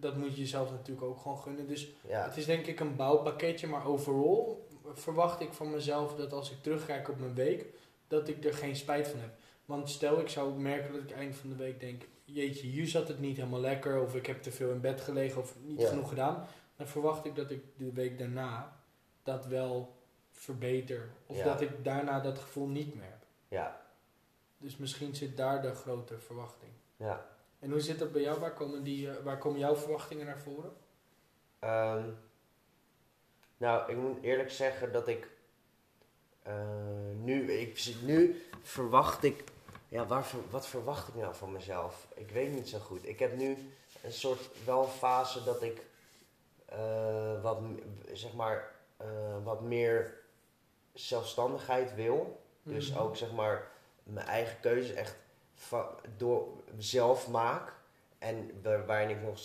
dat 0.00 0.16
moet 0.16 0.34
je 0.34 0.40
jezelf 0.40 0.70
natuurlijk 0.70 1.06
ook 1.06 1.18
gewoon 1.18 1.38
gunnen. 1.38 1.66
Dus 1.66 1.92
ja, 2.08 2.24
het 2.24 2.36
is 2.36 2.44
denk 2.46 2.66
ik 2.66 2.80
een 2.80 2.96
bouwpakketje. 2.96 3.66
Maar 3.66 3.86
overal 3.86 4.66
verwacht 4.94 5.40
ik 5.40 5.52
van 5.52 5.70
mezelf 5.70 6.14
dat 6.14 6.32
als 6.32 6.50
ik 6.50 6.62
terugkijk 6.62 7.08
op 7.08 7.18
mijn 7.18 7.34
week, 7.34 7.66
dat 8.08 8.28
ik 8.28 8.44
er 8.44 8.54
geen 8.54 8.76
spijt 8.76 9.08
van 9.08 9.20
heb. 9.20 9.30
Want 9.64 9.90
stel 9.90 10.20
ik 10.20 10.28
zou 10.28 10.52
merken 10.60 10.92
dat 10.92 11.02
ik 11.02 11.10
eind 11.10 11.36
van 11.36 11.48
de 11.48 11.56
week 11.56 11.80
denk, 11.80 12.02
jeetje, 12.24 12.66
hier 12.66 12.86
zat 12.86 13.08
het 13.08 13.18
niet 13.20 13.36
helemaal 13.36 13.60
lekker. 13.60 14.02
Of 14.02 14.14
ik 14.14 14.26
heb 14.26 14.42
te 14.42 14.50
veel 14.50 14.70
in 14.70 14.80
bed 14.80 15.00
gelegen 15.00 15.40
of 15.42 15.54
niet 15.62 15.80
Ja. 15.80 15.88
genoeg 15.88 16.08
gedaan. 16.08 16.46
Dan 16.76 16.86
verwacht 16.86 17.24
ik 17.24 17.34
dat 17.36 17.50
ik 17.50 17.62
de 17.76 17.92
week 17.92 18.18
daarna 18.18 18.76
dat 19.22 19.46
wel 19.46 19.94
verbeter. 20.30 21.08
Of 21.26 21.36
Ja. 21.36 21.44
dat 21.44 21.60
ik 21.60 21.84
daarna 21.84 22.20
dat 22.20 22.38
gevoel 22.38 22.66
niet 22.66 22.94
meer 22.94 23.04
heb. 23.04 23.24
ja, 23.48 23.80
Dus 24.58 24.76
misschien 24.76 25.14
zit 25.14 25.36
daar 25.36 25.62
de 25.62 25.74
grote 25.74 26.18
verwachting. 26.18 26.72
ja. 26.96 27.26
En 27.66 27.72
hoe 27.72 27.80
zit 27.80 27.98
dat 27.98 28.12
bij 28.12 28.22
jou? 28.22 28.40
Waar 28.40 28.52
komen, 28.52 28.82
die, 28.82 29.10
eh, 29.10 29.22
waar 29.24 29.38
komen 29.38 29.58
jouw 29.58 29.76
verwachtingen 29.76 30.26
naar 30.26 30.38
voren? 30.38 30.72
Ehm, 31.58 32.08
nou, 33.56 33.90
ik 33.90 33.96
moet 33.96 34.22
eerlijk 34.22 34.50
zeggen 34.50 34.92
dat 34.92 35.08
ik 35.08 35.28
eh, 36.42 36.54
nu, 37.22 37.52
ik 37.52 37.78
zit- 37.78 38.02
nu 38.02 38.42
verwacht 38.62 39.24
ik, 39.24 39.44
ja, 39.88 40.06
waar, 40.06 40.26
wat 40.50 40.66
verwacht 40.66 41.08
ik 41.08 41.14
nou 41.14 41.34
van 41.34 41.52
mezelf? 41.52 42.06
Ik 42.14 42.30
weet 42.30 42.52
niet 42.52 42.68
zo 42.68 42.78
goed. 42.78 43.08
Ik 43.08 43.18
heb 43.18 43.36
nu 43.36 43.56
een 44.02 44.12
soort 44.12 44.48
wel 44.64 44.84
fase 44.84 45.44
dat 45.44 45.62
ik 45.62 45.82
eh, 46.66 47.42
wat, 47.42 47.60
zeg 48.12 48.34
maar, 48.34 48.74
wat 49.44 49.60
meer 49.60 50.14
zelfstandigheid 50.92 51.94
wil. 51.94 52.40
Dus 52.62 52.90
Mhm. 52.90 52.98
ook 53.00 53.16
zeg 53.16 53.32
maar 53.32 53.70
mijn 54.02 54.26
eigen 54.26 54.60
keuze 54.60 54.92
echt 54.94 55.16
door 56.16 56.48
zelf 56.78 57.28
maak. 57.28 57.74
En 58.18 58.50
waar- 58.62 58.86
waarin 58.86 59.10
ik 59.10 59.22
nog, 59.22 59.38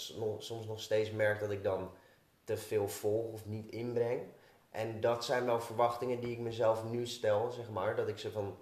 soms 0.43 0.65
nog 0.67 0.81
steeds 0.81 1.11
merk 1.11 1.39
dat 1.39 1.51
ik 1.51 1.63
dan 1.63 1.91
te 2.43 2.57
veel 2.57 2.87
volg 2.87 3.31
of 3.33 3.45
niet 3.45 3.71
inbreng. 3.71 4.21
En 4.69 4.99
dat 4.99 5.25
zijn 5.25 5.45
wel 5.45 5.59
verwachtingen 5.61 6.19
die 6.19 6.31
ik 6.31 6.39
mezelf 6.39 6.83
nu 6.83 7.05
stel, 7.07 7.51
zeg 7.51 7.69
maar. 7.69 7.95
Dat 7.95 8.07
ik 8.07 8.17
ze 8.17 8.31
van 8.31 8.57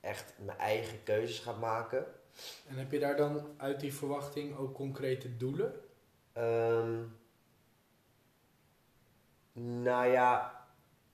echt 0.00 0.34
mijn 0.38 0.58
eigen 0.58 1.02
keuzes 1.02 1.38
ga 1.38 1.52
maken. 1.52 2.06
En 2.68 2.76
heb 2.76 2.92
je 2.92 2.98
daar 2.98 3.16
dan 3.16 3.54
uit 3.56 3.80
die 3.80 3.94
verwachting 3.94 4.56
ook 4.56 4.74
concrete 4.74 5.36
doelen? 5.36 5.80
Ehm, 6.32 7.02
nou 9.52 10.10
ja, 10.10 10.60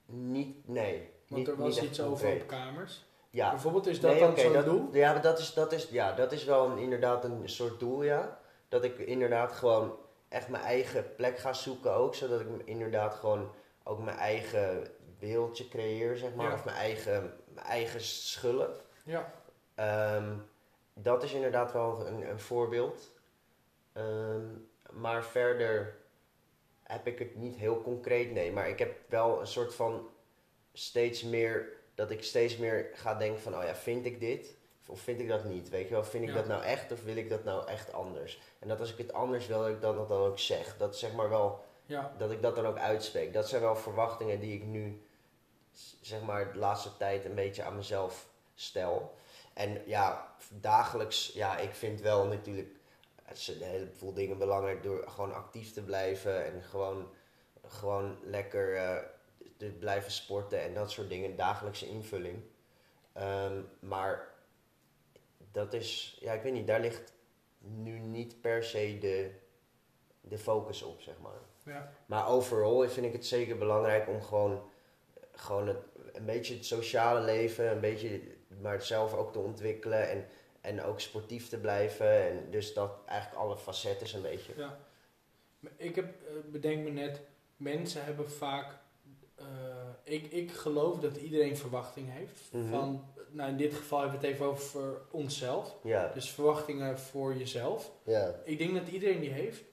niet, 0.05 0.67
nee. 0.67 1.09
Want 1.27 1.39
niet, 1.41 1.47
er 1.47 1.57
was 1.57 1.81
iets 1.81 2.01
over 2.01 2.41
op 2.41 2.47
kamers. 2.47 3.05
Ja, 3.35 3.49
Bijvoorbeeld 3.49 3.87
is 3.87 3.99
dat 3.99 4.11
Nee, 4.11 4.19
dan 4.19 4.29
oké, 4.29 4.41
zo'n 4.41 4.53
dat, 4.53 4.65
doel? 4.65 4.89
Ja, 4.91 5.13
maar 5.13 5.21
dat 5.21 5.39
is, 5.39 5.53
dat 5.53 5.71
is, 5.71 5.89
ja, 5.89 6.13
dat 6.13 6.31
is 6.31 6.43
wel 6.43 6.69
een, 6.69 6.77
inderdaad 6.77 7.23
een 7.23 7.49
soort 7.49 7.79
doel, 7.79 8.03
ja. 8.03 8.39
Dat 8.67 8.83
ik 8.83 8.97
inderdaad 8.97 9.51
gewoon 9.51 9.97
echt 10.29 10.47
mijn 10.47 10.63
eigen 10.63 11.15
plek 11.15 11.37
ga 11.37 11.53
zoeken 11.53 11.93
ook. 11.93 12.15
Zodat 12.15 12.39
ik 12.39 12.47
inderdaad 12.65 13.13
gewoon 13.13 13.51
ook 13.83 14.03
mijn 14.03 14.17
eigen 14.17 14.87
wereldje 15.19 15.67
creëer, 15.67 16.17
zeg 16.17 16.33
maar. 16.33 16.47
Ja. 16.47 16.53
Of 16.53 16.65
mijn 16.65 16.77
eigen, 16.77 17.33
mijn 17.53 17.65
eigen 17.65 18.01
schullen. 18.01 18.75
Ja. 19.03 19.33
Ehm, 19.75 20.33
dat 20.93 21.23
is 21.23 21.33
inderdaad 21.33 21.71
wel 21.71 22.07
een, 22.07 22.29
een 22.29 22.39
voorbeeld. 22.39 23.11
Ehm, 23.93 24.45
maar 24.91 25.23
verder 25.23 25.95
heb 26.83 27.07
ik 27.07 27.19
het 27.19 27.35
niet 27.35 27.55
heel 27.55 27.81
concreet, 27.81 28.31
nee. 28.31 28.51
Maar 28.51 28.69
ik 28.69 28.79
heb 28.79 28.95
wel 29.09 29.39
een 29.39 29.47
soort 29.47 29.75
van 29.75 30.07
steeds 30.73 31.23
meer, 31.23 31.67
dat 31.95 32.11
ik 32.11 32.23
steeds 32.23 32.57
meer 32.57 32.89
ga 32.93 33.15
denken 33.15 33.41
van, 33.41 33.55
oh 33.57 33.63
ja, 33.63 33.75
vind 33.75 34.05
ik 34.05 34.19
dit? 34.19 34.55
Of 34.87 34.99
vind 34.99 35.19
ik 35.19 35.27
dat 35.27 35.43
niet? 35.43 35.69
Weet 35.69 35.87
je 35.87 35.93
wel, 35.93 36.03
vind 36.03 36.23
ik 36.23 36.29
Ja. 36.29 36.35
dat 36.35 36.47
nou 36.47 36.63
echt 36.63 36.91
of 36.91 37.03
wil 37.03 37.15
ik 37.15 37.29
dat 37.29 37.43
nou 37.43 37.67
echt 37.67 37.93
anders? 37.93 38.41
En 38.59 38.67
dat 38.67 38.79
als 38.79 38.91
ik 38.91 38.97
het 38.97 39.13
anders 39.13 39.47
wil, 39.47 39.59
dat 39.59 39.67
ik 39.69 39.81
dat, 39.81 39.95
dat 39.95 40.09
dan 40.09 40.21
ook 40.21 40.39
zeg. 40.39 40.77
Dat 40.77 40.97
zeg 40.97 41.13
maar 41.13 41.29
wel 41.29 41.63
Ja. 41.85 42.13
dat 42.17 42.31
ik 42.31 42.41
dat 42.41 42.55
dan 42.55 42.65
ook 42.65 42.77
uitspreek. 42.77 43.33
Dat 43.33 43.49
zijn 43.49 43.61
wel 43.61 43.75
verwachtingen 43.75 44.39
die 44.39 44.53
ik 44.53 44.63
nu, 44.63 45.01
zeg 46.01 46.21
maar, 46.21 46.53
de 46.53 46.59
laatste 46.59 46.97
tijd 46.97 47.25
een 47.25 47.35
beetje 47.35 47.63
aan 47.63 47.75
mezelf 47.75 48.27
stel. 48.55 49.13
En 49.53 49.81
ja, 49.85 50.35
dagelijks, 50.49 51.31
ja, 51.33 51.57
ik 51.57 51.73
vind 51.73 52.01
wel 52.01 52.25
natuurlijk 52.27 52.69
het 53.23 53.37
is 53.37 53.47
een 53.47 53.61
heleboel 53.61 54.13
dingen 54.13 54.37
belangrijk 54.37 54.83
door 54.83 55.03
gewoon 55.07 55.33
actief 55.33 55.73
te 55.73 55.83
blijven 55.83 56.45
en 56.45 56.63
gewoon, 56.63 57.09
gewoon 57.67 58.17
lekker 58.23 58.75
eh, 58.75 58.97
te 59.57 59.65
blijven 59.65 60.11
sporten 60.11 60.61
en 60.61 60.73
dat 60.73 60.91
soort 60.91 61.09
dingen, 61.09 61.35
dagelijkse 61.35 61.87
invulling. 61.87 62.43
Ehm, 63.13 63.61
maar 63.79 64.33
dat 65.51 65.73
is, 65.73 66.17
ja, 66.19 66.33
ik 66.33 66.41
weet 66.41 66.53
niet, 66.53 66.67
daar 66.67 66.79
ligt 66.79 67.13
nu 67.57 67.99
niet 67.99 68.41
per 68.41 68.63
se 68.63 68.97
de, 68.99 69.31
de 70.21 70.37
focus 70.37 70.81
op, 70.81 71.01
zeg 71.01 71.15
maar. 71.21 71.39
Ja. 71.63 71.91
Maar 72.05 72.27
overal 72.27 72.89
vind 72.89 73.05
ik 73.05 73.13
het 73.13 73.25
zeker 73.25 73.57
belangrijk 73.57 74.07
om 74.07 74.21
gewoon, 74.21 74.69
gewoon 75.31 75.67
het, 75.67 75.77
een 76.13 76.25
beetje 76.25 76.53
het 76.53 76.65
sociale 76.65 77.21
leven, 77.21 77.71
een 77.71 77.79
beetje, 77.79 78.21
maar 78.61 78.81
zelf 78.81 79.13
ook 79.13 79.31
te 79.31 79.39
ontwikkelen 79.39 80.09
en, 80.09 80.25
en 80.61 80.83
ook 80.83 80.99
sportief 80.99 81.49
te 81.49 81.59
blijven. 81.59 82.27
En 82.27 82.51
dus 82.51 82.73
dat 82.73 82.91
eigenlijk 83.05 83.41
alle 83.41 83.57
facetten 83.57 84.15
een 84.15 84.21
beetje. 84.21 84.53
Ja. 84.57 84.77
Ik 85.77 85.95
heb, 85.95 86.05
eh, 86.05 86.33
bedenk 86.51 86.83
me 86.83 86.89
net, 86.89 87.21
mensen 87.57 88.03
hebben 88.03 88.31
vaak. 88.31 88.83
Ik, 90.05 90.31
ik 90.31 90.51
geloof 90.51 90.99
dat 90.99 91.17
iedereen 91.17 91.57
verwachting 91.57 92.07
heeft. 92.11 92.41
Mhm. 92.51 92.69
Van, 92.69 93.05
nou 93.29 93.49
in 93.49 93.57
dit 93.57 93.73
geval 93.73 93.99
hebben 93.99 94.19
we 94.19 94.25
het 94.25 94.35
even 94.35 94.45
over 94.45 95.01
onszelf. 95.11 95.75
Ja, 95.83 96.11
Dus 96.13 96.29
verwachtingen 96.29 96.99
voor 96.99 97.35
jezelf. 97.35 97.91
ja, 98.03 98.35
Ik 98.43 98.57
denk 98.57 98.73
dat 98.73 98.87
iedereen 98.87 99.19
die 99.19 99.29
heeft. 99.31 99.63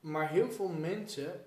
Maar 0.00 0.30
heel 0.30 0.50
veel 0.50 0.68
mensen 0.68 1.44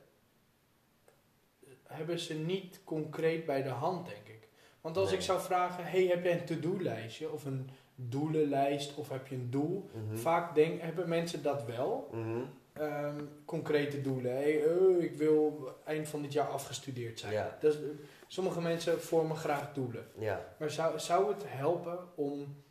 hebben 1.83 2.19
ze 2.19 2.33
niet 2.33 2.79
concreet 2.83 3.45
bij 3.45 3.63
de 3.63 3.69
hand, 3.69 4.05
denk 4.05 4.27
ik. 4.27 4.47
Want 4.81 4.97
als 4.97 5.07
Nee. 5.09 5.17
ik 5.17 5.23
zou 5.23 5.41
vragen, 5.41 5.83
hey, 5.85 6.05
heb 6.05 6.23
jij 6.23 6.39
een 6.39 6.45
to-do-lijstje? 6.45 7.31
Of 7.31 7.45
een 7.45 7.69
doelenlijst? 7.95 8.95
Of 8.95 9.09
heb 9.09 9.27
je 9.27 9.35
een 9.35 9.49
doel? 9.49 9.89
Mhm. 9.93 10.17
Vaak 10.17 10.55
denk, 10.55 10.81
hebben 10.81 11.09
mensen 11.09 11.43
dat 11.43 11.65
wel. 11.65 12.09
Mhm. 12.11 12.41
Ehm, 12.81 13.25
concrete 13.45 14.01
doelen. 14.01 14.31
Hey, 14.31 14.63
eh, 14.65 15.03
ik 15.03 15.13
wil 15.13 15.69
eind 15.85 16.07
van 16.07 16.21
dit 16.21 16.33
jaar 16.33 16.47
afgestudeerd 16.47 17.19
zijn. 17.19 17.33
Ja. 17.33 17.57
Dat 17.59 17.73
is, 17.73 17.79
sommige 18.27 18.61
mensen 18.61 19.01
vormen 19.01 19.37
graag 19.37 19.73
doelen. 19.73 20.07
ja. 20.17 20.45
Maar 20.57 20.69
zou, 20.69 20.99
zou 20.99 21.33
het 21.33 21.43
helpen 21.45 21.97
om 22.15 22.63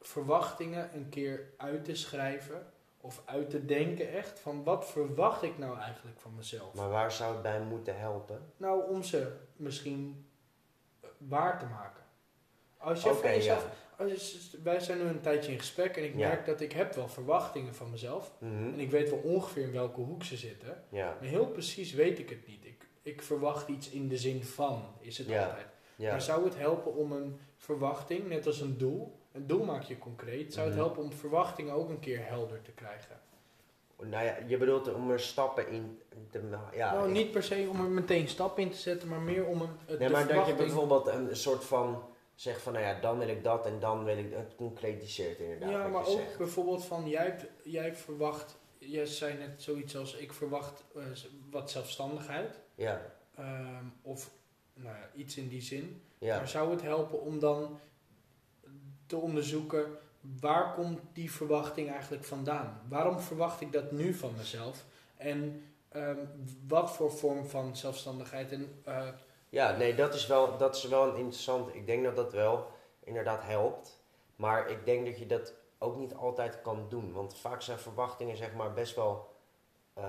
verwachtingen 0.00 0.90
een 0.94 1.08
keer 1.08 1.50
uit 1.56 1.84
te 1.84 1.94
schrijven 1.94 2.66
of 3.00 3.22
uit 3.24 3.50
te 3.50 3.64
denken 3.64 4.12
echt? 4.12 4.38
Van 4.38 4.64
wat 4.64 4.86
verwacht 4.86 5.42
ik 5.42 5.58
nou 5.58 5.78
eigenlijk 5.78 6.20
van 6.20 6.34
mezelf? 6.34 6.74
Maar 6.74 6.90
waar 6.90 7.12
zou 7.12 7.32
het 7.32 7.42
bij 7.42 7.60
moeten 7.60 7.98
helpen? 7.98 8.52
Nou, 8.56 8.90
om 8.90 9.02
ze 9.02 9.32
misschien 9.56 10.28
waar 11.18 11.58
te 11.58 11.66
maken. 11.66 12.02
Als 12.78 13.02
je 13.02 13.08
Oké, 13.10 13.18
van 13.18 13.30
jezelf, 13.30 13.66
ja. 13.98 14.04
als 14.04 14.32
je- 14.52 14.58
wij 14.62 14.80
zijn 14.80 14.98
nu 14.98 15.04
een 15.04 15.20
tijdje 15.20 15.52
in 15.52 15.58
gesprek 15.58 15.96
en 15.96 16.04
ik 16.04 16.16
Ja. 16.16 16.28
merk 16.28 16.46
dat 16.46 16.60
ik 16.60 16.72
heb 16.72 16.94
wel 16.94 17.08
verwachtingen 17.08 17.74
van 17.74 17.90
mezelf. 17.90 18.32
Mhm. 18.38 18.52
En 18.72 18.78
ik 18.80 18.90
weet 18.90 19.10
wel 19.10 19.18
ongeveer 19.18 19.62
in 19.62 19.72
welke 19.72 20.00
hoek 20.00 20.24
ze 20.24 20.36
zitten. 20.36 20.84
Ja, 20.88 21.16
Maar 21.20 21.28
heel 21.28 21.46
precies 21.46 21.92
weet 21.92 22.18
ik 22.18 22.28
het 22.30 22.46
niet. 22.46 22.64
Ik, 22.64 22.86
ik 23.02 23.22
verwacht 23.22 23.68
iets 23.68 23.90
in 23.90 24.08
de 24.08 24.16
zin 24.18 24.44
van, 24.44 24.82
is 25.00 25.18
het 25.18 25.26
altijd. 25.28 25.66
Maar 25.96 26.22
zou 26.22 26.44
het 26.44 26.56
helpen 26.58 26.94
om 26.94 27.12
een 27.12 27.38
verwachting, 27.56 28.28
net 28.28 28.46
als 28.46 28.60
een 28.60 28.78
doel, 28.78 29.18
een 29.32 29.46
doel 29.46 29.64
maak 29.64 29.82
je 29.82 29.98
concreet, 29.98 30.52
zou 30.54 30.66
het 30.66 30.74
Mhm. 30.76 30.84
helpen 30.84 31.02
om 31.04 31.12
verwachtingen 31.12 31.74
ook 31.74 31.88
een 31.88 32.00
keer 32.00 32.26
helder 32.26 32.62
te 32.62 32.70
krijgen? 32.72 33.20
Nou 34.02 34.24
ja, 34.24 34.36
je 34.46 34.56
bedoelt 34.56 34.94
om 34.94 35.10
er 35.10 35.20
stappen 35.20 35.68
in 35.68 36.00
te 36.30 36.38
maken. 36.42 36.76
Ja, 36.78 36.92
nou, 36.94 37.10
niet 37.10 37.30
per 37.30 37.42
se 37.42 37.66
om 37.70 37.80
er 37.80 37.90
meteen 37.90 38.28
stap 38.28 38.58
in 38.58 38.70
te 38.70 38.76
zetten, 38.76 39.08
maar 39.08 39.20
meer 39.20 39.46
om 39.46 39.60
een 39.60 39.98
Nee, 39.98 40.08
maar 40.08 40.26
dat 40.28 40.46
je 40.46 40.54
bijvoorbeeld 40.54 41.06
een 41.06 41.36
soort 41.36 41.64
van 41.64 42.02
zegt 42.36 42.62
van, 42.62 42.72
nou 42.72 42.84
ja, 42.84 43.00
dan 43.00 43.18
wil 43.18 43.28
ik 43.28 43.44
dat 43.44 43.66
en 43.66 43.80
dan 43.80 44.04
wil 44.04 44.18
ik 44.18 44.32
het 44.32 44.54
concretiseert 44.56 45.38
inderdaad. 45.38 45.70
Ja, 45.70 45.86
maar 45.86 46.06
ook 46.06 46.18
zegt. 46.18 46.38
bijvoorbeeld 46.38 46.84
van 46.84 47.08
jij, 47.08 47.48
jij 47.64 47.94
verwacht, 47.94 48.56
jij 48.78 49.06
zei 49.06 49.38
net 49.38 49.62
zoiets 49.62 49.96
als 49.96 50.14
ik 50.14 50.32
verwacht 50.32 50.84
eh, 50.94 51.02
wat 51.50 51.70
zelfstandigheid. 51.70 52.58
Ja, 52.74 53.00
ehm, 53.34 53.84
of 54.02 54.30
nou 54.74 54.96
ja, 54.96 55.10
iets 55.14 55.36
in 55.36 55.48
die 55.48 55.62
zin. 55.62 56.02
ja. 56.18 56.36
Maar 56.36 56.48
zou 56.48 56.70
het 56.70 56.82
helpen 56.82 57.20
om 57.20 57.38
dan 57.38 57.78
te 59.06 59.16
onderzoeken 59.16 59.98
waar 60.40 60.74
komt 60.74 61.00
die 61.12 61.32
verwachting 61.32 61.90
eigenlijk 61.90 62.24
vandaan? 62.24 62.80
Waarom 62.88 63.20
verwacht 63.20 63.60
ik 63.60 63.72
dat 63.72 63.92
nu 63.92 64.14
van 64.14 64.32
mezelf? 64.36 64.84
En 65.16 65.62
ehm, 65.88 66.18
wat 66.66 66.90
voor 66.90 67.12
vorm 67.12 67.46
van 67.46 67.76
zelfstandigheid? 67.76 68.52
En, 68.52 68.80
eh, 68.84 69.08
ja, 69.56 69.76
nee, 69.76 69.94
dat 69.94 70.14
is, 70.14 70.26
wel, 70.26 70.56
dat 70.56 70.76
is 70.76 70.84
wel 70.84 71.08
een 71.08 71.16
interessant. 71.16 71.74
Ik 71.74 71.86
denk 71.86 72.04
dat 72.04 72.16
dat 72.16 72.32
wel 72.32 72.66
inderdaad 73.04 73.42
helpt. 73.42 73.98
Maar 74.36 74.70
ik 74.70 74.84
denk 74.84 75.06
dat 75.06 75.18
je 75.18 75.26
dat 75.26 75.52
ook 75.78 75.96
niet 75.96 76.14
altijd 76.14 76.62
kan 76.62 76.86
doen. 76.88 77.12
Want 77.12 77.38
vaak 77.38 77.62
zijn 77.62 77.78
verwachtingen 77.78 78.36
zeg 78.36 78.54
maar 78.54 78.72
best 78.72 78.96
wel... 78.96 79.28
eh, 79.94 80.04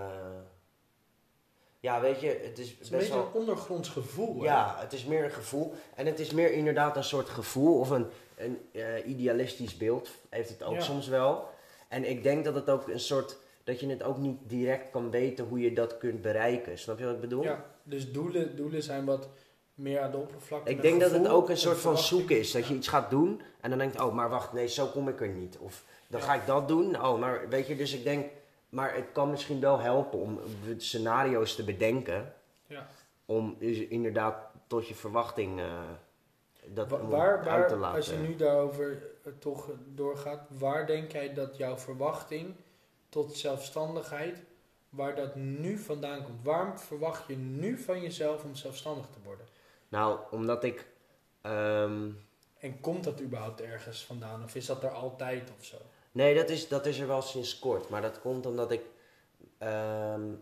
ja, 1.80 2.02
weet 2.02 2.20
je, 2.20 2.28
het 2.28 2.58
is 2.60 2.70
het 2.70 2.80
is 2.80 2.90
een 2.90 2.98
best 2.98 3.10
beetje 3.10 3.14
wel... 3.14 3.26
een 3.26 3.32
ondergronds 3.34 3.90
gevoel. 3.90 4.40
hè? 4.40 4.46
Ja, 4.46 4.76
het 4.80 4.94
is 4.94 5.06
meer 5.06 5.24
een 5.24 5.32
gevoel. 5.32 5.74
En 5.96 6.06
het 6.06 6.20
is 6.20 6.32
meer 6.32 6.52
inderdaad 6.52 6.96
een 6.96 7.04
soort 7.04 7.30
gevoel 7.30 7.80
of 7.80 7.90
een, 7.90 8.08
een 8.36 8.70
eh, 8.74 9.08
idealistisch 9.08 9.78
beeld. 9.78 10.10
Heeft 10.30 10.50
het 10.50 10.64
ook 10.64 10.74
Ja. 10.74 10.82
soms 10.82 11.08
wel. 11.08 11.50
En 11.88 12.10
ik 12.10 12.24
denk 12.24 12.46
dat 12.46 12.56
het 12.56 12.70
ook 12.70 12.88
een 12.88 13.00
soort. 13.00 13.38
Dat 13.68 13.80
je 13.80 13.88
het 13.90 14.04
ook 14.04 14.18
niet 14.18 14.38
direct 14.44 14.90
kan 14.90 15.12
weten 15.12 15.46
hoe 15.46 15.60
je 15.60 15.74
dat 15.74 15.98
kunt 15.98 16.22
bereiken. 16.22 16.78
Snap 16.78 17.00
je 17.00 17.06
wat 17.06 17.14
ik 17.14 17.20
bedoel? 17.22 17.44
Ja, 17.44 17.66
dus 17.84 18.12
doelen, 18.12 18.56
doelen 18.56 18.84
zijn 18.84 19.06
wat 19.06 19.30
meer 19.74 20.02
aan 20.02 20.12
de 20.12 20.18
oppervlakte. 20.18 20.70
Ik 20.72 20.82
denk 20.82 21.00
dat 21.02 21.12
het 21.12 21.28
ook 21.28 21.50
een 21.50 21.58
soort 21.58 21.78
van 21.78 21.98
zoeken 21.98 22.40
is. 22.40 22.52
Dat 22.52 22.62
Ja. 22.62 22.68
je 22.70 22.76
iets 22.76 22.88
gaat 22.88 23.10
doen 23.10 23.42
en 23.62 23.70
dan 23.70 23.80
denkt, 23.80 24.02
oh, 24.02 24.14
maar 24.14 24.30
wacht, 24.30 24.54
nee, 24.54 24.68
zo 24.68 24.86
kom 24.86 25.08
ik 25.10 25.22
er 25.22 25.28
niet. 25.30 25.58
Of 25.58 25.84
dan 26.08 26.20
Ja. 26.20 26.26
ga 26.26 26.34
ik 26.34 26.46
dat 26.46 26.68
doen. 26.68 27.02
Oh, 27.06 27.20
maar 27.20 27.50
weet 27.50 27.68
je, 27.68 27.76
dus 27.76 27.94
ik 27.94 28.04
denk, 28.04 28.26
maar 28.70 28.96
het 28.96 29.06
kan 29.12 29.30
misschien 29.30 29.60
wel 29.60 29.80
helpen 29.80 30.20
om 30.20 30.40
scenario's 30.78 31.56
te 31.56 31.64
bedenken. 31.64 32.34
Ja. 32.68 32.88
Om 33.26 33.56
dus 33.60 33.78
inderdaad 33.78 34.36
tot 34.68 34.88
je 34.88 34.96
verwachting 34.96 35.60
eh, 35.60 35.66
dat 36.74 36.90
Wa- 36.90 36.98
om 37.00 37.10
waar, 37.10 37.48
uit 37.48 37.68
te 37.68 37.74
waar, 37.74 37.80
laten. 37.82 37.98
als 37.98 38.10
je 38.10 38.16
nu 38.18 38.36
daarover 38.36 39.04
eh, 39.24 39.32
toch 39.40 39.70
doorgaat, 39.96 40.42
waar 40.58 40.86
denk 40.88 41.12
jij 41.12 41.34
dat 41.34 41.58
jouw 41.58 41.78
verwachting 41.78 42.56
tot 43.24 43.36
zelfstandigheid, 43.38 44.38
waar 44.90 45.16
dat 45.16 45.36
nu 45.36 45.78
vandaan 45.78 46.24
komt? 46.24 46.44
Waarom 46.44 46.78
verwacht 46.78 47.28
je 47.28 47.36
nu 47.36 47.78
van 47.78 48.02
jezelf 48.02 48.44
om 48.44 48.56
zelfstandig 48.56 49.06
te 49.06 49.20
worden? 49.24 49.46
Nou, 49.90 50.20
omdat 50.32 50.64
ik. 50.64 50.86
ehm, 51.42 52.10
En 52.60 52.80
komt 52.80 53.04
dat 53.04 53.22
überhaupt 53.22 53.62
ergens 53.62 54.06
vandaan? 54.06 54.44
Of 54.44 54.56
is 54.56 54.66
dat 54.66 54.84
er 54.84 54.90
altijd 54.90 55.50
of 55.60 55.66
zo? 55.66 55.78
nee, 56.12 56.36
dat 56.36 56.50
is, 56.50 56.68
dat 56.68 56.86
is 56.86 57.00
er 57.00 57.08
wel 57.08 57.22
sinds 57.22 57.60
kort. 57.60 57.90
Maar 57.90 58.02
dat 58.02 58.20
komt 58.22 58.46
omdat 58.46 58.72
ik. 58.72 58.82
ehm, 59.58 60.34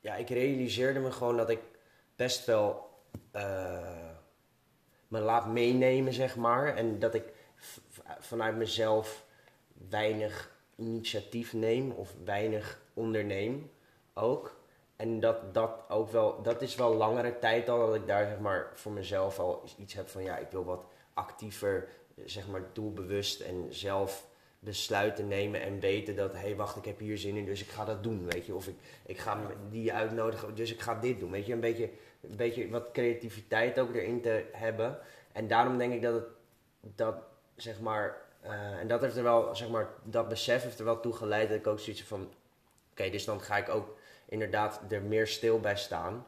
ja, 0.00 0.14
ik 0.14 0.28
realiseerde 0.28 1.00
me 1.00 1.10
gewoon 1.12 1.36
dat 1.36 1.50
ik 1.50 1.60
best 2.16 2.44
wel. 2.46 2.90
eh, 3.30 4.10
me 5.08 5.18
laat 5.20 5.46
meenemen, 5.46 6.12
zeg 6.12 6.36
maar. 6.36 6.76
En 6.76 6.98
dat 6.98 7.14
ik 7.14 7.24
vanuit 8.20 8.56
mezelf 8.56 9.24
weinig 9.88 10.54
initiatief 10.76 11.52
neem 11.52 11.90
of 11.90 12.14
weinig 12.24 12.80
onderneem 12.94 13.70
ook. 14.14 14.60
En 14.96 15.20
dat, 15.20 15.54
dat 15.54 15.84
ook 15.88 16.10
wel, 16.10 16.42
dat 16.42 16.62
is 16.62 16.74
wel 16.74 16.94
langere 16.94 17.38
tijd 17.38 17.68
al 17.68 17.86
dat 17.86 17.94
ik 17.94 18.06
daar 18.06 18.26
zeg 18.26 18.38
maar 18.38 18.70
voor 18.74 18.92
mezelf 18.92 19.38
al 19.38 19.64
iets 19.78 19.94
heb 19.94 20.08
van 20.08 20.22
ja, 20.22 20.36
ik 20.36 20.50
wil 20.50 20.64
wat 20.64 20.84
actiever, 21.14 21.88
zeg 22.24 22.48
maar 22.48 22.62
doelbewust 22.72 23.40
en 23.40 23.66
zelf 23.68 24.28
besluiten 24.58 25.28
nemen 25.28 25.60
en 25.60 25.80
weten 25.80 26.16
dat 26.16 26.32
hé 26.32 26.38
hey, 26.38 26.56
wacht, 26.56 26.76
ik 26.76 26.84
heb 26.84 26.98
hier 26.98 27.18
zin 27.18 27.36
in, 27.36 27.44
dus 27.44 27.62
ik 27.62 27.68
ga 27.68 27.84
dat 27.84 28.02
doen, 28.02 28.26
weet 28.26 28.46
je. 28.46 28.54
Of 28.54 28.66
ik, 28.66 28.76
ik 29.06 29.18
ga 29.18 29.40
die 29.70 29.92
uitnodigen, 29.92 30.54
dus 30.54 30.72
ik 30.72 30.80
ga 30.80 30.94
dit 30.94 31.20
doen, 31.20 31.30
weet 31.30 31.46
je. 31.46 31.52
Een 31.52 31.60
beetje, 31.60 31.90
een 32.20 32.36
beetje 32.36 32.68
wat 32.68 32.90
creativiteit 32.92 33.78
ook 33.78 33.94
erin 33.94 34.20
te 34.20 34.44
hebben. 34.52 34.98
En 35.32 35.48
daarom 35.48 35.78
denk 35.78 35.92
ik 35.92 36.02
dat 36.02 36.14
het, 36.14 36.26
dat 36.80 37.16
zeg 37.56 37.80
maar, 37.80 38.25
eh, 38.48 38.78
en 38.78 38.88
dat 38.88 39.00
heeft 39.00 39.16
er 39.16 39.22
wel, 39.22 39.54
zeg 39.54 39.68
maar, 39.68 39.88
dat 40.02 40.28
besef 40.28 40.62
heeft 40.62 40.78
er 40.78 40.84
wel 40.84 41.00
toe 41.00 41.12
geleid 41.12 41.48
dat 41.48 41.58
ik 41.58 41.66
ook 41.66 41.80
zoiets 41.80 42.02
van, 42.02 42.30
oké, 42.90 43.10
dus 43.10 43.24
dan 43.24 43.40
ga 43.40 43.56
ik 43.56 43.68
ook 43.68 43.96
inderdaad 44.28 44.80
er 44.88 45.02
meer 45.02 45.26
stil 45.26 45.60
bij 45.60 45.76
staan. 45.76 46.26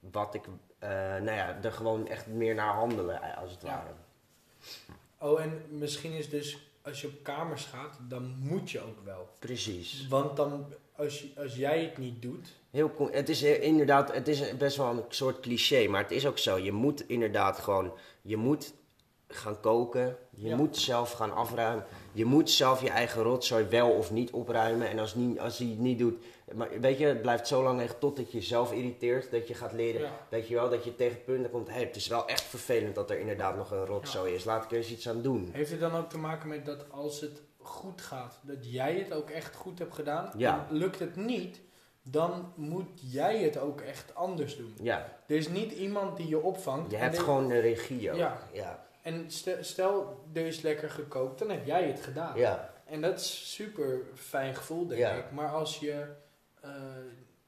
Wat 0.00 0.34
ik, 0.34 0.44
eh, 0.78 0.88
nou 0.98 1.30
ja, 1.32 1.58
er 1.62 1.72
gewoon 1.72 2.08
echt 2.08 2.26
meer 2.26 2.54
naar 2.54 2.74
handelen, 2.74 3.22
eh, 3.22 3.38
als 3.38 3.50
het 3.50 3.62
Ja. 3.62 3.68
ware. 3.68 3.92
Oh, 5.18 5.40
en 5.42 5.62
misschien 5.68 6.12
is 6.12 6.28
dus 6.30 6.58
als 6.82 7.00
je 7.00 7.06
op 7.06 7.22
kamers 7.22 7.64
gaat, 7.64 7.98
dan 8.08 8.34
moet 8.38 8.70
je 8.70 8.80
ook 8.80 9.04
wel. 9.04 9.28
Precies. 9.38 10.08
Want 10.08 10.36
dan, 10.36 10.74
als, 10.96 11.26
als 11.36 11.54
jij 11.56 11.82
het 11.84 11.98
niet 11.98 12.22
doet, 12.22 12.58
Heel 12.70 13.08
het 13.10 13.28
is 13.28 13.42
inderdaad, 13.42 14.14
het 14.14 14.28
is 14.28 14.56
best 14.56 14.76
wel 14.76 14.90
een 14.90 15.04
soort 15.08 15.40
cliché, 15.40 15.86
maar 15.88 16.02
het 16.02 16.10
is 16.10 16.26
ook 16.26 16.38
zo. 16.38 16.58
Je 16.58 16.72
moet 16.72 17.08
inderdaad 17.08 17.58
gewoon, 17.58 17.92
je 18.22 18.36
moet 18.36 18.72
gaan 19.30 19.60
koken, 19.60 20.16
je 20.30 20.48
Ja. 20.48 20.56
moet 20.56 20.76
zelf 20.76 21.12
gaan 21.12 21.34
afruimen, 21.34 21.84
je 22.12 22.24
moet 22.24 22.50
zelf 22.50 22.82
je 22.82 22.90
eigen 22.90 23.22
rotzooi 23.22 23.64
wel 23.64 23.90
of 23.90 24.10
niet 24.10 24.30
opruimen. 24.30 24.88
En 24.88 24.98
als, 24.98 25.14
niet, 25.14 25.38
als 25.40 25.58
je 25.58 25.64
het 25.68 25.78
niet 25.78 25.98
doet, 25.98 26.24
maar 26.54 26.68
weet 26.80 26.98
je, 26.98 27.06
het 27.06 27.22
blijft 27.22 27.46
zo 27.46 27.62
lang 27.62 27.80
echt 27.80 28.00
totdat 28.00 28.32
je 28.32 28.38
jezelf 28.38 28.72
irriteert, 28.72 29.30
dat 29.30 29.48
je 29.48 29.54
gaat 29.54 29.72
leren, 29.72 30.00
Ja. 30.00 30.26
weet 30.28 30.48
je 30.48 30.54
wel, 30.54 30.70
dat 30.70 30.84
je 30.84 30.96
tegen 30.96 31.24
punten 31.24 31.50
komt, 31.50 31.68
hé, 31.68 31.80
het 31.84 31.96
is 31.96 32.06
wel 32.06 32.26
echt 32.28 32.42
vervelend 32.42 32.94
dat 32.94 33.10
er 33.10 33.18
inderdaad 33.18 33.56
nog 33.56 33.70
een 33.70 33.86
rotzooi 33.86 34.34
is, 34.34 34.44
laat 34.44 34.64
ik 34.64 34.70
er 34.70 34.76
eens 34.76 34.90
iets 34.90 35.08
aan 35.08 35.22
doen. 35.22 35.50
heeft 35.52 35.70
het 35.70 35.80
dan 35.80 35.94
ook 35.94 36.08
te 36.10 36.18
maken 36.18 36.48
met 36.48 36.66
dat 36.66 36.84
als 36.90 37.20
het 37.20 37.42
goed 37.58 38.00
gaat, 38.00 38.38
dat 38.42 38.72
jij 38.72 38.94
het 38.94 39.12
ook 39.12 39.30
echt 39.30 39.54
goed 39.56 39.78
hebt 39.78 39.94
gedaan? 39.94 40.30
Ja. 40.36 40.66
En 40.70 40.76
lukt 40.76 40.98
het 40.98 41.16
niet, 41.16 41.60
dan 42.02 42.52
moet 42.56 42.88
jij 42.94 43.38
het 43.42 43.58
ook 43.58 43.80
echt 43.80 44.14
anders 44.14 44.56
doen. 44.56 44.74
Ja, 44.82 45.18
Er 45.26 45.36
is 45.36 45.48
niet 45.48 45.72
iemand 45.72 46.16
die 46.16 46.28
je 46.28 46.40
opvangt. 46.42 46.90
je 46.90 46.96
hebt 46.96 47.10
denkt- 47.12 47.26
gewoon 47.26 47.48
de 47.48 47.58
regie 47.58 48.10
ook. 48.10 48.16
Ja. 48.16 48.38
ja. 48.52 48.88
En 49.02 49.30
stel, 49.30 49.56
stel, 49.60 50.24
er 50.32 50.46
is 50.46 50.60
lekker 50.60 50.90
gekookt, 50.90 51.38
dan 51.38 51.50
heb 51.50 51.66
jij 51.66 51.86
het 51.86 52.00
gedaan. 52.00 52.36
ja. 52.38 52.74
En 52.84 53.00
dat 53.00 53.20
is 53.20 53.52
super 53.54 54.00
fijn 54.14 54.54
gevoel, 54.54 54.86
denk 54.86 55.00
Ja. 55.00 55.12
ik. 55.12 55.30
Maar 55.30 55.48
als 55.48 55.78
je 55.78 56.06
eh, 56.60 56.70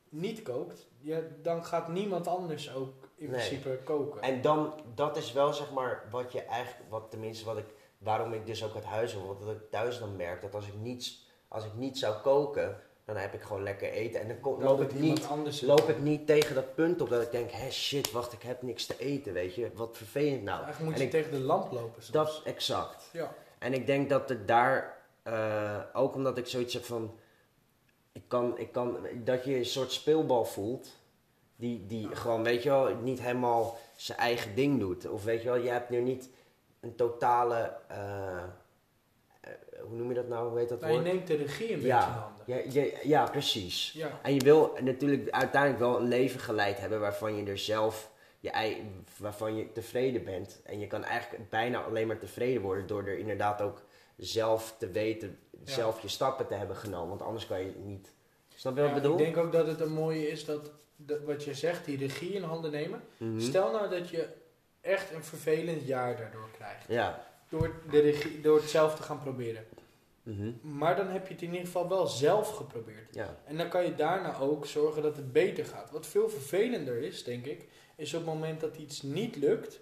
niet 0.08 0.42
kookt, 0.42 0.86
ja, 1.00 1.18
dan 1.42 1.64
gaat 1.64 1.88
niemand 1.88 2.26
anders 2.26 2.74
ook 2.74 3.08
in 3.14 3.30
Nee. 3.30 3.38
principe 3.48 3.78
koken. 3.84 4.20
En 4.22 4.40
dan, 4.40 4.74
dat 4.94 5.16
is 5.16 5.32
wel 5.32 5.52
zeg 5.52 5.72
maar 5.72 6.04
wat 6.10 6.32
je 6.32 6.42
eigenlijk, 6.42 6.90
wat 6.90 7.10
tenminste 7.10 7.44
wat 7.44 7.56
ik, 7.58 7.66
waarom 7.98 8.32
ik 8.32 8.46
dus 8.46 8.64
ook 8.64 8.74
het 8.74 8.84
huis 8.84 9.12
wil. 9.14 9.26
Want 9.26 9.40
dat 9.40 9.50
ik 9.54 9.70
thuis 9.70 9.98
dan 9.98 10.16
merk 10.16 10.40
dat 10.42 10.54
als 10.54 10.66
ik 10.66 10.74
niet, 10.74 11.18
als 11.48 11.64
ik 11.64 11.74
niet 11.74 11.98
zou 11.98 12.16
koken, 12.20 12.76
dan 13.04 13.16
heb 13.16 13.34
ik 13.34 13.42
gewoon 13.42 13.62
lekker 13.62 13.90
eten. 13.90 14.20
En 14.20 14.38
dan 14.42 14.62
loop 14.62 14.80
ik 14.82 14.94
niet, 14.94 15.28
loop 15.62 15.88
ik 15.88 15.98
niet 15.98 16.26
tegen 16.26 16.54
dat 16.54 16.74
punt 16.74 17.00
op 17.00 17.08
dat 17.08 17.22
ik 17.22 17.30
denk, 17.30 17.50
hé 17.50 17.70
shit, 17.70 18.10
wacht, 18.12 18.32
ik 18.32 18.42
heb 18.42 18.62
niks 18.62 18.86
te 18.86 18.94
eten, 18.98 19.32
weet 19.32 19.54
je. 19.54 19.70
Wat 19.74 19.96
vervelend 19.96 20.42
nou. 20.42 20.62
Eigenlijk 20.62 20.84
moet 20.84 20.92
En 20.94 20.98
je 20.98 21.04
ik- 21.04 21.10
tegen 21.24 21.30
de 21.40 21.46
lamp 21.46 21.72
lopen 21.72 22.02
soms. 22.02 22.08
Dat, 22.08 22.40
exact. 22.44 23.08
Ja. 23.12 23.34
En 23.58 23.72
ik 23.74 23.86
denk 23.86 24.08
dat 24.08 24.28
het 24.28 24.48
daar, 24.48 24.98
eh, 25.22 25.78
ook 25.92 26.14
omdat 26.14 26.38
ik 26.38 26.46
zoiets 26.46 26.74
heb 26.74 26.84
van, 26.84 27.14
ik 28.12 28.22
kan, 28.28 28.58
ik 28.58 28.72
kan, 28.72 28.96
dat 29.24 29.44
je 29.44 29.56
een 29.56 29.64
soort 29.64 29.92
speelbal 29.92 30.44
voelt, 30.44 30.88
die, 31.56 31.86
die 31.86 32.14
gewoon, 32.16 32.42
weet 32.42 32.62
je 32.62 32.68
wel, 32.68 32.94
niet 32.96 33.20
helemaal 33.20 33.78
zijn 33.96 34.18
eigen 34.18 34.54
ding 34.54 34.80
doet. 34.80 35.08
Of 35.08 35.24
weet 35.24 35.42
je 35.42 35.48
wel, 35.48 35.58
je 35.58 35.68
hebt 35.70 35.90
nu 35.90 36.00
niet 36.00 36.28
een 36.80 36.94
totale, 36.96 37.72
eh, 37.88 38.36
eh, 39.40 39.50
hoe 39.80 39.96
noem 39.96 40.08
je 40.08 40.14
dat 40.14 40.28
nou, 40.28 40.48
hoe 40.48 40.58
heet 40.58 40.68
dat 40.68 40.80
Nou, 40.80 40.92
je 40.92 40.98
woord? 41.00 41.12
neemt 41.12 41.26
de 41.26 41.34
regie 41.34 41.66
een 41.72 41.74
beetje 41.74 41.82
in 41.82 41.86
Ja, 41.86 42.32
ja, 42.46 42.56
ja, 42.68 42.84
ja, 43.02 43.24
precies. 43.24 43.92
Ja. 43.92 44.20
En 44.22 44.34
je 44.34 44.40
wil 44.40 44.76
natuurlijk 44.80 45.30
uiteindelijk 45.30 45.80
wel 45.82 46.00
een 46.00 46.08
leven 46.08 46.40
geleid 46.40 46.78
hebben 46.78 47.00
waarvan 47.00 47.36
je 47.36 47.50
er 47.50 47.58
zelf, 47.58 48.10
je, 48.40 48.76
waarvan 49.16 49.56
je 49.56 49.72
tevreden 49.72 50.24
bent. 50.24 50.60
En 50.64 50.78
je 50.80 50.86
kan 50.86 51.04
eigenlijk 51.04 51.50
bijna 51.50 51.82
alleen 51.82 52.06
maar 52.06 52.18
tevreden 52.18 52.62
worden 52.62 52.86
door 52.86 53.06
er 53.06 53.18
inderdaad 53.18 53.60
ook 53.60 53.82
zelf 54.16 54.74
te 54.78 54.90
weten, 54.90 55.38
Ja. 55.50 55.72
zelf 55.72 56.02
je 56.02 56.08
stappen 56.08 56.46
te 56.46 56.54
hebben 56.54 56.76
genomen. 56.76 57.08
Want 57.08 57.22
anders 57.22 57.46
kan 57.46 57.58
je 57.60 57.66
het 57.66 57.84
niet. 57.84 58.12
Snap 58.54 58.74
je 58.76 58.80
wat 58.80 58.90
ik 58.90 58.96
bedoel? 59.02 59.18
Ik 59.18 59.24
denk 59.24 59.36
ook 59.36 59.52
dat 59.52 59.66
het 59.66 59.80
een 59.80 59.92
mooie 59.92 60.28
is 60.28 60.44
dat, 60.44 60.70
dat 60.96 61.22
wat 61.22 61.44
je 61.44 61.54
zegt, 61.54 61.84
die 61.84 61.98
regie 61.98 62.32
in 62.32 62.42
handen 62.42 62.70
nemen. 62.70 63.02
Mhm. 63.16 63.40
Stel 63.40 63.72
nou 63.72 63.90
dat 63.90 64.08
je 64.08 64.28
echt 64.80 65.12
een 65.12 65.24
vervelend 65.24 65.86
jaar 65.86 66.16
daardoor 66.16 66.48
krijgt. 66.56 66.84
Ja. 66.88 67.24
Door, 67.48 67.74
de 67.90 68.00
regie, 68.00 68.40
door 68.40 68.56
het 68.56 68.70
zelf 68.70 68.96
te 68.96 69.02
gaan 69.02 69.20
proberen. 69.20 69.64
Mhm. 70.22 70.52
Maar 70.76 70.96
dan 70.96 71.08
heb 71.08 71.26
je 71.26 71.32
het 71.32 71.42
in 71.42 71.48
ieder 71.50 71.66
geval 71.66 71.88
wel 71.88 72.06
zelf 72.06 72.56
geprobeerd. 72.56 73.14
Ja. 73.14 73.36
En 73.44 73.56
dan 73.56 73.68
kan 73.68 73.84
je 73.84 73.94
daarna 73.94 74.38
ook 74.38 74.66
zorgen 74.66 75.02
dat 75.02 75.16
het 75.16 75.32
beter 75.32 75.64
gaat. 75.64 75.90
Wat 75.90 76.06
veel 76.06 76.28
vervelender 76.28 76.98
is, 77.02 77.24
denk 77.24 77.46
ik, 77.46 77.68
is 77.96 78.14
op 78.14 78.20
het 78.20 78.28
moment 78.34 78.60
dat 78.60 78.76
iets 78.76 79.02
niet 79.02 79.36
lukt, 79.36 79.80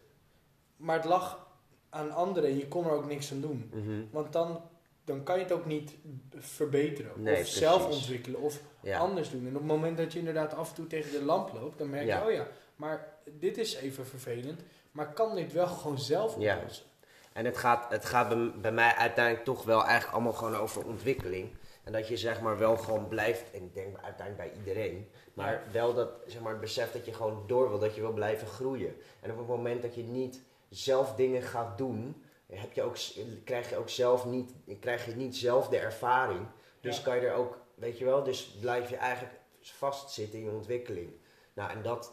maar 0.76 0.96
het 0.96 1.04
lag 1.04 1.48
aan 1.88 2.10
anderen 2.12 2.50
en 2.50 2.56
je 2.58 2.68
kon 2.68 2.84
er 2.84 2.92
ook 2.92 3.06
niks 3.06 3.32
aan 3.32 3.40
doen. 3.40 3.70
Mhm. 3.74 4.02
Want 4.10 4.32
dan, 4.32 4.60
dan 5.04 5.22
kan 5.22 5.36
je 5.36 5.42
het 5.42 5.52
ook 5.52 5.66
niet 5.66 5.94
verbeteren. 6.38 7.12
Nee, 7.22 7.32
of 7.34 7.40
precies. 7.40 7.58
zelf 7.58 7.86
ontwikkelen 7.86 8.40
of 8.40 8.60
Ja. 8.82 8.98
anders 8.98 9.30
doen. 9.30 9.40
En 9.46 9.52
op 9.54 9.62
het 9.62 9.70
moment 9.70 9.96
dat 9.96 10.12
je 10.12 10.18
inderdaad 10.18 10.54
af 10.54 10.68
en 10.68 10.74
toe 10.74 10.86
tegen 10.86 11.10
de 11.12 11.24
lamp 11.24 11.52
loopt, 11.52 11.78
dan 11.78 11.90
merk 11.90 12.02
je, 12.02 12.08
Ja. 12.08 12.24
oh 12.26 12.32
ja, 12.32 12.46
maar 12.76 13.08
dit 13.38 13.58
is 13.58 13.74
even 13.74 14.06
vervelend. 14.06 14.60
Maar 14.92 15.12
kan 15.12 15.34
dit 15.34 15.52
wel 15.52 15.66
gewoon 15.66 15.98
zelf 15.98 16.34
oplossen. 16.36 16.84
En 17.32 17.44
het 17.44 17.56
gaat, 17.56 17.90
het 17.90 18.04
gaat 18.04 18.28
bij, 18.28 18.52
bij 18.60 18.72
mij 18.72 18.94
uiteindelijk 18.94 19.44
toch 19.44 19.64
wel 19.64 19.84
eigenlijk 19.84 20.12
allemaal 20.12 20.32
gewoon 20.32 20.56
over 20.56 20.84
ontwikkeling. 20.84 21.50
En 21.84 21.92
dat 21.92 22.08
je 22.08 22.16
zeg 22.16 22.40
maar 22.40 22.58
wel 22.58 22.76
gewoon 22.76 23.08
blijft, 23.08 23.50
en 23.50 23.62
ik 23.62 23.74
denk 23.74 23.96
uiteindelijk 24.02 24.50
bij 24.50 24.58
iedereen, 24.58 25.10
maar 25.34 25.62
wel 25.72 25.94
dat 25.94 26.10
zeg 26.26 26.40
maar, 26.40 26.52
het 26.52 26.60
besef 26.60 26.92
dat 26.92 27.04
je 27.04 27.12
gewoon 27.14 27.44
door 27.46 27.68
wil, 27.68 27.78
dat 27.78 27.94
je 27.94 28.00
wil 28.00 28.12
blijven 28.12 28.46
groeien. 28.46 28.96
En 29.20 29.30
op 29.30 29.38
het 29.38 29.46
moment 29.46 29.82
dat 29.82 29.94
je 29.94 30.02
niet 30.02 30.42
zelf 30.68 31.14
dingen 31.14 31.42
gaat 31.42 31.78
doen, 31.78 32.24
heb 32.46 32.72
je 32.72 32.82
ook, 32.82 32.96
krijg 33.44 33.70
je 33.70 33.76
ook 33.76 33.88
zelf 33.88 34.24
niet, 34.24 34.52
krijg 34.80 35.06
je 35.06 35.16
niet 35.16 35.36
zelf 35.36 35.68
de 35.68 35.78
ervaring. 35.78 36.46
Dus 36.80 36.96
Ja. 36.96 37.02
kan 37.02 37.16
je 37.16 37.26
er 37.26 37.34
ook, 37.34 37.58
weet 37.74 37.98
je 37.98 38.04
wel, 38.04 38.22
dus 38.22 38.44
blijf 38.60 38.90
je 38.90 38.96
eigenlijk 38.96 39.34
vastzitten 39.60 40.38
in 40.38 40.44
je 40.44 40.50
ontwikkeling. 40.50 41.10
Nou, 41.52 41.70
en 41.70 41.82
dat, 41.82 42.12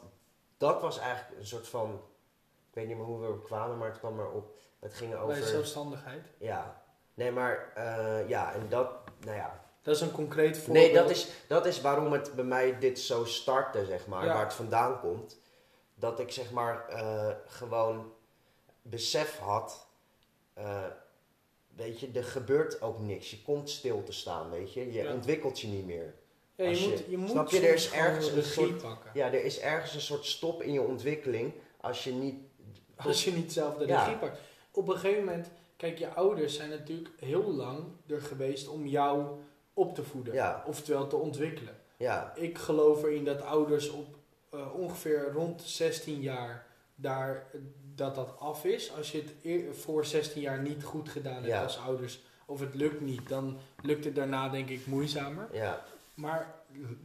dat 0.57 0.81
was 0.81 0.99
eigenlijk 0.99 1.39
een 1.39 1.45
soort 1.47 1.67
van, 1.67 2.01
weet 2.77 2.87
niet 2.87 2.97
meer 2.97 3.05
hoe 3.05 3.19
we 3.19 3.25
erop 3.25 3.43
kwamen, 3.43 3.77
maar 3.77 3.89
het 3.89 3.99
kwam 3.99 4.19
erop. 4.19 4.55
Het 4.79 4.93
ging 4.93 5.11
Bij 5.11 5.19
over. 5.19 5.43
zelfstandigheid. 5.43 6.25
Ja. 6.37 6.83
Nee, 7.13 7.31
maar 7.31 7.71
eh, 7.75 8.29
ja, 8.29 8.53
en 8.53 8.69
dat, 8.69 8.89
nou 9.19 9.35
ja. 9.37 9.65
Dat 9.81 9.95
is 9.95 10.01
een 10.01 10.11
concreet 10.11 10.57
voorbeeld. 10.57 10.85
Nee, 10.85 10.93
dat 10.95 11.09
is, 11.09 11.27
dat 11.47 11.65
is 11.65 11.81
waarom 11.81 12.11
het 12.11 12.33
bij 12.35 12.43
mij 12.43 12.79
dit 12.79 12.99
zo 12.99 13.25
startte, 13.25 13.85
zeg 13.85 14.07
maar, 14.07 14.25
Ja. 14.25 14.33
waar 14.33 14.43
het 14.43 14.53
vandaan 14.53 14.99
komt. 14.99 15.39
Dat 15.95 16.19
ik 16.19 16.31
zeg 16.31 16.51
maar 16.51 16.87
eh, 16.89 17.29
gewoon 17.45 18.13
besef 18.81 19.37
had, 19.37 19.87
eh, 20.53 20.83
weet 21.75 21.99
je, 21.99 22.09
er 22.13 22.23
gebeurt 22.23 22.81
ook 22.81 22.99
niks. 22.99 23.31
Je 23.31 23.41
komt 23.41 23.69
stil 23.69 24.03
te 24.03 24.11
staan, 24.11 24.49
weet 24.49 24.73
je. 24.73 24.91
Je 24.93 25.01
Ja. 25.03 25.13
ontwikkelt 25.13 25.59
je 25.59 25.67
niet 25.67 25.85
meer. 25.85 26.13
Ja, 26.55 26.65
je, 26.69 26.87
moet, 26.89 27.03
je 27.09 27.17
moet 27.17 27.29
snap 27.29 27.49
je, 27.49 27.67
er 27.67 27.73
is 27.73 27.91
ergens 27.91 28.31
een 28.31 28.43
soort- 28.43 28.81
pakken. 28.81 29.11
Ja, 29.13 29.25
er 29.25 29.43
is 29.43 29.59
ergens 29.59 29.93
een 29.93 30.01
soort 30.01 30.25
stop 30.25 30.61
in 30.61 30.73
je 30.73 30.81
ontwikkeling 30.81 31.53
als 31.81 32.03
je 32.03 32.11
niet... 32.11 32.35
Als 33.05 33.23
je 33.23 33.31
niet 33.31 33.53
zelf 33.53 33.77
de 33.77 33.85
Ja. 33.87 34.03
regie 34.03 34.17
pakt. 34.17 34.39
Op 34.71 34.87
een 34.87 34.97
gegeven 34.97 35.23
moment, 35.25 35.49
kijk, 35.77 35.97
je 35.97 36.09
ouders 36.13 36.55
zijn 36.55 36.69
natuurlijk 36.69 37.09
heel 37.19 37.53
lang 37.53 37.83
er 38.07 38.21
geweest 38.21 38.67
om 38.67 38.85
jou 38.87 39.25
op 39.73 39.95
te 39.95 40.03
voeden. 40.03 40.33
Ja. 40.33 40.63
Oftewel 40.67 41.07
te 41.07 41.15
ontwikkelen. 41.15 41.75
Ja, 41.97 42.31
Ik 42.35 42.57
geloof 42.57 43.03
erin 43.03 43.23
dat 43.23 43.41
ouders 43.41 43.89
op 43.89 44.15
eh, 44.51 44.73
ongeveer 44.75 45.31
rond 45.33 45.61
16 45.61 46.21
jaar 46.21 46.65
daar, 46.95 47.47
dat 47.95 48.15
dat 48.15 48.39
af 48.39 48.65
is. 48.65 48.91
Als 48.97 49.11
je 49.11 49.23
het 49.41 49.77
voor 49.77 50.05
16 50.05 50.41
jaar 50.41 50.61
niet 50.61 50.83
goed 50.83 51.09
gedaan 51.09 51.33
hebt 51.35 51.45
Ja. 51.47 51.63
als 51.63 51.79
ouders, 51.79 52.19
of 52.45 52.59
het 52.59 52.75
lukt 52.75 53.01
niet, 53.01 53.29
dan 53.29 53.57
lukt 53.81 54.05
het 54.05 54.15
daarna 54.15 54.49
denk 54.49 54.69
ik 54.69 54.85
moeizamer. 54.85 55.47
ja, 55.51 55.83
Maar 56.13 56.55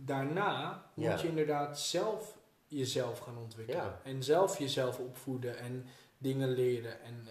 daarna 0.05 0.83
moet 0.95 1.21
je 1.21 1.29
inderdaad 1.29 1.79
zelf 1.81 2.37
jezelf 2.79 3.19
gaan 3.19 3.39
ontwikkelen. 3.39 3.83
Ja. 3.85 4.01
En 4.05 4.23
zelf 4.23 4.59
jezelf 4.59 4.99
opvoeden 4.99 5.59
en 5.59 5.87
dingen 6.19 6.49
leren 6.49 7.01
en 7.03 7.27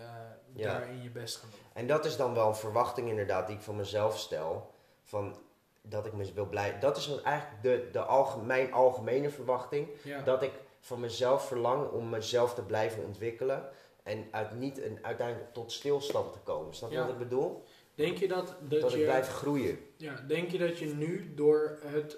Ja. 0.54 0.68
daarin 0.74 1.04
je 1.04 1.10
best 1.10 1.36
gaan 1.38 1.50
doen. 1.50 1.60
En 1.74 1.88
dat 1.88 2.06
is 2.06 2.18
dan 2.18 2.34
wel 2.34 2.48
een 2.48 2.56
verwachting 2.56 3.10
inderdaad 3.10 3.48
die 3.48 3.56
ik 3.56 3.62
van 3.62 3.76
mezelf 3.76 4.20
stel. 4.20 4.72
Van 5.04 5.38
dat 5.82 6.06
ik 6.06 6.14
me 6.14 6.34
wil 6.34 6.46
blijven. 6.48 6.80
Dat 6.80 6.98
is 6.98 7.08
dan 7.08 7.24
eigenlijk 7.24 7.62
de, 7.64 7.90
de 7.92 8.00
alge- 8.02 8.40
mijn 8.42 8.74
algemene 8.74 9.30
verwachting. 9.30 9.88
Ja. 10.04 10.22
Dat 10.22 10.42
ik 10.44 10.52
van 10.80 11.00
mezelf 11.00 11.48
verlang 11.48 11.90
om 11.90 12.10
mezelf 12.10 12.54
te 12.54 12.62
blijven 12.64 13.04
ontwikkelen. 13.04 13.70
En 14.04 14.28
uit 14.32 14.54
niet 14.60 14.84
een, 14.84 15.00
uiteindelijk 15.02 15.54
tot 15.54 15.72
stilstand 15.72 16.34
te 16.34 16.40
komen. 16.40 16.74
Snap 16.76 16.90
je 16.90 16.96
Ja. 16.96 17.02
wat 17.04 17.12
ik 17.12 17.18
bedoel? 17.18 17.64
Denk 17.96 18.18
je 18.18 18.28
dat, 18.28 18.56
dat, 18.68 18.82
Dat 18.82 18.92
je... 18.92 18.98
ik 18.98 19.04
blijf 19.04 19.28
groeien. 19.28 19.80
Ja, 19.98 20.16
denk 20.28 20.50
je 20.52 20.58
dat 20.58 20.78
je 20.80 20.86
nu 20.86 21.34
door 21.36 21.78
het 21.86 22.18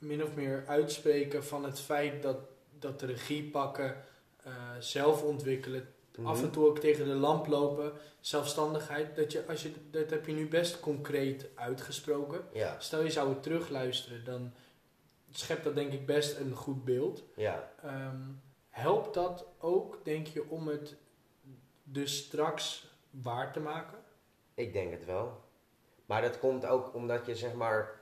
min 0.00 0.22
of 0.22 0.34
meer 0.34 0.64
uitspreken 0.66 1.44
van 1.44 1.64
het 1.64 1.80
feit 1.80 2.22
dat, 2.22 2.36
dat 2.78 3.00
de 3.00 3.06
regie 3.06 3.50
pakken, 3.50 4.04
eh, 4.44 4.52
zelf 4.78 5.22
ontwikkelen, 5.22 5.88
af 6.24 6.36
en 6.38 6.42
Mhm. 6.44 6.50
toe 6.52 6.66
ook 6.68 6.78
tegen 6.78 7.04
de 7.04 7.14
lamp 7.14 7.46
lopen, 7.46 7.92
zelfstandigheid, 8.20 9.16
dat, 9.16 9.32
je, 9.32 9.46
als 9.46 9.62
je, 9.62 9.72
dat 9.90 10.10
heb 10.10 10.26
je 10.26 10.32
nu 10.32 10.48
best 10.48 10.80
concreet 10.80 11.46
uitgesproken. 11.54 12.44
Ja, 12.52 12.76
Stel 12.80 13.02
je 13.02 13.10
zou 13.10 13.28
het 13.28 13.42
terugluisteren, 13.42 14.24
dan 14.24 14.52
schept 15.30 15.64
dat 15.64 15.74
denk 15.74 15.92
ik 15.92 16.06
best 16.06 16.38
een 16.38 16.54
goed 16.54 16.84
beeld. 16.84 17.22
ja. 17.36 17.72
Ehm, 17.82 18.16
helpt 18.68 19.14
dat 19.14 19.46
ook, 19.58 20.04
denk 20.04 20.26
je, 20.26 20.48
om 20.50 20.68
het 20.68 20.96
dus 21.82 22.16
straks 22.16 22.86
waar 23.10 23.52
te 23.52 23.60
maken? 23.60 23.98
Ik 24.54 24.72
denk 24.72 24.90
het 24.92 25.04
wel. 25.04 25.40
Maar 26.06 26.22
dat 26.22 26.38
komt 26.38 26.66
ook 26.66 26.94
omdat 26.94 27.26
je 27.26 27.36
zeg 27.36 27.54
maar. 27.54 27.99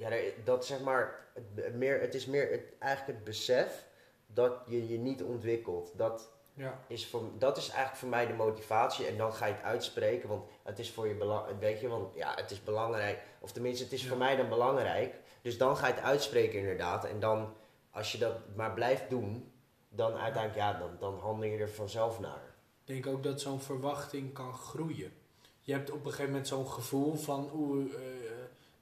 Ja, 0.00 0.10
dat 0.44 0.66
zeg 0.66 0.80
maar. 0.80 1.28
Het, 1.54 1.74
meer, 1.74 2.00
het 2.00 2.14
is 2.14 2.26
meer 2.26 2.50
het, 2.50 2.62
eigenlijk 2.78 3.16
het 3.18 3.24
besef 3.26 3.86
dat 4.26 4.52
je 4.66 4.88
je 4.88 4.98
niet 4.98 5.22
ontwikkelt. 5.22 5.92
Dat 5.98 6.30
Ja. 6.54 6.80
is, 6.86 7.06
voor, 7.06 7.22
dat 7.38 7.56
is 7.56 7.68
eigenlijk 7.68 7.96
voor 7.98 8.08
mij 8.08 8.26
de 8.26 8.32
motivatie. 8.32 9.06
En 9.06 9.16
dan 9.16 9.32
ga 9.32 9.46
je 9.46 9.52
het 9.52 9.62
uitspreken, 9.62 10.28
want 10.28 10.50
het 10.62 10.78
is 10.78 10.90
voor 10.90 11.08
je 11.08 11.14
belangrijk. 11.14 11.60
Weet 11.60 11.80
je, 11.80 11.88
want 11.88 12.14
ja, 12.14 12.34
het 12.34 12.50
is 12.50 12.62
belangrijk. 12.64 13.18
Of 13.40 13.52
tenminste, 13.52 13.84
het 13.84 13.92
is 13.92 14.02
Ja. 14.02 14.08
voor 14.08 14.18
mij 14.18 14.36
dan 14.36 14.48
belangrijk. 14.48 15.14
Dus 15.42 15.58
dan 15.58 15.76
ga 15.76 15.86
je 15.86 15.92
het 15.94 16.02
uitspreken, 16.02 16.58
inderdaad. 16.58 17.04
En 17.04 17.20
dan, 17.20 17.54
als 17.90 18.12
je 18.12 18.18
dat 18.18 18.34
maar 18.56 18.72
blijft 18.74 19.10
doen, 19.10 19.52
dan 19.88 20.12
uiteindelijk, 20.14 20.54
ja, 20.54 20.78
dan, 20.78 20.90
dan 20.98 21.18
handel 21.18 21.48
je 21.50 21.58
er 21.58 21.68
vanzelf 21.70 22.20
naar. 22.20 22.54
Ik 22.84 23.02
denk 23.02 23.06
ook 23.06 23.22
dat 23.22 23.40
zo'n 23.40 23.60
verwachting 23.60 24.32
kan 24.32 24.54
groeien. 24.54 25.12
Je 25.60 25.72
hebt 25.72 25.90
op 25.90 25.98
een 26.04 26.10
gegeven 26.10 26.26
moment 26.30 26.48
zo'n 26.48 26.68
gevoel 26.68 27.14
van, 27.14 27.50
oeh, 27.54 27.94
eh, 27.94 28.00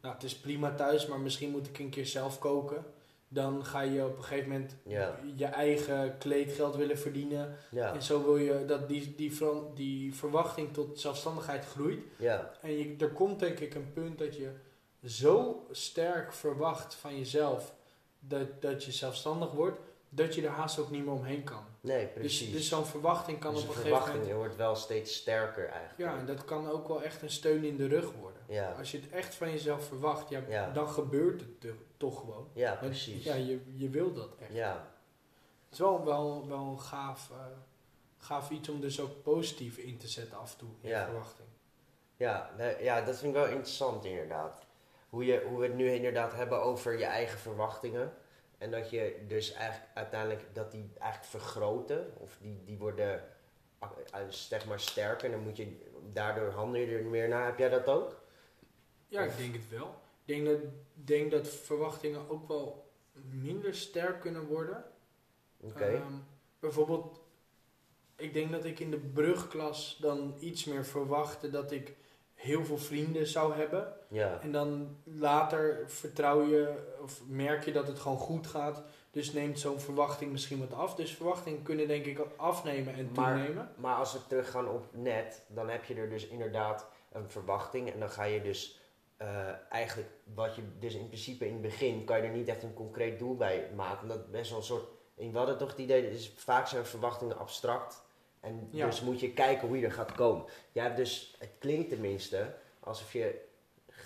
nou 0.08 0.20
het 0.20 0.30
is 0.30 0.36
prima 0.38 0.74
thuis, 0.74 1.06
maar 1.06 1.20
misschien 1.20 1.50
moet 1.50 1.66
ik 1.66 1.78
een 1.78 1.90
keer 1.90 2.06
zelf 2.06 2.38
koken. 2.38 2.84
Dan 3.30 3.64
ga 3.64 3.80
je 3.80 4.04
op 4.04 4.16
een 4.16 4.22
gegeven 4.24 4.50
moment 4.50 4.76
Ja. 4.82 5.18
je 5.36 5.44
eigen 5.46 6.18
kleedgeld 6.18 6.76
willen 6.76 6.98
verdienen. 6.98 7.56
Ja, 7.70 7.94
En 7.94 8.02
zo 8.02 8.22
wil 8.24 8.36
je 8.36 8.64
dat 8.66 8.88
die, 8.88 9.14
die, 9.16 9.32
die 9.74 10.14
verwachting 10.14 10.72
tot 10.72 11.00
zelfstandigheid 11.00 11.64
groeit. 11.66 12.00
ja, 12.18 12.52
En 12.62 12.72
je, 12.78 12.94
er 12.98 13.10
komt 13.10 13.38
denk 13.40 13.58
ik 13.60 13.74
een 13.74 13.92
punt 13.92 14.18
dat 14.18 14.36
je 14.36 14.50
zo 15.04 15.66
sterk 15.70 16.32
verwacht 16.32 16.94
van 16.94 17.18
jezelf 17.18 17.74
dat, 18.18 18.62
dat 18.62 18.84
je 18.84 18.92
zelfstandig 18.92 19.50
wordt, 19.52 19.78
dat 20.08 20.34
je 20.34 20.42
er 20.42 20.48
haast 20.50 20.78
ook 20.78 20.90
niet 20.90 21.04
meer 21.04 21.14
omheen 21.14 21.44
kan. 21.44 21.64
Nee, 21.80 22.04
Dus, 22.04 22.12
precies. 22.14 22.52
dus 22.52 22.68
zo'n 22.68 22.84
verwachting 22.86 23.38
kan 23.38 23.52
Dus 23.54 23.62
op 23.62 23.68
een 23.68 23.74
gegeven 23.74 23.96
verwachting 23.96 24.22
moment. 24.22 24.38
wordt 24.40 24.56
wel 24.56 24.74
steeds 24.76 25.14
sterker 25.14 25.68
eigenlijk. 25.68 26.10
Ja, 26.12 26.18
en 26.18 26.26
dat 26.26 26.44
kan 26.44 26.68
ook 26.70 26.88
wel 26.88 27.02
echt 27.02 27.22
een 27.22 27.30
steun 27.30 27.64
in 27.64 27.76
de 27.76 27.86
rug 27.86 28.12
worden. 28.12 28.27
Ja. 28.48 28.72
Als 28.72 28.90
je 28.90 29.00
het 29.00 29.10
echt 29.10 29.34
van 29.34 29.50
jezelf 29.50 29.84
verwacht, 29.86 30.28
ja, 30.28 30.40
Ja. 30.48 30.70
dan 30.70 30.88
gebeurt 30.88 31.40
het 31.40 31.72
toch 31.96 32.20
gewoon. 32.20 32.48
Ja, 32.52 32.68
Want, 32.68 32.80
precies. 32.80 33.24
Ja, 33.24 33.34
je, 33.34 33.60
je 33.74 33.88
wil 33.90 34.12
dat 34.12 34.36
echt. 34.40 34.52
Ja, 34.52 34.72
Het 35.64 35.72
is 35.72 35.78
wel, 35.78 36.04
wel, 36.04 36.48
wel 36.48 36.58
een 36.58 36.80
gaaf, 36.80 37.30
eh, 37.30 37.36
gaaf 38.18 38.50
iets 38.50 38.68
om 38.68 38.80
dus 38.80 39.00
ook 39.00 39.22
positief 39.22 39.76
in 39.76 39.98
te 39.98 40.08
zetten 40.08 40.38
af 40.38 40.52
en 40.52 40.58
toe, 40.58 40.68
Ja. 40.80 41.04
verwachting. 41.04 41.48
ja, 42.16 42.50
ja, 42.80 43.00
dat 43.00 43.18
vind 43.18 43.34
ik 43.34 43.40
wel 43.42 43.48
interessant 43.50 44.04
inderdaad. 44.04 44.66
Hoe, 45.08 45.24
je, 45.24 45.44
hoe 45.48 45.58
we 45.58 45.66
het 45.66 45.74
nu 45.74 45.90
inderdaad 45.90 46.32
hebben 46.32 46.62
over 46.62 46.98
je 46.98 47.04
eigen 47.04 47.38
verwachtingen. 47.38 48.12
En 48.58 48.70
dat 48.70 48.90
je 48.90 49.24
dus 49.28 49.52
eigenlijk 49.52 49.90
uiteindelijk 49.94 50.44
dat 50.52 50.70
die 50.70 50.90
eigenlijk 50.98 51.30
vergroten. 51.30 52.12
Of 52.16 52.36
die, 52.40 52.62
die 52.64 52.78
worden 52.78 53.24
eh, 53.78 54.20
zeg 54.28 54.66
maar 54.66 54.80
sterker. 54.80 55.24
En 55.24 55.30
dan 55.30 55.40
moet 55.40 55.56
je, 55.56 55.76
daardoor 56.12 56.50
handel 56.50 56.80
je 56.80 56.96
er 56.96 57.04
meer 57.04 57.28
naar. 57.28 57.44
Heb 57.46 57.58
jij 57.58 57.68
dat 57.68 57.86
ook? 57.86 58.20
Ja, 59.08 59.24
Of- 59.26 59.32
ik 59.32 59.36
denk 59.38 59.54
het 59.54 59.78
wel. 59.78 59.94
Ik 60.24 60.34
denk 60.34 60.46
dat, 60.46 60.70
denk 60.94 61.30
dat 61.30 61.48
verwachtingen 61.48 62.28
ook 62.30 62.48
wel 62.48 62.90
minder 63.30 63.74
sterk 63.74 64.20
kunnen 64.20 64.46
worden. 64.46 64.84
Oké. 65.60 65.84
Ehm, 65.84 66.12
bijvoorbeeld, 66.60 67.20
ik 68.16 68.32
denk 68.34 68.52
dat 68.52 68.64
ik 68.64 68.80
in 68.80 68.90
de 68.90 68.98
brugklas 68.98 69.98
dan 70.00 70.34
iets 70.38 70.64
meer 70.64 70.84
verwachtte 70.84 71.50
dat 71.50 71.70
ik 71.72 71.94
heel 72.34 72.64
veel 72.64 72.78
vrienden 72.78 73.26
zou 73.26 73.54
hebben. 73.54 73.92
ja. 74.08 74.40
En 74.40 74.52
dan 74.52 74.96
later 75.04 75.84
vertrouw 75.86 76.46
je 76.46 76.74
of 77.02 77.20
merk 77.28 77.64
je 77.64 77.72
dat 77.72 77.86
het 77.86 77.98
gewoon 77.98 78.18
goed 78.18 78.46
gaat. 78.46 78.82
Dus 79.10 79.32
neemt 79.32 79.58
zo'n 79.60 79.80
verwachting 79.80 80.32
misschien 80.32 80.58
wat 80.58 80.72
af. 80.74 80.94
Dus 80.94 81.14
verwachtingen 81.14 81.62
kunnen 81.62 81.88
denk 81.88 82.04
ik 82.04 82.20
afnemen 82.36 82.94
en 82.94 83.10
Maar- 83.14 83.34
toenemen. 83.36 83.72
Maar 83.76 83.96
als 83.96 84.12
we 84.12 84.18
teruggaan 84.28 84.68
op 84.68 84.86
net, 84.92 85.42
dan 85.48 85.68
heb 85.68 85.84
je 85.84 85.94
er 85.94 86.08
dus 86.10 86.26
inderdaad 86.26 86.86
een 87.12 87.28
verwachting. 87.28 87.92
En 87.92 88.00
dan 88.00 88.10
ga 88.10 88.24
je 88.24 88.42
dus 88.42 88.80
eh, 89.18 89.48
eigenlijk, 89.70 90.08
wat 90.34 90.54
je 90.56 90.62
dus 90.78 90.94
in 90.94 91.06
principe 91.06 91.46
in 91.46 91.52
het 91.52 91.62
begin, 91.62 92.04
kan 92.04 92.16
je 92.16 92.22
er 92.22 92.36
niet 92.36 92.48
echt 92.48 92.62
een 92.62 92.74
concreet 92.74 93.18
doel 93.18 93.36
bij 93.36 93.70
maken. 93.76 94.02
Omdat 94.02 94.16
het 94.18 94.30
best 94.30 94.50
wel 94.50 94.58
een 94.58 94.64
soort, 94.64 94.84
en 95.16 95.32
we 95.32 95.38
hadden 95.38 95.58
toch 95.58 95.70
het 95.70 95.78
idee, 95.78 96.10
is, 96.10 96.32
vaak 96.36 96.66
zijn 96.66 96.84
verwachtingen 96.86 97.38
abstract. 97.38 98.02
En 98.40 98.68
Ja. 98.70 98.86
dus 98.86 99.00
moet 99.00 99.20
je 99.20 99.32
kijken 99.32 99.68
hoe 99.68 99.78
je 99.78 99.86
er 99.86 99.92
gaat 99.92 100.12
komen. 100.12 100.44
Jij 100.72 100.84
hebt 100.84 100.96
dus, 100.96 101.34
het 101.38 101.50
klinkt 101.58 101.88
tenminste, 101.88 102.54
alsof 102.80 103.12
je 103.12 103.46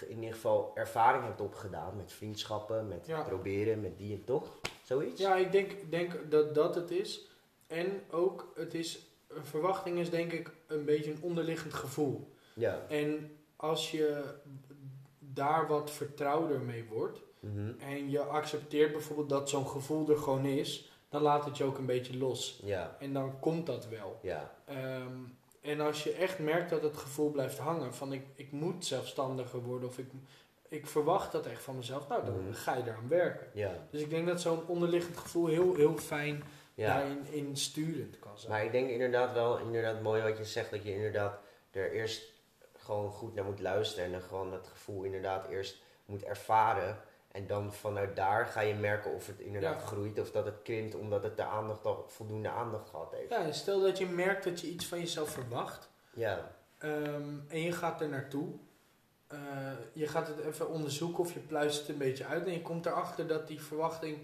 in 0.09 0.17
ieder 0.19 0.35
geval 0.35 0.71
ervaring 0.75 1.25
hebt 1.25 1.41
opgedaan 1.41 1.97
met 1.97 2.13
vriendschappen, 2.13 2.89
met 2.89 3.07
Ja. 3.07 3.23
proberen, 3.23 3.81
met 3.81 3.99
die 3.99 4.15
en 4.15 4.25
toch? 4.25 4.59
Zoiets? 4.83 5.21
Ja, 5.21 5.37
ik 5.37 5.53
denk, 5.53 5.91
denk 5.91 6.31
dat 6.31 6.55
dat 6.55 6.75
het 6.75 6.91
is. 6.91 7.27
En 7.67 8.03
ook, 8.11 8.53
het 8.55 8.75
is, 8.75 9.07
een 9.29 9.45
verwachting 9.45 9.99
is 9.99 10.11
denk 10.11 10.33
ik 10.33 10.51
een 10.67 10.85
beetje 10.85 11.11
een 11.11 11.23
onderliggend 11.23 11.75
gevoel. 11.75 12.33
Ja. 12.55 12.87
En 12.89 13.37
als 13.57 13.91
je 13.91 14.35
daar 15.35 15.67
wat 15.69 15.91
vertrouwder 15.91 16.61
mee 16.61 16.85
wordt 16.85 17.21
Mhm. 17.41 17.73
en 17.79 18.11
je 18.11 18.21
accepteert 18.21 18.93
bijvoorbeeld 18.93 19.29
dat 19.29 19.49
zo'n 19.49 19.69
gevoel 19.69 20.09
er 20.11 20.17
gewoon 20.17 20.45
is, 20.45 20.93
dan 21.09 21.23
laat 21.23 21.45
het 21.45 21.57
je 21.57 21.65
ook 21.65 21.79
een 21.79 21.87
beetje 21.87 22.17
los. 22.19 22.61
Ja. 22.65 22.97
En 22.99 23.13
dan 23.13 23.41
komt 23.41 23.67
dat 23.67 23.89
wel. 23.89 24.19
Ja. 24.23 24.55
Ehm, 24.65 25.13
en 25.61 25.81
als 25.81 26.05
je 26.05 26.13
echt 26.13 26.39
merkt 26.39 26.71
dat 26.71 26.83
het 26.83 26.97
gevoel 26.97 27.31
blijft 27.31 27.59
hangen 27.59 27.95
van 27.95 28.13
ik, 28.13 28.23
ik 28.35 28.53
moet 28.53 28.87
zelfstandiger 28.87 29.63
worden 29.63 29.89
of 29.89 29.99
ik, 29.99 30.11
ik 30.69 30.87
verwacht 30.87 31.33
dat 31.33 31.47
echt 31.47 31.63
van 31.63 31.77
mezelf, 31.77 32.09
nou 32.09 32.25
dan 32.25 32.43
Mhm. 32.45 32.53
ga 32.53 32.77
je 32.77 32.83
eraan 32.83 33.09
werken. 33.09 33.47
Ja. 33.55 33.87
Dus 33.91 34.01
ik 34.01 34.11
denk 34.11 34.27
dat 34.27 34.41
zo'n 34.41 34.67
onderliggend 34.67 35.17
gevoel 35.17 35.47
heel, 35.47 35.75
heel 35.75 35.97
fijn 35.97 36.43
Ja. 36.75 36.87
daarin 36.95 37.27
in 37.31 37.57
sturend 37.57 38.19
kan 38.19 38.39
zijn. 38.39 38.53
Maar 38.53 38.65
ik 38.65 38.73
denk 38.73 38.89
inderdaad 38.91 39.33
wel, 39.33 39.59
inderdaad 39.59 40.03
mooi 40.03 40.23
wat 40.23 40.39
je 40.39 40.45
zegt, 40.45 40.71
dat 40.71 40.83
je 40.83 40.95
inderdaad 40.95 41.39
er 41.71 41.93
eerst 41.93 42.32
gewoon 42.83 43.11
goed 43.11 43.35
naar 43.35 43.45
moet 43.45 43.61
luisteren 43.61 44.05
en 44.05 44.13
dan 44.13 44.23
gewoon 44.23 44.51
dat 44.51 44.67
gevoel 44.73 45.03
inderdaad 45.03 45.47
eerst 45.49 45.83
moet 46.05 46.23
ervaren. 46.23 46.99
En 47.33 47.47
dan 47.47 47.73
vanuit 47.75 48.17
daar 48.17 48.47
ga 48.47 48.61
je 48.61 48.75
merken 48.75 49.15
of 49.15 49.27
het 49.27 49.39
inderdaad 49.41 49.81
Ja. 49.81 49.87
groeit 49.87 50.19
of 50.19 50.31
dat 50.31 50.45
het 50.45 50.63
krimpt 50.63 50.95
omdat 50.95 51.23
het 51.23 51.37
de 51.37 51.43
aandacht 51.45 51.85
al 51.87 52.05
voldoende 52.09 52.49
aandacht 52.49 52.89
gehad 52.89 53.13
heeft. 53.13 53.31
Ja, 53.31 53.45
en 53.45 53.55
stel 53.55 53.81
dat 53.81 53.99
je 53.99 54.07
merkt 54.07 54.45
dat 54.45 54.61
je 54.61 54.67
iets 54.71 54.87
van 54.87 54.99
jezelf 54.99 55.31
verwacht 55.31 55.91
Ja, 56.15 56.55
ehm, 56.79 57.39
en 57.49 57.61
je 57.61 57.73
gaat 57.73 58.01
er 58.01 58.09
naartoe. 58.09 58.49
Eh, 59.27 59.39
je 59.93 60.07
gaat 60.07 60.29
het 60.29 60.39
even 60.41 60.69
onderzoeken 60.69 61.19
of 61.19 61.33
je 61.33 61.41
pluist 61.41 61.79
het 61.81 61.89
een 61.89 61.99
beetje 61.99 62.25
uit 62.25 62.47
en 62.47 62.53
je 62.53 62.63
komt 62.63 62.87
erachter 62.87 63.27
dat 63.27 63.47
die 63.49 63.63
verwachting 63.63 64.19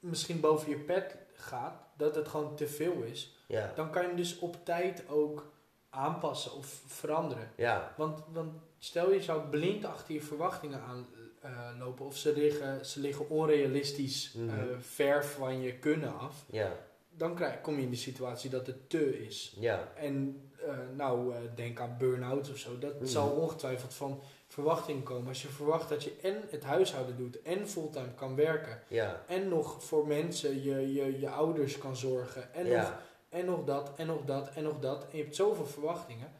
misschien 0.00 0.40
boven 0.40 0.70
je 0.70 0.78
pet 0.78 1.16
gaat, 1.34 1.74
dat 1.96 2.14
het 2.14 2.28
gewoon 2.28 2.56
te 2.56 2.66
veel 2.68 3.02
is. 3.02 3.36
ja, 3.46 3.72
Dan 3.74 3.90
kan 3.90 4.08
je 4.08 4.14
dus 4.14 4.38
op 4.38 4.64
tijd 4.64 5.08
ook 5.08 5.52
aanpassen 5.90 6.52
of 6.52 6.82
veranderen. 6.86 7.50
ja, 7.56 7.94
Want, 7.96 8.22
want 8.32 8.52
stel 8.78 9.12
je 9.12 9.22
zou 9.22 9.42
blind 9.48 9.84
achter 9.84 10.14
je 10.14 10.22
verwachtingen 10.22 10.80
aanlopen 10.80 11.78
lopen 11.78 12.06
of 12.06 12.16
ze 12.16 12.32
liggen, 12.32 12.86
ze 12.86 13.00
liggen 13.00 13.28
onrealistisch 13.28 14.32
Mhm. 14.36 14.48
eh, 14.48 14.64
ver 14.78 15.24
van 15.24 15.60
je 15.60 15.72
kunnen 15.78 16.18
af, 16.18 16.44
ja, 16.46 16.72
dan 17.10 17.34
krijg, 17.34 17.60
kom 17.60 17.76
je 17.76 17.82
in 17.82 17.90
de 17.90 17.96
situatie 17.96 18.50
dat 18.50 18.66
het 18.66 18.90
te 18.90 19.26
is. 19.26 19.56
ja, 19.58 19.88
En 19.94 20.44
eh, 20.66 20.74
nou, 20.96 21.34
eh, 21.34 21.40
denk 21.54 21.80
aan 21.80 21.96
burn-out 21.98 22.50
of 22.50 22.56
zo. 22.56 22.78
Dat 22.78 22.94
Mhm. 22.94 23.06
zal 23.06 23.28
ongetwijfeld 23.30 23.94
van 23.94 24.22
verwachting 24.46 25.02
komen. 25.04 25.28
Als 25.28 25.42
je 25.42 25.48
verwacht 25.48 25.88
dat 25.88 26.02
je 26.04 26.16
en 26.22 26.36
het 26.50 26.64
huishouden 26.64 27.16
doet 27.16 27.42
en 27.42 27.68
fulltime 27.68 28.14
kan 28.14 28.34
werken 28.34 28.82
ja, 28.88 29.22
en 29.26 29.48
nog 29.48 29.84
voor 29.84 30.06
mensen, 30.06 30.62
je, 30.62 30.92
je, 30.92 31.20
je 31.20 31.28
ouders 31.30 31.78
kan 31.78 31.96
zorgen 31.96 32.54
en, 32.54 32.66
nog, 32.68 32.92
en 33.30 33.44
nog 33.44 33.64
dat 33.64 33.92
en 33.96 34.06
nog 34.06 34.24
dat 34.24 34.50
en 34.54 34.62
nog 34.62 34.78
dat. 34.80 35.02
En 35.10 35.16
je 35.16 35.22
hebt 35.22 35.36
zoveel 35.36 35.66
verwachtingen, 35.66 36.32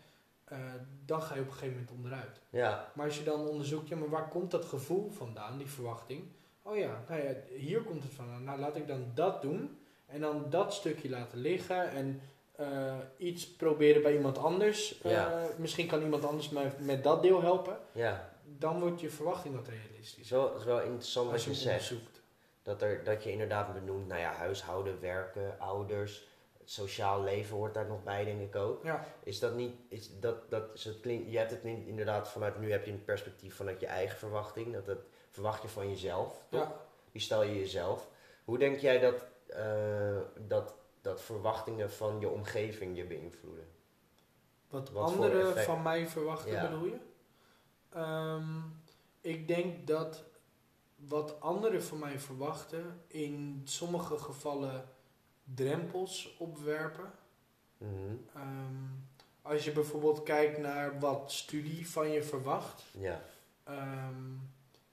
eh, 0.45 0.59
dan 1.07 1.23
ga 1.23 1.35
je 1.35 1.41
op 1.41 1.47
een 1.47 1.53
gegeven 1.53 1.73
moment 1.75 1.91
onderuit. 1.97 2.41
ja, 2.51 2.91
Maar 2.95 3.07
als 3.07 3.19
je 3.19 3.25
dan 3.25 3.47
onderzoekt, 3.49 3.89
ja, 3.89 3.97
maar 3.97 4.09
waar 4.09 4.29
komt 4.29 4.51
dat 4.51 4.65
gevoel 4.65 5.11
vandaan, 5.11 5.59
die 5.59 5.67
verwachting? 5.67 6.25
Oh 6.63 6.77
ja, 6.77 7.03
nou 7.09 7.23
ja, 7.23 7.33
hier 7.57 7.81
komt 7.83 8.03
het 8.03 8.13
vandaan. 8.15 8.45
Nou, 8.45 8.59
laat 8.61 8.77
ik 8.77 8.87
dan 8.89 9.11
dat 9.15 9.43
doen 9.43 9.79
en 10.07 10.21
dan 10.21 10.47
dat 10.51 10.75
stukje 10.75 11.11
laten 11.11 11.39
liggen 11.39 11.91
en 11.91 12.21
eh, 12.57 12.95
iets 13.17 13.51
proberen 13.57 14.03
bij 14.03 14.15
iemand 14.17 14.39
anders. 14.39 15.01
Eh, 15.01 15.11
Ja. 15.11 15.47
Misschien 15.59 15.87
kan 15.87 16.03
iemand 16.03 16.25
anders 16.25 16.49
mij 16.49 16.73
met 16.79 17.05
dat 17.05 17.23
deel 17.23 17.41
helpen. 17.43 17.79
ja. 17.93 18.29
Dan 18.59 18.81
wordt 18.81 19.01
je 19.01 19.11
verwachting 19.11 19.55
wat 19.55 19.69
realistisch. 19.69 20.31
het 20.31 20.55
is 20.59 20.65
wel 20.65 20.81
interessant 20.81 21.25
wat 21.27 21.35
Als 21.35 21.45
je 21.45 21.51
je 21.51 21.57
hem 21.57 21.65
zegt. 21.65 21.91
onderzoekt. 21.91 22.21
Dat, 22.63 22.83
er, 22.83 23.05
dat 23.05 23.23
je 23.25 23.31
inderdaad 23.33 23.73
benoemt, 23.73 24.07
nou 24.09 24.21
ja, 24.21 24.33
huishouden, 24.33 25.01
werken, 25.01 25.59
ouders, 25.59 26.29
sociaal 26.71 27.23
leven 27.23 27.57
hoort 27.57 27.75
daar 27.75 27.87
nog 27.87 28.03
bij, 28.03 28.25
denk 28.25 28.41
ik 28.41 28.57
ook. 28.57 28.85
Ja, 28.85 29.05
Is 29.23 29.39
dat 29.39 29.55
niet, 29.55 29.75
is 29.89 30.19
dat, 30.21 30.51
dat 30.51 30.75
is 30.75 30.85
het 30.85 31.05
je 31.05 31.39
hebt 31.39 31.51
het 31.51 31.65
niet 31.65 31.87
inderdaad 31.87 32.29
vanuit, 32.29 32.59
nu 32.59 32.71
heb 32.71 32.85
je 32.85 32.93
een 32.93 33.05
perspectief 33.05 33.55
vanuit 33.55 33.81
je 33.81 33.87
eigen 33.87 34.19
verwachting, 34.19 34.73
dat, 34.73 34.87
dat 34.87 34.99
verwacht 35.31 35.63
je 35.63 35.69
van 35.69 35.89
jezelf, 35.89 36.45
toch? 36.49 36.61
ja. 36.61 36.81
Die 37.13 37.21
stel 37.21 37.43
je 37.43 37.59
jezelf. 37.59 38.09
Hoe 38.45 38.59
denk 38.59 38.79
jij 38.79 38.99
dat, 38.99 39.25
eh, 39.47 40.21
dat, 40.47 40.75
dat 41.01 41.21
verwachtingen 41.21 41.91
van 41.91 42.21
je 42.21 42.29
omgeving 42.29 42.97
je 42.97 43.05
beïnvloeden? 43.05 43.69
Wat, 44.69 44.91
Wat 44.91 45.13
anderen 45.13 45.57
van 45.63 45.83
mij 45.83 46.09
verwachten, 46.09 46.53
Ja. 46.53 46.69
bedoel 46.69 46.85
je? 46.85 46.99
Ehm, 47.89 48.59
ik 49.21 49.49
denk 49.49 49.87
dat 49.87 50.25
wat 50.97 51.41
anderen 51.41 51.83
van 51.83 51.99
mij 51.99 52.19
verwachten, 52.19 53.03
in 53.07 53.61
sommige 53.65 54.19
gevallen 54.19 54.89
drempels 55.55 56.35
opwerpen. 56.39 57.11
Mhm. 57.79 57.91
Ehm, 58.35 58.75
als 59.43 59.65
je 59.65 59.71
bijvoorbeeld 59.73 60.23
kijkt 60.23 60.59
naar 60.59 60.99
wat 61.01 61.33
studie 61.33 61.89
van 61.91 62.11
je 62.11 62.23
verwacht. 62.23 62.83
Ja, 62.99 63.23
Ehm, 63.65 64.25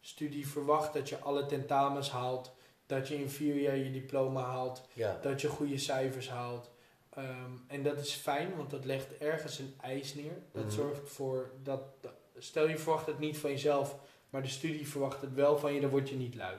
studie 0.02 0.48
verwacht 0.48 0.93
dat 0.93 1.10
je 1.10 1.20
alle 1.20 1.46
tentamens 1.46 2.12
haalt, 2.12 2.52
dat 2.86 3.08
je 3.08 3.15
in 3.15 3.30
vier 3.30 3.55
jaar 3.55 3.76
je 3.76 3.91
diploma 3.91 4.41
haalt, 4.41 4.88
ja, 4.93 5.18
dat 5.22 5.41
je 5.41 5.47
goede 5.47 5.78
cijfers 5.78 6.30
haalt. 6.30 6.70
Ehm, 7.10 7.51
en 7.68 7.84
dat 7.84 7.97
is 7.99 8.14
fijn, 8.14 8.55
want 8.55 8.70
dat 8.70 8.86
legt 8.86 9.18
ergens 9.18 9.60
een 9.60 9.74
eis 9.82 10.14
neer. 10.16 10.38
Dat 10.51 10.64
Mhm. 10.64 10.72
zorgt 10.74 11.01
ervoor 11.01 11.49
dat, 11.64 11.82
dat- 12.01 12.14
stel 12.38 12.68
je 12.68 12.78
verwacht 12.78 13.05
het 13.05 13.20
niet 13.20 13.38
van 13.38 13.49
jezelf, 13.49 13.95
maar 14.30 14.41
de 14.41 14.47
studie 14.47 14.88
verwacht 14.88 15.22
het 15.22 15.34
wel 15.34 15.58
van 15.58 15.74
je, 15.74 15.82
dan 15.82 15.89
word 15.89 16.10
je 16.10 16.16
niet 16.16 16.36
lui. 16.36 16.55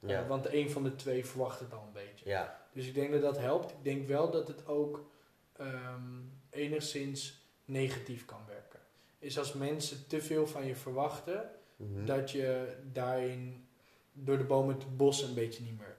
Eh, 0.00 0.08
ja, 0.10 0.26
want 0.26 0.52
een 0.52 0.70
van 0.70 0.82
de 0.82 0.94
twee 0.96 1.26
verwacht 1.26 1.60
het 1.60 1.72
al 1.72 1.82
een 1.86 1.92
beetje. 1.92 2.28
ja, 2.28 2.63
Dus 2.74 2.86
ik 2.86 2.94
denk 2.94 3.12
dat 3.12 3.22
dat 3.22 3.38
helpt. 3.38 3.70
Ik 3.70 3.82
denk 3.84 4.06
wel 4.08 4.30
dat 4.30 4.48
het 4.48 4.66
ook 4.66 5.10
ehm, 5.56 6.02
enigszins 6.50 7.42
negatief 7.64 8.24
kan 8.24 8.40
werken. 8.46 8.80
Is 9.18 9.38
als 9.38 9.52
mensen 9.52 10.06
te 10.06 10.20
veel 10.22 10.46
van 10.46 10.66
je 10.66 10.76
verwachten, 10.76 11.50
Mhm. 11.76 12.04
dat 12.04 12.30
je 12.30 12.76
daarin 12.92 13.66
door 14.12 14.38
de 14.38 14.44
bomen 14.44 14.74
het 14.74 14.96
bos 14.96 15.22
een 15.22 15.34
beetje 15.34 15.62
niet 15.62 15.78
meer, 15.78 15.96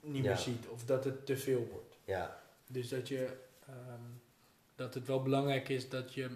niet 0.00 0.24
Ja. 0.24 0.28
meer 0.30 0.38
ziet. 0.38 0.68
Of 0.68 0.84
dat 0.84 1.04
het 1.04 1.26
te 1.26 1.36
veel 1.36 1.68
wordt. 1.72 1.98
ja, 2.04 2.42
Dus 2.66 2.88
dat, 2.88 3.08
je, 3.08 3.36
ehm, 3.66 4.00
dat 4.74 4.94
het 4.94 5.06
wel 5.06 5.22
belangrijk 5.22 5.68
is 5.68 5.88
dat 5.88 6.14
je 6.14 6.28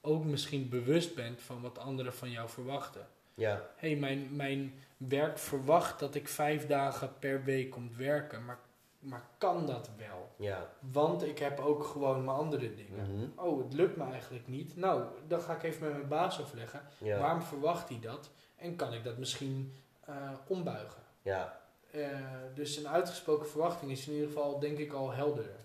ook 0.00 0.24
misschien 0.24 0.68
bewust 0.68 1.14
bent 1.14 1.40
van 1.42 1.60
wat 1.60 1.78
anderen 1.78 2.14
van 2.14 2.30
jou 2.30 2.48
verwachten. 2.48 3.06
Ja, 3.34 3.70
Hé, 3.76 3.88
hey, 3.90 3.96
mijn, 3.98 4.36
mijn 4.36 4.74
werk 4.96 5.38
verwacht 5.38 5.98
dat 5.98 6.14
ik 6.14 6.28
vijf 6.28 6.66
dagen 6.66 7.18
per 7.18 7.44
week 7.44 7.70
kom 7.70 7.96
werken, 7.96 8.44
maar, 8.44 8.58
maar 9.04 9.22
kan 9.38 9.66
dat 9.66 9.90
wel? 9.98 10.30
ja. 10.36 10.70
Want 10.92 11.22
ik 11.22 11.38
heb 11.38 11.58
ook 11.60 11.84
gewoon 11.84 12.24
mijn 12.24 12.36
andere 12.36 12.74
dingen. 12.74 13.10
Mhm. 13.12 13.46
Oh, 13.46 13.62
het 13.64 13.72
lukt 13.72 13.96
me 13.96 14.04
eigenlijk 14.04 14.48
niet. 14.48 14.76
Nou, 14.76 15.04
dan 15.26 15.40
ga 15.40 15.54
ik 15.54 15.62
even 15.62 15.82
met 15.82 15.92
mijn 15.96 16.08
baas 16.08 16.40
overleggen. 16.40 16.80
Ja. 16.98 17.18
Waarom 17.18 17.42
verwacht 17.42 17.88
hij 17.88 18.00
dat? 18.00 18.30
En 18.56 18.76
kan 18.76 18.92
ik 18.92 19.04
dat 19.04 19.18
misschien 19.18 19.74
eh, 20.00 20.30
ombuigen? 20.48 21.02
Ja, 21.22 21.62
Eh, 21.90 22.08
dus 22.54 22.76
een 22.76 22.88
uitgesproken 22.88 23.48
verwachting 23.48 23.90
is 23.90 24.06
in 24.06 24.12
ieder 24.12 24.28
geval, 24.28 24.58
denk 24.58 24.78
ik, 24.78 24.92
al 24.92 25.12
helderder. 25.12 25.56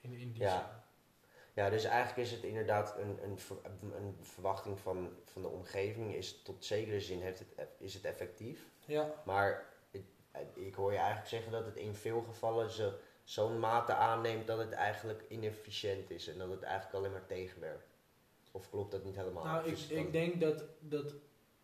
In, 0.00 0.12
in 0.12 0.32
die 0.32 0.42
Ja. 0.42 0.50
zin. 0.50 0.60
ja, 1.64 1.70
dus 1.70 1.84
eigenlijk 1.84 2.28
is 2.28 2.30
het 2.34 2.42
inderdaad 2.42 2.94
een, 2.98 3.18
een, 3.24 3.38
ver- 3.38 3.56
een 3.96 4.16
verwachting 4.22 4.78
van, 4.80 5.08
van 5.24 5.42
de 5.42 5.48
omgeving. 5.48 6.14
Is 6.14 6.42
tot 6.42 6.64
zekere 6.64 7.00
zin 7.00 7.20
heeft 7.20 7.38
het, 7.38 7.68
is 7.78 7.94
het 7.94 8.04
effectief. 8.04 8.66
Ja, 8.86 9.10
Maar 9.24 9.64
ik, 10.38 10.66
ik 10.66 10.74
hoor 10.74 10.92
je 10.92 10.98
eigenlijk 10.98 11.28
zeggen 11.28 11.52
dat 11.52 11.64
het 11.64 11.76
in 11.76 11.94
veel 11.94 12.20
gevallen 12.28 12.70
zo, 12.70 12.92
zo'n 13.24 13.58
mate 13.58 13.92
aanneemt 13.92 14.46
dat 14.46 14.58
het 14.58 14.72
eigenlijk 14.72 15.22
inefficiënt 15.28 16.10
is. 16.10 16.28
En 16.28 16.38
dat 16.38 16.50
het 16.50 16.62
eigenlijk 16.62 16.94
alleen 16.96 17.12
maar 17.12 17.26
tegenwerkt. 17.26 17.86
Of 18.52 18.70
klopt 18.70 18.90
dat 18.92 19.04
niet 19.04 19.16
helemaal? 19.16 19.44
nou, 19.44 19.72
Of 19.72 19.90
ik, 19.90 19.98
ik 19.98 20.12
denk 20.12 20.40
dat, 20.40 20.64
dat 20.80 21.12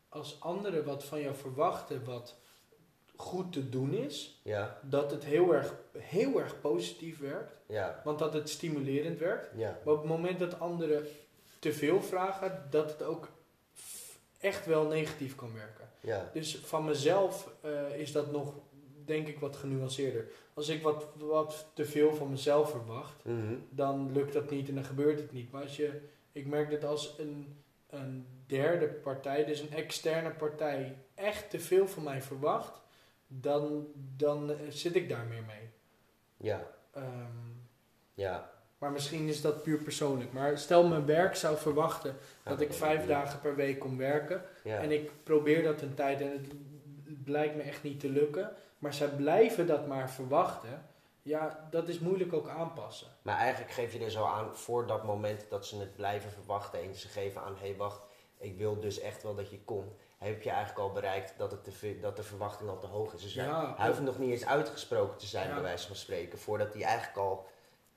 als 0.09 0.41
anderen 0.41 0.85
wat 0.85 1.05
van 1.05 1.21
jou 1.21 1.35
verwachten 1.35 2.05
wat 2.05 2.37
goed 3.17 3.53
te 3.53 3.69
doen 3.69 3.93
is, 3.95 4.41
Ja, 4.43 4.79
dat 4.83 5.11
het 5.11 5.25
heel 5.25 5.55
erg, 5.55 5.75
heel 5.99 6.41
erg 6.41 6.61
positief 6.61 7.19
werkt. 7.19 7.57
ja, 7.67 8.01
Want 8.05 8.19
dat 8.19 8.33
het 8.35 8.49
stimulerend 8.49 9.19
werkt. 9.19 9.51
ja. 9.57 9.79
Maar 9.85 9.95
op 9.95 10.01
het 10.01 10.09
moment 10.11 10.39
dat 10.39 10.61
anderen 10.61 11.07
te 11.59 11.73
veel 11.73 12.03
vragen, 12.03 12.67
dat 12.71 12.91
het 12.91 13.03
ook 13.03 13.29
echt 14.41 14.67
wel 14.67 14.87
negatief 14.87 15.35
kan 15.35 15.55
werken. 15.55 15.84
Ja, 16.05 16.31
Dus 16.33 16.57
van 16.57 16.85
mezelf 16.85 17.55
eh, 17.61 17.99
is 17.99 18.13
dat 18.13 18.33
nog, 18.33 18.55
denk 19.05 19.29
ik, 19.29 19.39
wat 19.39 19.57
genuanceerder. 19.57 20.27
Als 20.55 20.69
ik 20.69 20.83
wat, 20.83 21.07
wat 21.19 21.67
te 21.75 21.85
veel 21.85 22.15
van 22.15 22.31
mezelf 22.31 22.71
verwacht, 22.71 23.25
Mhm. 23.25 23.55
dan 23.71 24.13
lukt 24.13 24.33
dat 24.33 24.51
niet 24.51 24.69
en 24.69 24.75
dan 24.75 24.85
gebeurt 24.85 25.19
het 25.21 25.33
niet. 25.33 25.51
Maar 25.53 25.63
als 25.63 25.77
je, 25.77 26.01
ik 26.33 26.47
merk 26.47 26.71
dat 26.71 26.85
als 26.85 27.15
een, 27.19 27.63
een 27.91 28.27
derde 28.47 28.87
partij, 28.87 29.45
dus 29.45 29.61
een 29.61 29.73
externe 29.73 30.31
partij, 30.31 30.97
echt 31.15 31.51
te 31.51 31.61
veel 31.61 31.87
van 31.89 32.03
mij 32.03 32.23
verwacht, 32.23 32.81
dan, 33.27 33.87
dan 34.17 34.51
eh, 34.51 34.57
zit 34.69 34.97
ik 34.97 35.09
daar 35.09 35.27
meer 35.27 35.45
mee. 35.47 35.71
ja, 36.37 36.71
Ehm, 36.93 37.53
ja. 38.15 38.53
Maar 38.85 38.93
misschien 38.93 39.29
is 39.29 39.41
dat 39.41 39.63
puur 39.63 39.79
persoonlijk. 39.79 40.33
Maar 40.33 40.59
stel 40.59 40.87
mijn 40.87 41.07
werk 41.07 41.37
zou 41.37 41.57
verwachten 41.57 42.17
dat 42.43 42.61
ik 42.61 42.73
vijf 42.73 43.07
dagen 43.07 43.41
per 43.41 43.57
week 43.57 43.79
kom 43.79 43.97
werken. 43.97 44.43
Ja. 44.65 44.79
En 44.79 44.93
ik 44.93 45.11
probeer 45.23 45.63
dat 45.63 45.81
een 45.81 45.95
tijd 45.95 46.21
en 46.21 46.31
het 46.31 47.25
blijkt 47.25 47.57
me 47.57 47.63
echt 47.63 47.83
niet 47.83 48.01
te 48.01 48.09
lukken. 48.09 48.53
Maar 48.79 48.95
zij 48.95 49.09
blijven 49.09 49.67
dat 49.67 49.87
maar 49.87 50.11
verwachten. 50.11 50.87
Ja, 51.23 51.69
dat 51.71 51.89
is 51.89 51.99
moeilijk 51.99 52.33
ook 52.33 52.49
aanpassen. 52.49 53.07
Maar 53.23 53.37
eigenlijk 53.37 53.73
geef 53.73 53.93
je 53.93 54.05
er 54.05 54.11
zo 54.11 54.25
aan 54.25 54.57
voor 54.57 54.87
dat 54.87 55.05
moment 55.05 55.47
dat 55.49 55.67
ze 55.67 55.79
het 55.79 55.97
blijven 55.97 56.31
verwachten 56.31 56.83
en 56.83 56.95
ze 56.95 57.09
geven 57.09 57.43
aan, 57.43 57.55
hé 57.55 57.67
hey, 57.67 57.77
wacht, 57.77 58.01
ik 58.39 58.59
wil 58.59 58.81
dus 58.81 59.01
echt 59.01 59.23
wel 59.23 59.35
dat 59.35 59.51
je 59.51 59.61
komt. 59.65 59.93
Heb 60.19 60.43
je 60.43 60.51
eigenlijk 60.51 60.79
al 60.79 60.93
bereikt 60.93 61.35
dat, 61.37 61.51
het 61.51 61.65
te 61.65 61.99
dat 62.01 62.17
de 62.17 62.23
verwachting 62.23 62.71
al 62.71 62.79
te 62.79 62.87
hoog 62.87 63.15
is. 63.15 63.23
Dus 63.23 63.35
Ja, 63.35 63.75
hij 63.77 63.89
hoeft 63.89 64.01
nog 64.01 64.19
niet 64.19 64.31
eens 64.31 64.47
uitgesproken 64.47 65.19
te 65.19 65.27
zijn, 65.27 65.49
Ja. 65.49 65.55
bij 65.55 65.63
wijze 65.63 65.87
van 65.87 65.97
spreken, 65.97 66.39
voordat 66.39 66.75
hij 66.75 66.83
eigenlijk 66.83 67.19
al, 67.19 67.47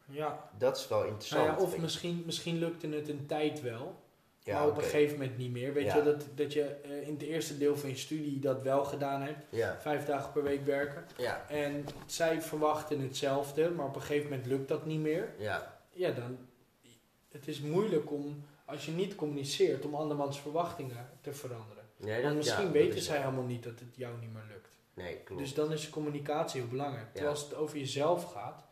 Ja, 0.10 0.49
dat 0.58 0.78
is 0.78 0.88
wel 0.88 1.03
interessant. 1.03 1.45
nou 1.47 1.58
ja 1.60 1.64
of 1.66 1.78
misschien, 1.78 2.24
misschien 2.26 2.58
lukte 2.58 2.88
het 2.88 3.10
een 3.10 3.26
tijd 3.26 3.62
wel. 3.62 4.05
Ja, 4.39 4.60
maar 4.60 4.68
op 4.70 4.78
een 4.78 4.84
gegeven 4.84 5.18
moment 5.20 5.38
niet 5.38 5.51
meer. 5.51 5.74
Weet 5.74 5.86
Ja. 5.86 5.95
je, 5.95 6.03
dat, 6.03 6.26
dat 6.36 6.53
je 6.53 6.64
eh, 6.64 7.08
in 7.08 7.14
het 7.14 7.22
eerste 7.22 7.58
deel 7.58 7.78
van 7.78 7.89
je 7.89 7.95
studie 7.95 8.39
dat 8.39 8.62
wel 8.62 8.84
gedaan 8.86 9.22
hebt. 9.22 9.45
Vijf 9.82 10.05
dagen 10.05 10.32
per 10.32 10.43
week 10.43 10.66
werken. 10.66 11.05
ja, 11.18 11.45
En 11.49 11.86
zij 12.05 12.41
verwachten 12.41 12.99
hetzelfde, 13.01 13.70
maar 13.70 13.86
op 13.86 13.95
een 13.95 14.01
gegeven 14.01 14.30
moment 14.30 14.47
lukt 14.47 14.68
dat 14.68 14.86
niet 14.86 14.99
meer. 14.99 15.34
ja, 15.38 15.80
Ja, 15.91 16.12
dan... 16.12 16.38
Het 17.32 17.47
is 17.47 17.62
moeilijk 17.62 18.12
om, 18.12 18.43
als 18.66 18.86
je 18.86 18.91
niet 18.91 19.16
communiceert, 19.16 19.86
om 19.86 19.95
andermans 19.95 20.39
verwachtingen 20.41 21.10
te 21.22 21.34
veranderen. 21.34 21.84
nee, 21.97 22.12
Want 22.22 22.24
dat, 22.24 22.34
misschien 22.36 22.72
weten 22.72 23.01
zij 23.01 23.18
helemaal 23.20 23.43
niet 23.43 23.64
dat 23.64 23.80
het 23.80 23.95
jou 23.95 24.20
niet 24.20 24.34
meer 24.34 24.43
lukt. 24.51 24.70
Nee, 24.93 25.18
klopt. 25.24 25.41
Dus 25.41 25.53
dan 25.53 25.72
is 25.72 25.89
communicatie 25.89 26.62
heel 26.62 26.70
belangrijk. 26.70 27.05
Terwijl 27.12 27.30
als 27.36 27.43
het 27.43 27.55
over 27.55 27.78
jezelf 27.78 28.24
gaat, 28.32 28.64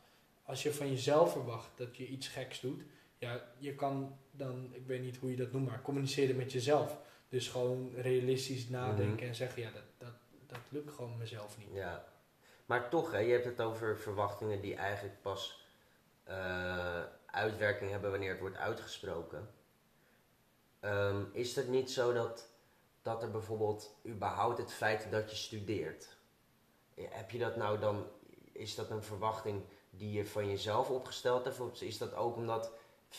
als 0.46 0.64
je 0.64 0.74
van 0.74 0.89
jezelf 0.89 1.32
verwacht 1.32 1.70
dat 1.76 1.98
je 1.98 2.08
iets 2.08 2.28
geks 2.28 2.60
doet, 2.60 2.84
ja, 3.18 3.43
je 3.58 3.76
kan 3.76 4.18
dan, 4.32 4.70
ik 4.74 4.88
weet 4.88 5.02
niet 5.02 5.18
hoe 5.18 5.30
je 5.30 5.36
dat 5.36 5.52
noemt, 5.52 5.68
maar 5.70 5.82
communiceren 5.82 6.36
met 6.36 6.52
jezelf. 6.52 6.98
Dus 7.30 7.48
gewoon 7.48 7.91
realistisch 7.96 8.70
nadenken 8.70 9.14
Mhm. 9.16 9.24
en 9.24 9.36
zeggen, 9.36 9.62
ja, 9.62 9.72
dat, 9.72 9.84
dat, 9.98 10.14
dat 10.48 10.60
lukt 10.70 10.93
gewoon 10.93 11.18
mezelf 11.18 11.58
niet. 11.58 11.68
Ja, 11.74 12.06
maar 12.66 12.89
toch, 12.89 13.12
hè, 13.12 13.18
je 13.20 13.32
hebt 13.32 13.46
het 13.46 13.62
over 13.62 13.98
verwachtingen 13.98 14.62
die 14.62 14.76
eigenlijk 14.76 15.22
pas 15.22 15.64
eh, 16.24 17.04
uitwerking 17.26 17.91
hebben 17.91 18.10
wanneer 18.12 18.30
het 18.32 18.39
wordt 18.39 18.56
uitgesproken. 18.58 19.50
Ehm, 20.80 21.24
is 21.32 21.56
het 21.56 21.68
niet 21.68 21.91
zo 21.91 22.14
dat, 22.14 22.50
dat 23.02 23.24
er 23.24 23.32
bijvoorbeeld 23.32 23.96
überhaupt 24.06 24.58
het 24.58 24.74
feit 24.74 25.08
dat 25.12 25.30
je 25.30 25.36
studeert, 25.36 26.18
eh, 26.96 27.06
heb 27.10 27.32
je 27.32 27.38
dat 27.38 27.56
nou 27.56 27.80
dan, 27.80 28.08
is 28.52 28.76
dat 28.76 28.89
een 28.89 29.04
verwachting 29.04 29.64
die 29.98 30.12
je 30.12 30.26
van 30.26 30.50
jezelf 30.50 30.89
opgesteld 30.89 31.46
hebt? 31.46 31.60
Of 31.60 31.82
is 31.82 31.98
dat 31.98 32.16
ook 32.16 32.36
omdat 32.36 32.72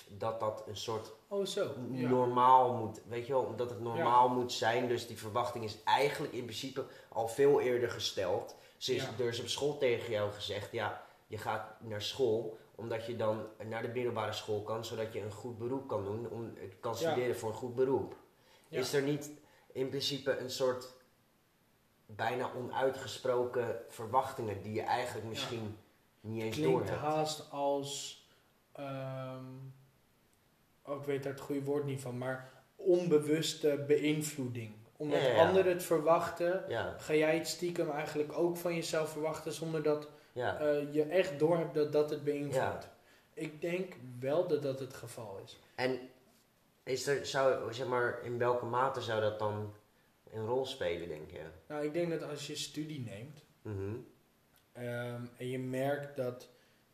dat, 0.09 0.41
dat 0.41 0.65
een 0.67 0.77
soort 0.77 1.13
Oh, 1.29 1.47
zo. 1.47 1.75
Ja. 1.91 2.09
normaal 2.09 2.75
moet, 2.75 3.01
weet 3.09 3.27
je 3.27 3.33
wel, 3.33 3.43
omdat 3.43 3.71
het 3.71 3.81
normaal 3.81 4.29
moet 4.29 4.53
zijn. 4.53 4.89
Dus 4.89 5.07
die 5.07 5.19
verwachting 5.19 5.65
is 5.65 5.83
eigenlijk 5.85 6.33
in 6.33 6.45
principe 6.45 6.85
al 7.09 7.29
veel 7.29 7.61
eerder 7.61 7.91
gesteld. 7.91 8.57
Ze 8.77 8.95
is, 8.95 9.03
Ja. 9.03 9.11
Er 9.19 9.29
is 9.29 9.41
op 9.41 9.49
school 9.49 9.79
tegen 9.79 10.11
jou 10.11 10.33
gezegd, 10.33 10.73
ja, 10.73 11.03
je 11.27 11.39
gaat 11.39 11.81
naar 11.81 12.03
school 12.03 12.59
omdat 12.75 13.07
je 13.07 13.17
dan 13.17 13.47
naar 13.65 13.83
de 13.83 13.89
middelbare 13.89 14.33
school 14.33 14.63
kan, 14.63 14.85
zodat 14.85 15.13
je 15.13 15.21
een 15.21 15.33
goed 15.33 15.59
beroep 15.59 15.89
kan 15.89 16.05
doen, 16.05 16.29
om, 16.31 16.53
kan 16.81 16.97
studeren 16.97 17.37
voor 17.37 17.49
een 17.49 17.55
goed 17.55 17.75
beroep. 17.75 18.17
Is 18.69 18.93
er 18.93 19.03
niet 19.03 19.31
in 19.73 19.89
principe 19.89 20.37
een 20.39 20.51
soort 20.51 20.93
bijna 22.07 22.51
onuitgesproken 22.57 23.81
verwachtingen 23.89 24.63
die 24.63 24.73
je 24.73 24.83
eigenlijk 24.83 25.27
misschien 25.29 25.79
niet 26.27 26.43
eens 26.43 26.57
door 26.57 26.65
Klinkt 26.67 26.89
hebt? 26.89 27.01
haast 27.01 27.51
als, 27.51 28.21
ehm, 28.73 29.45
oh, 30.83 31.01
ik 31.01 31.05
weet 31.07 31.23
daar 31.23 31.33
het 31.33 31.41
goede 31.41 31.63
woord 31.65 31.85
niet 31.85 32.01
van, 32.01 32.19
maar 32.19 32.53
onbewuste 32.77 33.85
beïnvloeding. 33.87 34.75
Omdat 34.97 35.21
Ja, 35.21 35.27
ja, 35.29 35.35
ja. 35.35 35.47
anderen 35.47 35.73
het 35.73 35.83
verwachten, 35.83 36.65
ga 36.99 37.15
jij 37.15 37.37
het 37.39 37.49
stiekem 37.49 37.91
eigenlijk 37.91 38.39
ook 38.39 38.57
van 38.57 38.75
jezelf 38.75 39.11
verwachten 39.11 39.53
zonder 39.53 39.83
dat 39.83 40.09
eh, 40.59 40.95
je 40.95 41.03
echt 41.03 41.39
doorhebt 41.39 41.75
dat 41.75 41.93
dat 41.93 42.11
het 42.11 42.25
beïnvloedt. 42.25 42.89
Ik 43.35 43.61
denk 43.61 43.95
wel 44.21 44.47
dat 44.49 44.63
dat 44.63 44.81
het 44.81 44.95
geval 44.95 45.41
is. 45.45 45.59
En 45.75 45.99
is 46.83 47.07
er, 47.07 47.27
zou, 47.27 47.73
zeg 47.75 47.87
maar, 47.87 48.21
in 48.23 48.39
welke 48.39 48.65
mate 48.65 49.01
zou 49.01 49.21
dat 49.21 49.39
dan 49.39 49.73
een 50.33 50.47
rol 50.47 50.67
spelen, 50.67 51.09
denk 51.09 51.31
je? 51.31 51.41
Nou, 51.69 51.85
ik 51.85 51.93
denk 51.93 52.11
dat 52.11 52.23
als 52.23 52.47
je 52.47 52.57
studie 52.57 53.01
neemt 53.01 53.45
Mhm. 53.63 53.97
Ehm, 54.77 55.21
en 55.37 55.49
je 55.49 55.59
merkt 55.59 56.17
dat 56.17 56.49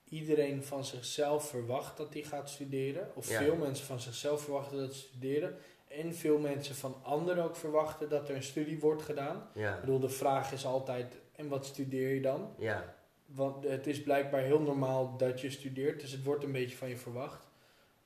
iedereen 0.09 0.65
van 0.65 0.85
zichzelf 0.85 1.49
verwacht 1.49 1.97
dat 1.97 2.13
hij 2.13 2.23
gaat 2.23 2.51
studeren, 2.51 3.11
of 3.15 3.29
Ja. 3.29 3.39
veel 3.43 3.57
mensen 3.57 3.87
van 3.87 4.01
zichzelf 4.01 4.43
verwachten 4.43 4.79
dat 4.79 4.95
ze 4.95 5.01
studeren, 5.01 5.57
en 5.89 6.15
veel 6.15 6.39
mensen 6.39 6.75
van 6.75 6.97
anderen 7.03 7.45
ook 7.45 7.57
verwachten 7.57 8.09
dat 8.09 8.29
er 8.29 8.35
een 8.35 8.43
studie 8.43 8.81
wordt 8.81 9.03
gedaan. 9.03 9.49
Ja, 9.55 9.75
Ik 9.75 9.81
bedoel, 9.81 9.99
de 10.01 10.09
vraag 10.09 10.53
is 10.53 10.67
altijd, 10.67 11.15
en 11.37 11.49
wat 11.49 11.67
studeer 11.67 12.15
je 12.15 12.21
dan? 12.21 12.55
ja, 12.59 12.95
Want 13.27 13.65
het 13.65 13.87
is 13.87 14.03
blijkbaar 14.03 14.43
heel 14.43 14.61
normaal 14.61 15.17
dat 15.17 15.41
je 15.41 15.51
studeert, 15.51 16.01
dus 16.01 16.11
het 16.13 16.25
wordt 16.25 16.45
een 16.45 16.53
beetje 16.53 16.77
van 16.77 16.89
je 16.89 16.97
verwacht. 16.97 17.47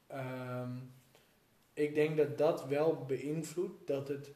Ehm, 0.06 0.70
ik 1.72 1.94
denk 1.94 2.16
dat 2.16 2.38
dat 2.38 2.66
wel 2.66 3.04
beïnvloedt 3.06 3.86
dat 3.86 4.08
het. 4.08 4.32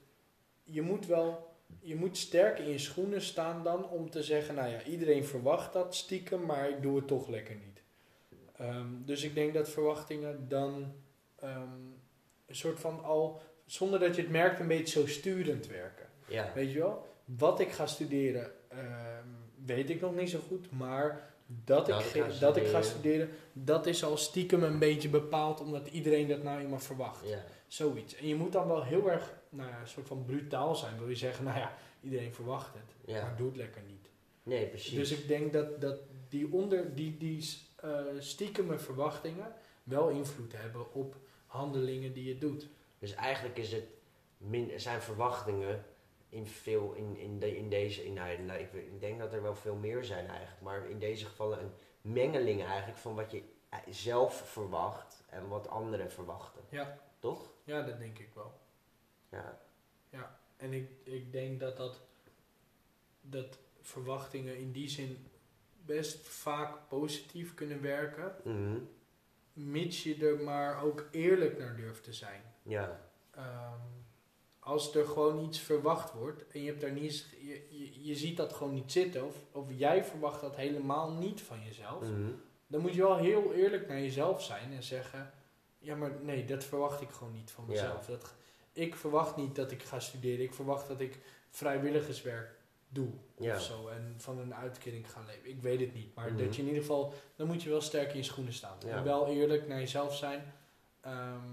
Je 0.62 0.82
moet 0.82 1.06
wel. 1.06 1.48
Je 1.78 1.94
moet 1.96 2.16
sterk 2.16 2.58
in 2.58 2.68
je 2.70 2.78
schoenen 2.78 3.22
staan 3.22 3.64
dan 3.64 3.88
om 3.88 4.10
te 4.10 4.22
zeggen: 4.22 4.54
Nou 4.54 4.68
ja, 4.68 4.82
iedereen 4.82 5.24
verwacht 5.24 5.72
dat 5.72 5.94
stiekem, 5.94 6.46
maar 6.46 6.68
ik 6.68 6.82
doe 6.82 6.96
het 6.96 7.06
toch 7.06 7.28
lekker 7.28 7.54
niet. 7.54 7.82
Ehm, 8.56 8.86
dus 9.04 9.22
ik 9.22 9.34
denk 9.34 9.54
dat 9.54 9.68
verwachtingen 9.68 10.48
dan 10.48 10.92
ehm, 11.36 11.68
een 12.46 12.54
soort 12.56 12.80
van 12.80 13.04
al, 13.04 13.40
zonder 13.66 14.00
dat 14.00 14.16
je 14.16 14.22
het 14.22 14.30
merkt, 14.30 14.60
een 14.60 14.68
beetje 14.68 15.00
zo 15.00 15.06
sturend 15.06 15.66
werken. 15.66 16.06
ja, 16.26 16.52
Weet 16.54 16.72
je 16.72 16.78
wel? 16.78 17.06
Wat 17.24 17.60
ik 17.60 17.70
ga 17.70 17.86
studeren, 17.86 18.52
ehm, 18.68 19.28
weet 19.64 19.90
ik 19.90 20.00
nog 20.00 20.14
niet 20.14 20.30
zo 20.30 20.38
goed. 20.48 20.70
Maar 20.70 21.34
dat, 21.46 21.88
ik, 21.88 22.40
Dat 22.40 22.56
ik 22.56 22.66
ga 22.66 22.78
ik 22.78 22.84
studeren, 22.84 23.28
dat 23.52 23.86
is 23.86 24.04
al 24.04 24.16
stiekem 24.16 24.62
een 24.62 24.78
beetje 24.78 25.08
bepaald. 25.08 25.60
Omdat 25.60 25.88
iedereen 25.88 26.28
dat 26.28 26.42
nou 26.42 26.60
eenmaal 26.60 26.78
verwacht. 26.78 27.28
ja, 27.28 27.44
Zoiets. 27.70 28.14
En 28.14 28.26
je 28.26 28.34
moet 28.34 28.52
dan 28.52 28.68
wel 28.68 28.82
heel 28.84 29.10
erg, 29.10 29.34
nou 29.48 29.70
ja, 29.70 29.80
een 29.80 29.88
soort 29.88 30.06
van 30.06 30.24
brutaal 30.24 30.74
zijn. 30.74 30.98
Wil 30.98 31.08
je 31.08 31.16
zeggen, 31.16 31.44
nou 31.44 31.58
ja, 31.58 31.76
iedereen 32.00 32.34
verwacht 32.34 32.74
het. 32.74 32.94
ja. 33.04 33.22
Maar 33.22 33.36
doe 33.36 33.46
het 33.46 33.56
lekker 33.56 33.82
niet. 33.86 34.10
Nee, 34.42 34.66
precies. 34.66 34.94
Dus 34.94 35.10
ik 35.10 35.28
denk 35.28 35.52
dat, 35.52 35.80
dat 35.80 35.98
die, 36.28 36.52
onder, 36.52 36.94
die, 36.94 37.16
die 37.16 37.58
eh 37.76 38.04
stiekeme 38.18 38.78
verwachtingen 38.78 39.52
wel 39.82 40.08
invloed 40.08 40.52
hebben 40.56 40.94
op 40.94 41.16
handelingen 41.46 42.12
die 42.12 42.24
je 42.24 42.38
doet. 42.38 42.68
Dus 42.98 43.14
eigenlijk 43.14 43.58
is 43.58 43.72
het 43.72 43.84
min, 44.36 44.80
zijn 44.80 45.00
verwachtingen 45.00 45.84
in, 46.28 46.46
veel, 46.46 46.92
in, 46.92 47.16
in, 47.16 47.38
de, 47.38 47.56
in 47.56 47.68
deze, 47.68 48.04
in, 48.04 48.12
nou, 48.12 48.42
nou, 48.42 48.60
ik, 48.60 48.72
ik 48.72 49.00
denk 49.00 49.18
dat 49.18 49.32
er 49.32 49.42
wel 49.42 49.54
veel 49.54 49.76
meer 49.76 50.04
zijn 50.04 50.26
eigenlijk, 50.26 50.60
maar 50.60 50.88
in 50.88 50.98
deze 50.98 51.26
gevallen 51.26 51.58
een 51.60 51.72
mengeling 52.00 52.64
eigenlijk 52.64 52.98
van 52.98 53.14
wat 53.14 53.30
je 53.30 53.42
zelf 53.90 54.50
verwacht 54.50 55.19
en 55.30 55.48
wat 55.48 55.68
anderen 55.68 56.10
verwachten. 56.12 56.60
Ja. 56.68 56.98
Toch? 57.18 57.50
Ja, 57.64 57.82
dat 57.82 57.98
denk 57.98 58.18
ik 58.18 58.30
wel. 58.34 58.60
Ja. 59.28 59.60
Ja, 60.10 60.38
en 60.56 60.72
ik, 60.72 60.90
ik 61.02 61.32
denk 61.32 61.60
dat, 61.60 61.76
dat 61.76 62.00
dat 63.20 63.58
verwachtingen 63.80 64.56
in 64.58 64.72
die 64.72 64.88
zin 64.88 65.26
best 65.84 66.28
vaak 66.28 66.88
positief 66.88 67.54
kunnen 67.54 67.82
werken, 67.82 68.34
Mhm. 68.44 68.78
mits 69.52 70.02
je 70.02 70.26
er 70.26 70.40
maar 70.40 70.82
ook 70.82 71.08
eerlijk 71.10 71.58
naar 71.58 71.76
durft 71.76 72.04
te 72.04 72.12
zijn. 72.12 72.42
Ja. 72.62 73.00
Ehm, 73.30 73.80
als 74.58 74.94
er 74.94 75.06
gewoon 75.06 75.44
iets 75.44 75.58
verwacht 75.60 76.12
wordt 76.12 76.46
en 76.48 76.60
je, 76.60 76.66
hebt 76.66 76.80
daar 76.80 76.92
niet, 76.92 77.26
je, 77.40 77.66
je, 77.78 78.04
je 78.04 78.14
ziet 78.14 78.36
dat 78.36 78.52
gewoon 78.52 78.74
niet 78.74 78.92
zitten, 78.92 79.24
of, 79.26 79.36
of 79.52 79.66
jij 79.68 80.04
verwacht 80.04 80.40
dat 80.40 80.56
helemaal 80.56 81.10
niet 81.12 81.40
van 81.42 81.64
jezelf, 81.64 82.02
Mhm. 82.10 82.30
Dan 82.70 82.80
moet 82.80 82.94
je 82.94 83.02
wel 83.02 83.16
heel 83.16 83.52
eerlijk 83.52 83.88
naar 83.88 84.00
jezelf 84.00 84.42
zijn 84.42 84.72
en 84.72 84.82
zeggen: 84.82 85.30
Ja, 85.78 85.94
maar 85.96 86.10
nee, 86.22 86.44
dat 86.44 86.64
verwacht 86.64 87.00
ik 87.00 87.10
gewoon 87.10 87.32
niet 87.32 87.50
van 87.50 87.64
Ja. 87.64 87.70
mezelf. 87.70 88.06
Dat, 88.06 88.34
ik 88.72 88.94
verwacht 88.96 89.36
niet 89.36 89.54
dat 89.56 89.70
ik 89.70 89.82
ga 89.82 90.00
studeren, 90.00 90.44
ik 90.44 90.54
verwacht 90.54 90.88
dat 90.88 91.00
ik 91.00 91.18
vrijwilligerswerk 91.50 92.50
doe 92.88 93.08
Ja. 93.36 93.54
of 93.54 93.62
zo 93.62 93.88
en 93.88 94.14
van 94.18 94.38
een 94.38 94.54
uitkering 94.54 95.10
ga 95.12 95.20
leven. 95.26 95.48
Ik 95.50 95.62
weet 95.62 95.80
het 95.80 95.94
niet, 95.94 96.14
maar 96.14 96.32
Mhm. 96.32 96.44
dat 96.44 96.54
je 96.56 96.60
in 96.62 96.66
ieder 96.68 96.82
geval, 96.82 97.14
dan 97.36 97.46
moet 97.46 97.62
je 97.62 97.68
wel 97.70 97.80
sterk 97.80 98.10
in 98.10 98.16
je 98.16 98.22
schoenen 98.22 98.52
staan. 98.52 98.76
Ja. 98.86 98.96
En 98.96 99.04
wel 99.04 99.28
eerlijk 99.28 99.66
naar 99.68 99.78
jezelf 99.78 100.16
zijn. 100.16 100.52
Ehm, 101.00 101.48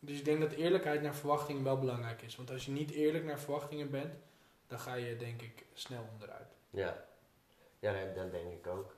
dus 0.00 0.18
ik 0.18 0.24
denk 0.24 0.40
dat 0.40 0.52
eerlijkheid 0.52 1.02
naar 1.02 1.14
verwachtingen 1.14 1.64
wel 1.64 1.78
belangrijk 1.78 2.22
is. 2.22 2.36
Want 2.36 2.50
als 2.50 2.64
je 2.66 2.70
niet 2.72 2.90
eerlijk 2.90 3.24
naar 3.24 3.38
verwachtingen 3.40 3.90
bent, 3.90 4.14
dan 4.66 4.78
ga 4.78 4.94
je 4.94 5.16
denk 5.16 5.42
ik 5.42 5.64
snel 5.74 6.08
onderuit. 6.12 6.56
Ja. 6.70 7.04
Ja, 7.78 7.92
dat 8.14 8.30
denk 8.30 8.52
ik 8.52 8.66
ook. 8.66 8.94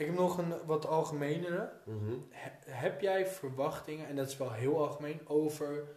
Ik 0.00 0.06
heb 0.06 0.14
nog 0.14 0.38
een 0.38 0.66
wat 0.66 0.86
algemenere. 0.86 1.72
Mhm. 1.84 2.12
He- 2.30 2.72
heb 2.72 3.00
jij 3.00 3.26
verwachtingen, 3.26 4.06
en 4.06 4.16
dat 4.16 4.28
is 4.28 4.36
wel 4.36 4.52
heel 4.52 4.86
algemeen, 4.86 5.28
over 5.28 5.88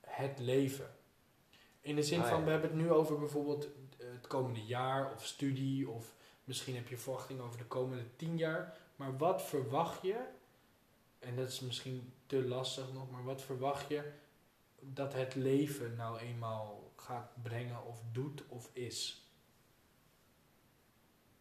het 0.00 0.38
leven? 0.38 0.94
In 1.80 1.96
de 1.96 2.02
zin 2.02 2.20
Ah, 2.20 2.28
van, 2.28 2.44
we 2.44 2.50
hebben 2.50 2.70
het 2.70 2.78
nu 2.78 2.90
over 2.92 3.18
bijvoorbeeld 3.18 3.64
eh, 3.98 4.06
het 4.12 4.26
komende 4.26 4.64
jaar 4.64 5.12
of 5.12 5.26
studie, 5.26 5.88
of 5.88 6.14
misschien 6.44 6.74
heb 6.74 6.88
je 6.88 6.96
verwachtingen 6.96 7.44
over 7.44 7.58
de 7.58 7.66
komende 7.66 8.16
tien 8.16 8.36
jaar. 8.36 8.76
Maar 8.96 9.16
wat 9.16 9.42
verwacht 9.42 10.02
je, 10.02 10.16
en 11.18 11.36
dat 11.36 11.48
is 11.48 11.60
misschien 11.60 12.12
te 12.26 12.44
lastig 12.44 12.92
nog, 12.92 13.10
maar 13.10 13.24
wat 13.24 13.42
verwacht 13.42 13.88
je 13.88 14.12
dat 14.80 15.12
het 15.12 15.34
leven 15.34 15.94
nou 15.96 16.18
eenmaal 16.18 16.92
gaat 16.96 17.32
brengen 17.42 17.84
of 17.84 18.02
doet 18.12 18.44
of 18.48 18.70
is? 18.72 19.30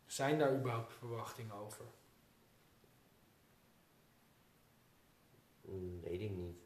Zijn 0.05 0.39
daar 0.39 0.55
überhaupt 0.55 0.93
verwachtingen 0.93 1.55
over? 1.55 1.85
Mm, 5.71 6.01
weet 6.01 6.21
ik 6.21 6.31
niet. 6.31 6.57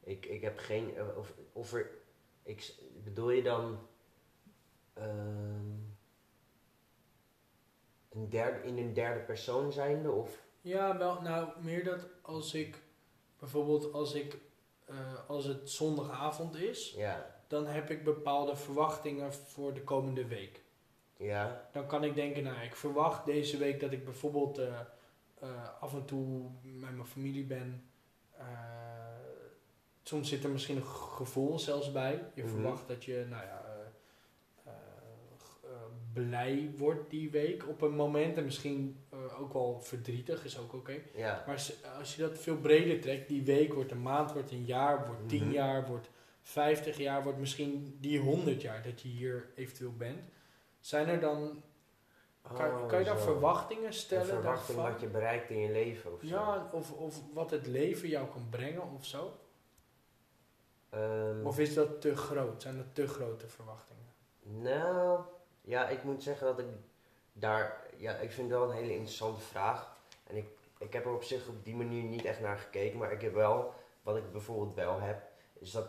Ik, 0.00 0.26
ik 0.26 0.40
heb 0.40 0.58
geen. 0.58 0.96
eh, 0.96 1.16
Of, 1.16 1.32
of 1.52 1.72
er. 1.72 1.90
Ik, 2.42 2.74
bedoel 3.04 3.30
je 3.30 3.42
dan. 3.42 3.78
ehm, 4.94 5.70
een 8.10 8.28
derde, 8.28 8.66
in 8.68 8.78
een 8.78 8.92
derde 8.92 9.20
persoon 9.20 9.72
zijnde? 9.72 10.10
Of. 10.10 10.42
Ja, 10.60 10.98
wel, 10.98 11.20
nou, 11.22 11.48
meer 11.62 11.84
dat 11.84 12.06
als 12.22 12.54
ik 12.54 12.82
bijvoorbeeld 13.38 13.92
als 13.92 14.14
ik 14.14 14.38
eh, 14.84 15.28
als 15.28 15.44
het 15.44 15.70
zondagavond 15.70 16.56
is, 16.56 16.94
Ja. 16.96 17.40
dan 17.46 17.66
heb 17.66 17.90
ik 17.90 18.04
bepaalde 18.04 18.56
verwachtingen 18.56 19.32
voor 19.34 19.74
de 19.74 19.82
komende 19.82 20.26
week. 20.26 20.62
Ja. 21.16 21.68
Dan 21.72 21.86
kan 21.86 22.04
ik 22.04 22.14
denken, 22.14 22.42
nou, 22.42 22.60
ik 22.60 22.74
verwacht 22.74 23.24
deze 23.24 23.56
week 23.58 23.80
dat 23.80 23.92
ik 23.92 24.04
bijvoorbeeld 24.04 24.58
eh, 24.58 24.80
af 25.80 25.94
en 25.94 26.04
toe 26.04 26.50
met 26.62 26.92
mijn 26.94 27.06
familie 27.06 27.44
ben. 27.44 27.90
Eh, 28.38 28.44
soms 30.02 30.28
zit 30.28 30.44
er 30.44 30.50
misschien 30.50 30.76
een 30.76 30.86
gevoel 30.86 31.58
zelfs 31.58 31.92
bij. 31.92 32.24
Je 32.34 32.42
Mhm. 32.42 32.52
verwacht 32.52 32.88
dat 32.88 33.04
je, 33.04 33.26
nou 33.30 33.42
ja, 33.44 33.64
eh, 34.64 34.72
blij 36.12 36.70
wordt 36.76 37.10
die 37.10 37.30
week 37.30 37.68
op 37.68 37.82
een 37.82 37.94
moment. 37.94 38.36
En 38.36 38.44
misschien 38.44 38.96
ook 39.38 39.52
wel 39.52 39.80
verdrietig, 39.80 40.44
is 40.44 40.58
ook 40.58 40.72
oké. 40.72 40.98
Ja. 41.14 41.42
Maar 41.46 41.54
als- 41.54 41.84
als 41.98 42.14
je 42.16 42.22
dat 42.22 42.38
veel 42.38 42.56
breder 42.56 43.00
trekt, 43.00 43.28
die 43.28 43.42
week 43.42 43.72
wordt 43.74 43.90
een 43.90 44.02
maand, 44.02 44.32
wordt 44.32 44.50
een 44.50 44.64
jaar, 44.64 45.06
wordt 45.06 45.28
tien 45.28 45.44
Mhm. 45.44 45.52
jaar, 45.52 45.86
wordt 45.86 46.10
50 46.42 46.96
jaar, 46.98 47.22
wordt 47.22 47.38
misschien 47.38 47.96
die 48.00 48.18
100 48.18 48.62
jaar 48.62 48.82
dat 48.82 49.00
je 49.00 49.08
hier 49.08 49.50
eventueel 49.54 49.92
bent. 49.96 50.20
Zijn 50.80 51.08
er 51.08 51.20
dan, 51.20 51.62
kan, 52.42 52.70
Oh, 52.82 52.88
kan 52.88 52.98
je 52.98 53.04
dan 53.04 53.18
zo. 53.18 53.24
verwachtingen 53.24 53.84
Een 53.86 53.92
stellen 53.92 54.26
verwachting 54.26 54.76
daarvan? 54.76 54.92
wat 54.92 55.00
je 55.00 55.06
bereikt 55.08 55.50
in 55.50 55.58
je 55.60 55.70
leven 55.70 56.12
of 56.12 56.20
zo. 56.20 56.26
Ja, 56.26 56.68
of, 56.72 56.92
of 56.92 57.20
wat 57.32 57.50
het 57.50 57.66
leven 57.66 58.08
jou 58.08 58.26
kan 58.28 58.46
brengen 58.50 58.90
of 58.90 59.04
zo? 59.04 59.32
Ehm, 60.90 61.46
Of 61.46 61.58
is 61.58 61.74
dat 61.74 62.00
te 62.00 62.16
groot? 62.16 62.62
Zijn 62.62 62.76
dat 62.76 62.94
te 62.94 63.08
grote 63.08 63.48
verwachtingen? 63.48 64.02
Nou, 64.42 65.20
ja, 65.60 65.88
ik 65.88 66.02
moet 66.04 66.22
zeggen 66.22 66.46
dat 66.46 66.58
ik 66.58 66.66
daar, 67.32 67.86
ja, 67.96 68.12
ik 68.12 68.32
vind 68.32 68.50
het 68.50 68.58
wel 68.58 68.68
een 68.70 68.76
hele 68.76 68.92
interessante 68.92 69.40
vraag. 69.40 69.96
En 70.26 70.36
ik, 70.36 70.46
ik 70.78 70.92
heb 70.92 71.04
er 71.04 71.14
op 71.14 71.22
zich 71.24 71.48
op 71.48 71.64
die 71.64 71.74
manier 71.76 72.02
niet 72.02 72.24
echt 72.24 72.40
naar 72.40 72.58
gekeken, 72.58 72.98
maar 72.98 73.12
ik 73.12 73.20
heb 73.20 73.34
wel, 73.34 73.74
wat 74.02 74.16
ik 74.16 74.32
bijvoorbeeld 74.32 74.74
wel 74.74 75.00
heb, 75.00 75.22
is 75.58 75.70
dat 75.70 75.86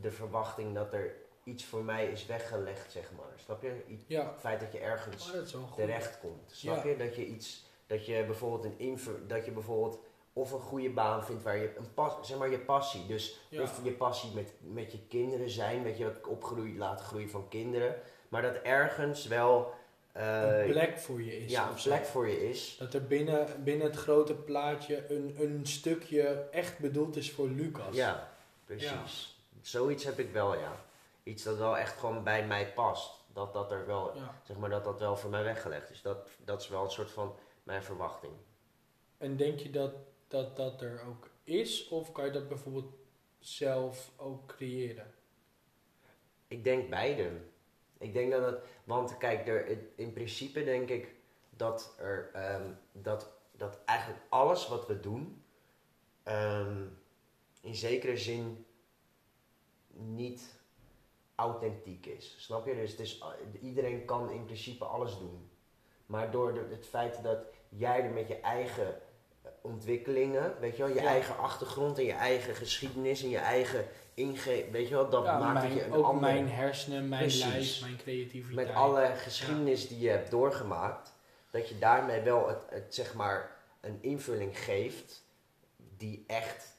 de 0.00 0.10
verwachting 0.10 0.74
dat 0.74 0.92
er 0.92 1.14
iets 1.44 1.64
voor 1.64 1.84
mij 1.84 2.06
is 2.06 2.26
weggelegd, 2.26 2.92
zeg 2.92 3.10
maar. 3.16 3.32
Snap 3.44 3.62
je? 3.62 3.82
Ja, 4.06 4.30
het 4.30 4.40
feit 4.40 4.60
dat 4.60 4.72
je 4.72 4.78
ergens 4.78 5.32
oh, 5.54 5.74
terecht 5.74 6.18
komt. 6.20 6.50
Snap 6.50 6.84
Ja. 6.84 6.90
je? 6.90 6.96
Dat 6.96 7.16
je 7.16 7.26
iets, 7.26 7.64
dat 7.86 8.06
je 8.06 8.24
bijvoorbeeld 8.24 8.64
een 8.64 8.78
inver, 8.78 9.26
dat 9.26 9.44
je 9.44 9.50
bijvoorbeeld 9.50 9.98
of 10.32 10.52
een 10.52 10.60
goede 10.60 10.90
baan 10.90 11.24
vindt 11.24 11.42
waar 11.42 11.56
je 11.56 11.72
een 11.76 11.94
pas, 11.94 12.14
zeg 12.28 12.38
maar 12.38 12.50
je 12.50 12.58
passie. 12.58 13.06
Dus 13.06 13.40
Ja. 13.48 13.62
of 13.62 13.80
je 13.84 13.92
passie 13.92 14.30
met, 14.34 14.52
met 14.60 14.92
je 14.92 14.98
kinderen 15.08 15.50
zijn, 15.50 15.82
weet 15.82 15.98
je, 15.98 16.04
dat 16.04 16.26
opgroeien, 16.26 16.76
laten 16.78 17.04
groeien 17.04 17.30
van 17.30 17.48
kinderen. 17.48 17.94
Maar 18.28 18.42
dat 18.42 18.56
ergens 18.62 19.26
wel 19.26 19.74
eh, 20.12 20.58
een 20.64 20.70
plek 20.70 20.98
voor 20.98 21.22
je 21.22 21.36
is. 21.44 21.50
ja, 21.50 21.68
een 21.68 21.82
plek 21.82 22.04
voor 22.04 22.28
je 22.28 22.48
is. 22.48 22.76
Dat 22.78 22.94
er 22.94 23.06
binnen, 23.06 23.46
binnen 23.64 23.86
het 23.86 23.96
grote 23.96 24.34
plaatje 24.34 25.04
een, 25.10 25.36
een 25.38 25.66
stukje 25.66 26.22
echt 26.50 26.78
bedoeld 26.78 27.16
is 27.16 27.32
voor 27.32 27.48
Lucas. 27.48 27.94
Ja, 27.94 28.32
precies. 28.64 29.36
Zoiets 29.60 30.04
heb 30.04 30.18
ik 30.18 30.32
wel, 30.32 30.54
ja. 30.54 30.84
Iets 31.22 31.42
dat 31.42 31.56
wel 31.56 31.78
echt 31.78 31.98
gewoon 31.98 32.24
bij 32.24 32.46
mij 32.46 32.72
past. 32.72 33.24
Dat 33.32 33.52
dat 33.52 33.70
er 33.72 33.86
wel, 33.86 34.16
Ja. 34.16 34.40
zeg 34.42 34.56
maar, 34.56 34.70
dat 34.70 34.84
dat 34.84 34.98
wel 35.00 35.16
voor 35.16 35.30
mij 35.30 35.42
weggelegd 35.44 35.90
is. 35.90 36.02
Dat, 36.02 36.28
dat 36.38 36.60
is 36.60 36.68
wel 36.68 36.84
een 36.84 36.90
soort 36.90 37.10
van 37.10 37.36
mijn 37.62 37.82
verwachting. 37.82 38.32
En 39.18 39.36
denk 39.36 39.58
je 39.58 39.70
dat, 39.70 39.94
dat 40.28 40.56
dat 40.56 40.80
er 40.82 41.02
ook 41.08 41.30
is? 41.44 41.88
Of 41.88 42.12
kan 42.12 42.24
je 42.24 42.30
dat 42.30 42.48
bijvoorbeeld 42.48 42.94
zelf 43.38 44.12
ook 44.16 44.46
creëren? 44.46 45.14
Ik 46.48 46.64
denk 46.64 46.90
beide. 46.90 47.30
Ik 47.98 48.12
denk 48.12 48.30
dat 48.32 48.42
het, 48.52 48.64
want 48.84 49.16
kijk, 49.18 49.48
er, 49.48 49.78
in 49.94 50.12
principe 50.12 50.64
denk 50.64 50.88
ik 50.88 51.14
dat 51.50 51.94
er, 51.98 52.30
ehm, 52.32 52.70
dat, 52.92 53.32
dat 53.52 53.78
eigenlijk 53.84 54.20
alles 54.28 54.68
wat 54.68 54.86
we 54.86 55.00
doen, 55.00 55.44
ehm, 56.22 56.86
in 57.60 57.74
zekere 57.74 58.16
zin 58.16 58.66
niet 59.88 60.60
authentiek 61.42 62.06
is. 62.06 62.34
Snap 62.38 62.66
je? 62.66 62.74
Dus 62.74 62.90
het 62.90 63.00
is, 63.00 63.22
iedereen 63.60 64.04
kan 64.04 64.30
in 64.30 64.44
principe 64.44 64.84
alles 64.84 65.18
doen. 65.18 65.50
Maar 66.06 66.30
door 66.30 66.54
de- 66.54 66.66
het 66.70 66.86
feit 66.86 67.22
dat 67.22 67.38
jij 67.68 68.02
er 68.04 68.10
met 68.10 68.28
je 68.28 68.40
eigen 68.40 68.86
eh, 69.42 69.50
ontwikkelingen, 69.62 70.54
weet 70.60 70.76
je 70.76 70.82
wel, 70.82 70.94
je 70.94 71.00
Ja. 71.02 71.06
eigen 71.08 71.36
achtergrond 71.38 71.98
en 71.98 72.04
je 72.04 72.12
eigen 72.12 72.54
geschiedenis 72.54 73.22
en 73.22 73.28
je 73.28 73.38
eigen 73.38 73.86
inge, 74.14 74.64
weet 74.70 74.88
je 74.88 74.94
wel, 74.94 75.08
dat 75.08 75.24
ja, 75.24 75.38
maakt 75.38 75.52
mijn, 75.52 75.64
het 75.72 75.74
je 75.74 75.84
een 75.86 75.92
ook 75.92 76.04
ander 76.04 76.20
mijn 76.22 76.48
hersenen, 76.48 77.08
mijn 77.08 77.22
Precies. 77.22 77.44
lijf, 77.44 77.80
mijn 77.80 77.96
creativiteit. 77.96 78.66
met 78.66 78.76
alle 78.76 79.06
geschiedenis 79.16 79.88
die 79.88 79.98
je 80.00 80.08
hebt 80.08 80.30
doorgemaakt, 80.30 81.12
dat 81.50 81.68
je 81.68 81.78
daarmee 81.78 82.20
wel 82.20 82.48
het, 82.48 82.58
het, 82.68 82.94
zeg 82.94 83.14
maar 83.14 83.56
een 83.80 83.98
invulling 84.00 84.58
geeft 84.58 85.24
die 85.96 86.24
echt 86.26 86.76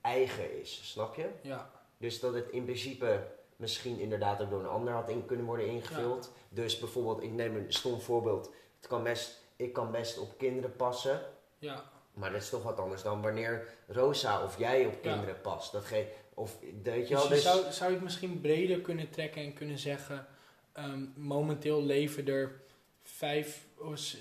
eigen 0.00 0.60
is, 0.60 0.90
snap 0.90 1.14
je? 1.14 1.28
Ja, 1.42 1.70
Dus 1.98 2.20
dat 2.20 2.34
het 2.34 2.48
in 2.48 2.64
principe 2.64 3.26
misschien 3.56 3.98
inderdaad 3.98 4.40
ook 4.42 4.50
door 4.50 4.60
een 4.60 4.66
ander 4.66 4.92
had 4.92 5.08
in 5.10 5.26
kunnen 5.26 5.46
worden 5.46 5.66
ingevuld. 5.66 6.32
Dus 6.48 6.78
bijvoorbeeld, 6.78 7.22
ik 7.22 7.32
neem 7.32 7.56
een 7.56 7.72
stom 7.72 8.00
voorbeeld, 8.00 8.50
het 8.76 8.86
kan 8.88 9.02
best, 9.02 9.40
ik 9.56 9.72
kan 9.72 9.90
best 9.90 10.18
op 10.18 10.38
kinderen 10.38 10.76
passen, 10.76 11.20
ja, 11.58 11.84
maar 12.14 12.32
dat 12.32 12.42
is 12.42 12.48
toch 12.48 12.62
wat 12.62 12.80
anders 12.80 13.02
dan 13.02 13.22
wanneer 13.22 13.68
Rosa 13.86 14.44
of 14.44 14.58
jij 14.58 14.86
op 14.86 14.92
Ja. 15.02 15.10
kinderen 15.10 15.40
past. 15.40 15.72
Dat 15.72 15.84
ge, 15.84 16.06
of 16.34 16.58
weet 16.82 17.08
je 17.08 17.14
Dus 17.14 17.22
wel, 17.22 17.22
je 17.22 17.28
dus, 17.28 17.42
zou, 17.42 17.72
zou 17.72 17.90
je 17.90 17.94
het 17.96 18.04
misschien 18.04 18.40
breder 18.40 18.80
kunnen 18.80 19.10
trekken 19.10 19.42
en 19.42 19.52
kunnen 19.54 19.78
zeggen... 19.78 20.26
ehm, 20.72 21.04
momenteel 21.14 21.82
leven 21.82 22.26
er 22.28 22.60
5, 23.02 23.66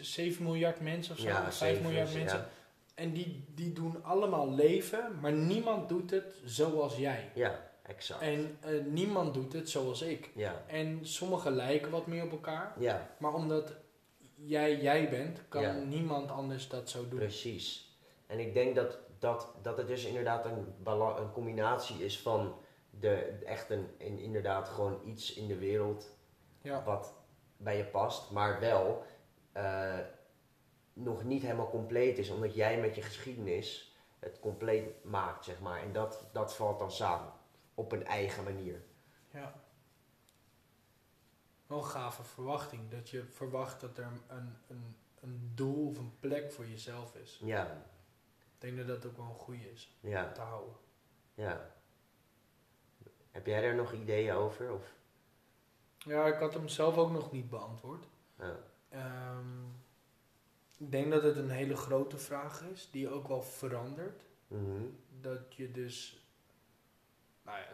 7 0.01 0.43
miljard 0.43 0.79
mensen 0.79 1.13
of 1.13 1.19
zo, 1.19 1.27
ja, 1.27 1.41
5 1.43 1.55
zeven, 1.55 1.81
miljard 1.83 2.11
ja. 2.11 2.17
mensen 2.17 2.47
En 2.95 3.13
die, 3.13 3.45
die 3.55 3.73
doen 3.73 4.03
allemaal 4.03 4.53
leven, 4.53 5.19
maar 5.21 5.31
niemand 5.33 5.89
doet 5.89 6.11
het 6.11 6.33
zoals 6.43 6.97
jij. 6.97 7.31
Ja, 7.33 7.71
exact. 7.87 8.21
En 8.21 8.57
eh, 8.61 8.83
niemand 8.85 9.33
doet 9.33 9.53
het 9.53 9.69
zoals 9.69 10.01
ik. 10.01 10.29
Ja, 10.35 10.63
En 10.67 10.99
sommigen 11.07 11.51
lijken 11.55 11.91
wat 11.91 12.07
meer 12.07 12.23
op 12.23 12.31
elkaar. 12.31 12.73
ja, 12.79 13.09
Maar 13.19 13.33
omdat 13.33 13.73
jij 14.35 14.81
jij 14.81 15.09
bent, 15.09 15.41
kan 15.47 15.61
Ja. 15.61 15.73
niemand 15.73 16.31
anders 16.31 16.69
dat 16.69 16.89
zo 16.89 17.07
doen. 17.09 17.19
precies. 17.19 17.97
En 18.27 18.39
ik 18.39 18.53
denk 18.53 18.75
dat, 18.75 18.97
dat, 19.19 19.53
dat 19.61 19.77
het 19.77 19.87
dus 19.87 20.05
inderdaad 20.05 20.45
een, 20.45 20.75
een 21.17 21.31
combinatie 21.31 22.03
is 22.05 22.19
van 22.19 22.55
de, 22.89 23.13
echt 23.45 23.69
een, 23.69 23.87
een, 23.97 24.19
inderdaad 24.19 24.69
gewoon 24.69 24.99
iets 25.05 25.33
in 25.33 25.47
de 25.47 25.57
wereld 25.57 26.15
Ja. 26.61 26.83
wat 26.83 27.13
bij 27.57 27.77
je 27.77 27.85
past, 27.85 28.31
maar 28.31 28.59
wel 28.59 29.03
eh, 29.51 29.99
nog 30.93 31.23
niet 31.23 31.41
helemaal 31.41 31.69
compleet 31.69 32.17
is, 32.17 32.29
omdat 32.29 32.55
jij 32.55 32.79
met 32.79 32.95
je 32.95 33.01
geschiedenis 33.01 33.95
het 34.19 34.39
compleet 34.39 35.03
maakt, 35.03 35.45
zeg 35.45 35.59
maar. 35.59 35.81
En 35.81 35.91
dat, 35.93 36.25
dat 36.33 36.55
valt 36.55 36.79
dan 36.79 36.91
samen, 36.91 37.31
op 37.75 37.91
een 37.91 38.05
eigen 38.05 38.43
manier. 38.43 38.81
ja. 39.31 39.63
Wel 41.67 41.77
een 41.77 41.83
gave 41.85 42.23
verwachting. 42.23 42.89
Dat 42.91 43.09
je 43.09 43.23
verwacht 43.25 43.81
dat 43.81 43.97
er 43.97 44.05
een, 44.27 44.55
een, 44.67 44.95
een 45.21 45.51
doel 45.55 45.87
of 45.87 45.97
een 45.97 46.19
plek 46.19 46.51
voor 46.51 46.65
jezelf 46.67 47.15
is. 47.15 47.39
Ja, 47.43 47.85
Ik 48.37 48.61
denk 48.61 48.77
dat 48.77 48.87
dat 48.87 49.05
ook 49.05 49.17
wel 49.17 49.25
een 49.25 49.35
goede 49.35 49.71
is 49.71 49.97
ja, 49.99 50.31
te 50.31 50.41
houden. 50.41 50.75
ja. 51.33 51.73
Heb 53.31 53.45
jij 53.45 53.61
daar 53.61 53.75
nog 53.75 53.91
ideeën 53.93 54.33
over? 54.33 54.71
Of? 54.73 54.93
Ja, 55.97 56.25
ik 56.25 56.39
had 56.39 56.53
hem 56.53 56.67
zelf 56.67 56.97
ook 56.97 57.11
nog 57.11 57.31
niet 57.31 57.49
beantwoord. 57.49 58.05
Ja. 58.39 58.57
Ehm, 58.89 59.63
ik 60.77 60.91
denk 60.91 61.11
dat 61.11 61.23
het 61.23 61.37
een 61.37 61.49
hele 61.49 61.75
grote 61.75 62.17
vraag 62.17 62.61
is, 62.61 62.89
die 62.91 63.09
ook 63.09 63.27
wel 63.27 63.41
verandert. 63.41 64.21
Mhm. 64.47 64.81
Dat 65.21 65.55
je 65.55 65.71
dus, 65.71 66.24
nou 67.45 67.57
ja, 67.57 67.65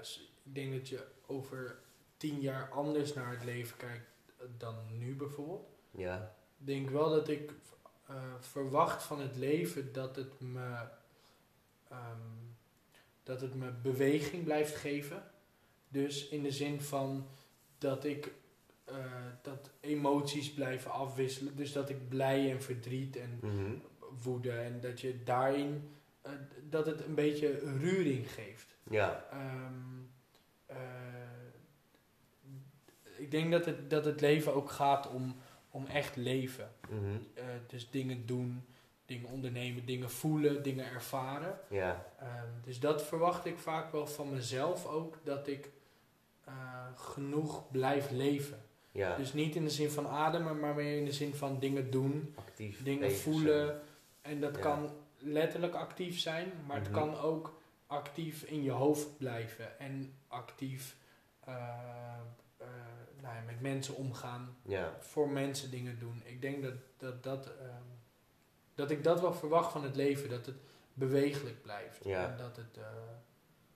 ik 0.46 0.54
denk 0.56 0.74
dat 0.74 0.90
je 0.90 1.08
over 1.26 1.80
tien 2.18 2.40
jaar 2.40 2.70
anders 2.70 3.14
naar 3.14 3.32
het 3.32 3.44
leven 3.44 3.78
kijkt 3.78 4.10
dan 4.58 4.76
nu 4.98 5.16
bijvoorbeeld. 5.16 5.68
Ja, 5.92 6.36
Ik 6.60 6.66
denk 6.66 6.90
wel 6.90 7.10
dat 7.10 7.28
ik 7.30 7.52
eh, 8.08 8.16
verwacht 8.40 9.04
van 9.04 9.20
het 9.20 9.36
leven 9.36 9.94
dat 9.94 10.16
het 10.16 10.40
me, 10.40 10.88
ehm, 11.90 12.20
dat 13.24 13.42
het 13.42 13.56
me 13.56 13.72
beweging 13.72 14.44
blijft 14.44 14.76
geven. 14.76 15.24
Dus 15.88 16.28
in 16.28 16.44
de 16.44 16.52
zin 16.52 16.82
van 16.82 17.28
dat 17.78 18.04
ik 18.04 18.32
eh, 18.86 18.96
dat 19.42 19.70
emoties 19.80 20.54
blijven 20.54 20.92
afwisselen. 20.92 21.56
Dus 21.56 21.72
dat 21.72 21.90
ik 21.90 22.10
blij 22.10 22.52
en 22.52 22.62
verdriet 22.62 23.16
en 23.16 23.40
Mhm. 23.42 23.74
woede 24.24 24.52
en 24.52 24.80
dat 24.80 25.02
je 25.02 25.24
daarin 25.24 25.90
eh, 26.22 26.32
dat 26.70 26.86
het 26.86 27.06
een 27.06 27.16
beetje 27.16 27.60
ruring 27.80 28.32
geeft. 28.32 28.76
Ja, 28.90 29.26
Ehm, 29.32 30.02
eh, 30.66 30.78
ik 33.18 33.32
denk 33.32 33.52
dat 33.52 33.66
het, 33.66 33.90
dat 33.90 34.06
het 34.06 34.22
leven 34.22 34.54
ook 34.54 34.70
gaat 34.70 35.10
om, 35.10 35.36
om 35.72 35.86
echt 35.86 36.16
leven. 36.16 36.72
Mhm. 36.90 37.16
Eh, 37.34 37.44
dus 37.68 37.90
dingen 37.90 38.26
doen, 38.26 38.66
dingen 39.06 39.30
ondernemen, 39.30 39.86
dingen 39.86 40.10
voelen, 40.10 40.64
dingen 40.64 40.86
ervaren. 40.86 41.60
ja, 41.70 42.06
Ehm, 42.20 42.48
dus 42.64 42.80
dat 42.80 43.04
verwacht 43.04 43.46
ik 43.46 43.58
vaak 43.58 43.92
wel 43.92 44.08
van 44.08 44.30
mezelf 44.34 44.86
ook, 44.86 45.18
dat 45.24 45.48
ik 45.48 45.70
eh, 46.46 46.86
genoeg 46.96 47.72
blijf 47.72 48.10
leven. 48.12 48.62
ja. 48.92 49.16
Dus 49.16 49.34
niet 49.34 49.56
in 49.56 49.64
de 49.64 49.70
zin 49.70 49.90
van 49.90 50.08
ademen, 50.08 50.60
maar 50.60 50.76
meer 50.76 50.98
in 50.98 51.06
de 51.06 51.12
zin 51.12 51.36
van 51.36 51.60
dingen 51.60 51.92
doen, 51.92 52.34
actief 52.38 52.84
dingen 52.84 53.12
voelen. 53.12 53.82
En 54.22 54.40
dat 54.42 54.56
Ja. 54.56 54.62
kan 54.62 54.90
letterlijk 55.18 55.74
actief 55.74 56.20
zijn, 56.20 56.52
maar 56.68 56.76
het 56.78 56.90
Mhm. 56.90 56.98
kan 57.00 57.18
ook 57.18 57.60
actief 57.92 58.44
in 58.44 58.64
je 58.64 58.72
hoofd 58.72 59.18
blijven 59.18 59.80
en 59.80 60.14
actief 60.28 60.96
eh, 61.40 61.54
eh, 62.58 62.68
nou 63.22 63.36
ja, 63.36 63.42
met 63.46 63.62
mensen 63.62 63.96
omgaan. 63.96 64.58
Ja, 64.62 64.98
voor 65.00 65.30
mensen 65.30 65.72
dingen 65.72 66.00
doen. 66.00 66.22
Ik 66.26 66.42
denk 66.42 66.64
dat, 66.64 66.74
dat, 66.98 67.24
dat, 67.24 67.46
ehm, 67.46 67.84
dat 68.76 68.92
ik 68.92 69.04
dat 69.04 69.22
wel 69.22 69.34
verwacht 69.34 69.72
van 69.72 69.84
het 69.84 69.96
leven, 69.96 70.30
dat 70.30 70.46
het 70.46 70.56
bewegelijk 70.94 71.62
blijft. 71.62 72.04
Ja. 72.04 72.32
En 72.32 72.38
dat 72.38 72.56
het, 72.56 72.78
eh, 72.78 72.84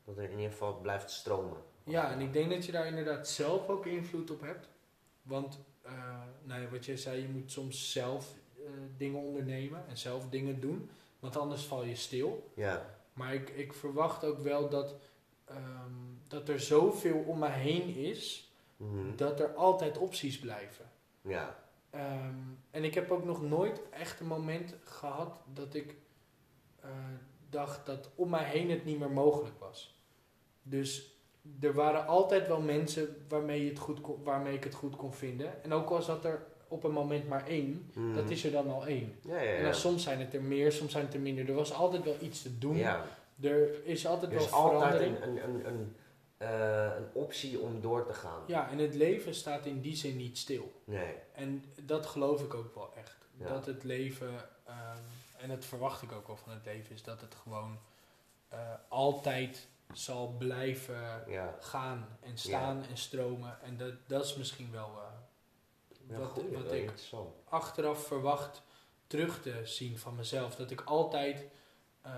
dat 0.03 0.17
er 0.17 0.23
in 0.23 0.37
ieder 0.37 0.51
geval 0.51 0.79
blijft 0.79 1.11
stromen. 1.11 1.57
ja, 1.83 2.11
en 2.11 2.19
ik 2.19 2.33
denk 2.33 2.49
dat 2.49 2.65
je 2.65 2.71
daar 2.71 2.87
inderdaad 2.87 3.27
zelf 3.27 3.69
ook 3.69 3.85
invloed 3.85 4.31
op 4.31 4.41
hebt. 4.41 4.69
Want, 5.21 5.59
nou 6.43 6.61
ja, 6.61 6.69
wat 6.69 6.85
jij 6.85 6.97
zei, 6.97 7.21
je 7.21 7.27
moet 7.27 7.51
soms 7.51 7.91
zelf 7.91 8.33
dingen 8.97 9.21
ondernemen 9.21 9.87
en 9.87 9.97
zelf 9.97 10.29
dingen 10.29 10.59
doen. 10.59 10.89
Want 11.19 11.37
anders 11.37 11.63
val 11.63 11.83
je 11.83 11.95
stil. 11.95 12.51
Ja, 12.55 12.95
Maar 13.15 13.33
ik, 13.33 13.49
ik 13.49 13.73
verwacht 13.73 14.23
ook 14.23 14.39
wel 14.39 14.69
dat, 14.69 14.95
ehm, 15.45 15.91
dat 16.27 16.49
er 16.49 16.59
zoveel 16.59 17.17
om 17.27 17.39
me 17.39 17.49
heen 17.49 17.95
is, 17.95 18.53
mhm. 18.77 19.15
dat 19.15 19.39
er 19.39 19.53
altijd 19.53 19.97
opties 19.97 20.39
blijven. 20.39 20.89
ja, 21.21 21.63
Ehm, 21.89 22.35
en 22.71 22.83
ik 22.83 22.93
heb 22.93 23.11
ook 23.11 23.23
nog 23.25 23.41
nooit 23.41 23.81
echt 23.89 24.19
een 24.19 24.27
moment 24.27 24.75
gehad 24.83 25.37
dat 25.53 25.73
ik 25.73 25.95
eh, 26.79 26.89
dacht 27.49 27.85
dat 27.85 28.09
om 28.15 28.29
mij 28.29 28.43
heen 28.43 28.69
het 28.69 28.85
niet 28.85 28.99
meer 28.99 29.11
mogelijk 29.11 29.59
was. 29.59 29.99
Dus 30.61 31.15
er 31.61 31.73
waren 31.73 32.07
altijd 32.07 32.47
wel 32.47 32.61
mensen 32.61 33.25
waarmee, 33.29 33.63
je 33.63 33.69
het 33.69 33.79
goed 33.79 34.01
kon- 34.01 34.23
waarmee 34.23 34.53
ik 34.55 34.63
het 34.63 34.73
goed 34.73 34.95
kon 34.95 35.13
vinden. 35.13 35.63
En 35.63 35.73
ook 35.73 35.89
al 35.89 36.01
zat 36.01 36.25
er 36.25 36.47
op 36.67 36.83
een 36.83 36.91
moment 36.91 37.27
maar 37.27 37.47
één, 37.47 37.91
Mhm. 37.93 38.13
dat 38.15 38.29
is 38.29 38.43
er 38.43 38.51
dan 38.51 38.69
al 38.69 38.85
één. 38.87 39.15
Ja, 39.21 39.35
ja, 39.41 39.49
En 39.51 39.57
ja. 39.57 39.63
dan 39.63 39.73
soms 39.73 40.03
zijn 40.03 40.19
het 40.19 40.33
er 40.33 40.41
meer, 40.41 40.71
soms 40.71 40.91
zijn 40.91 41.05
het 41.05 41.13
er 41.13 41.19
minder. 41.19 41.49
Er 41.49 41.53
was 41.55 41.73
altijd 41.73 42.03
wel 42.03 42.15
iets 42.21 42.41
te 42.41 42.57
doen. 42.57 42.77
Er 43.41 43.85
is 43.85 44.07
altijd 44.07 44.31
Er 44.31 44.37
is 44.37 44.49
wel 44.49 44.59
altijd 44.59 44.81
verandering. 44.93 45.23
een, 45.23 45.49
een, 45.49 45.65
een, 45.65 45.67
een, 45.67 45.95
eh, 46.37 46.95
een 46.97 47.07
optie 47.13 47.59
om 47.59 47.81
door 47.81 48.05
te 48.07 48.13
gaan. 48.13 48.41
Ja, 48.47 48.69
en 48.69 48.77
het 48.77 48.95
leven 48.95 49.35
staat 49.35 49.65
in 49.65 49.81
die 49.81 49.95
zin 49.95 50.17
niet 50.17 50.37
stil. 50.37 50.71
Nee, 50.83 51.13
En 51.33 51.63
dat 51.81 52.05
geloof 52.05 52.41
ik 52.43 52.53
ook 52.53 52.75
wel 52.75 52.91
echt. 52.97 53.15
Dat 53.37 53.65
het 53.65 53.83
leven, 53.83 54.29
ehm, 54.65 54.97
en 55.37 55.49
dat 55.49 55.65
verwacht 55.65 56.01
ik 56.01 56.11
ook 56.11 56.27
wel 56.27 56.35
van 56.37 56.53
het 56.53 56.65
leven, 56.65 56.95
is 56.95 57.03
dat 57.03 57.21
het 57.21 57.35
gewoon 57.43 57.77
eh, 58.49 58.59
altijd 58.87 59.67
zal 59.93 60.35
blijven 60.37 61.23
gaan 61.59 62.07
en 62.21 62.37
staan 62.37 62.83
en 62.89 62.97
stromen. 62.97 63.57
En 63.63 63.77
dat, 63.77 63.93
dat 64.07 64.25
is 64.25 64.35
misschien 64.35 64.71
wel 64.71 64.89
eh, 64.95 65.14
ja 66.07 66.17
wat, 66.17 66.71
ik 66.71 66.91
achteraf 67.43 68.07
verwacht 68.07 68.61
terug 69.07 69.41
te 69.41 69.61
zien 69.63 69.97
van 69.97 70.15
mezelf. 70.15 70.55
Dat 70.55 70.71
ik 70.71 70.81
altijd 70.81 71.45
eh, 72.01 72.13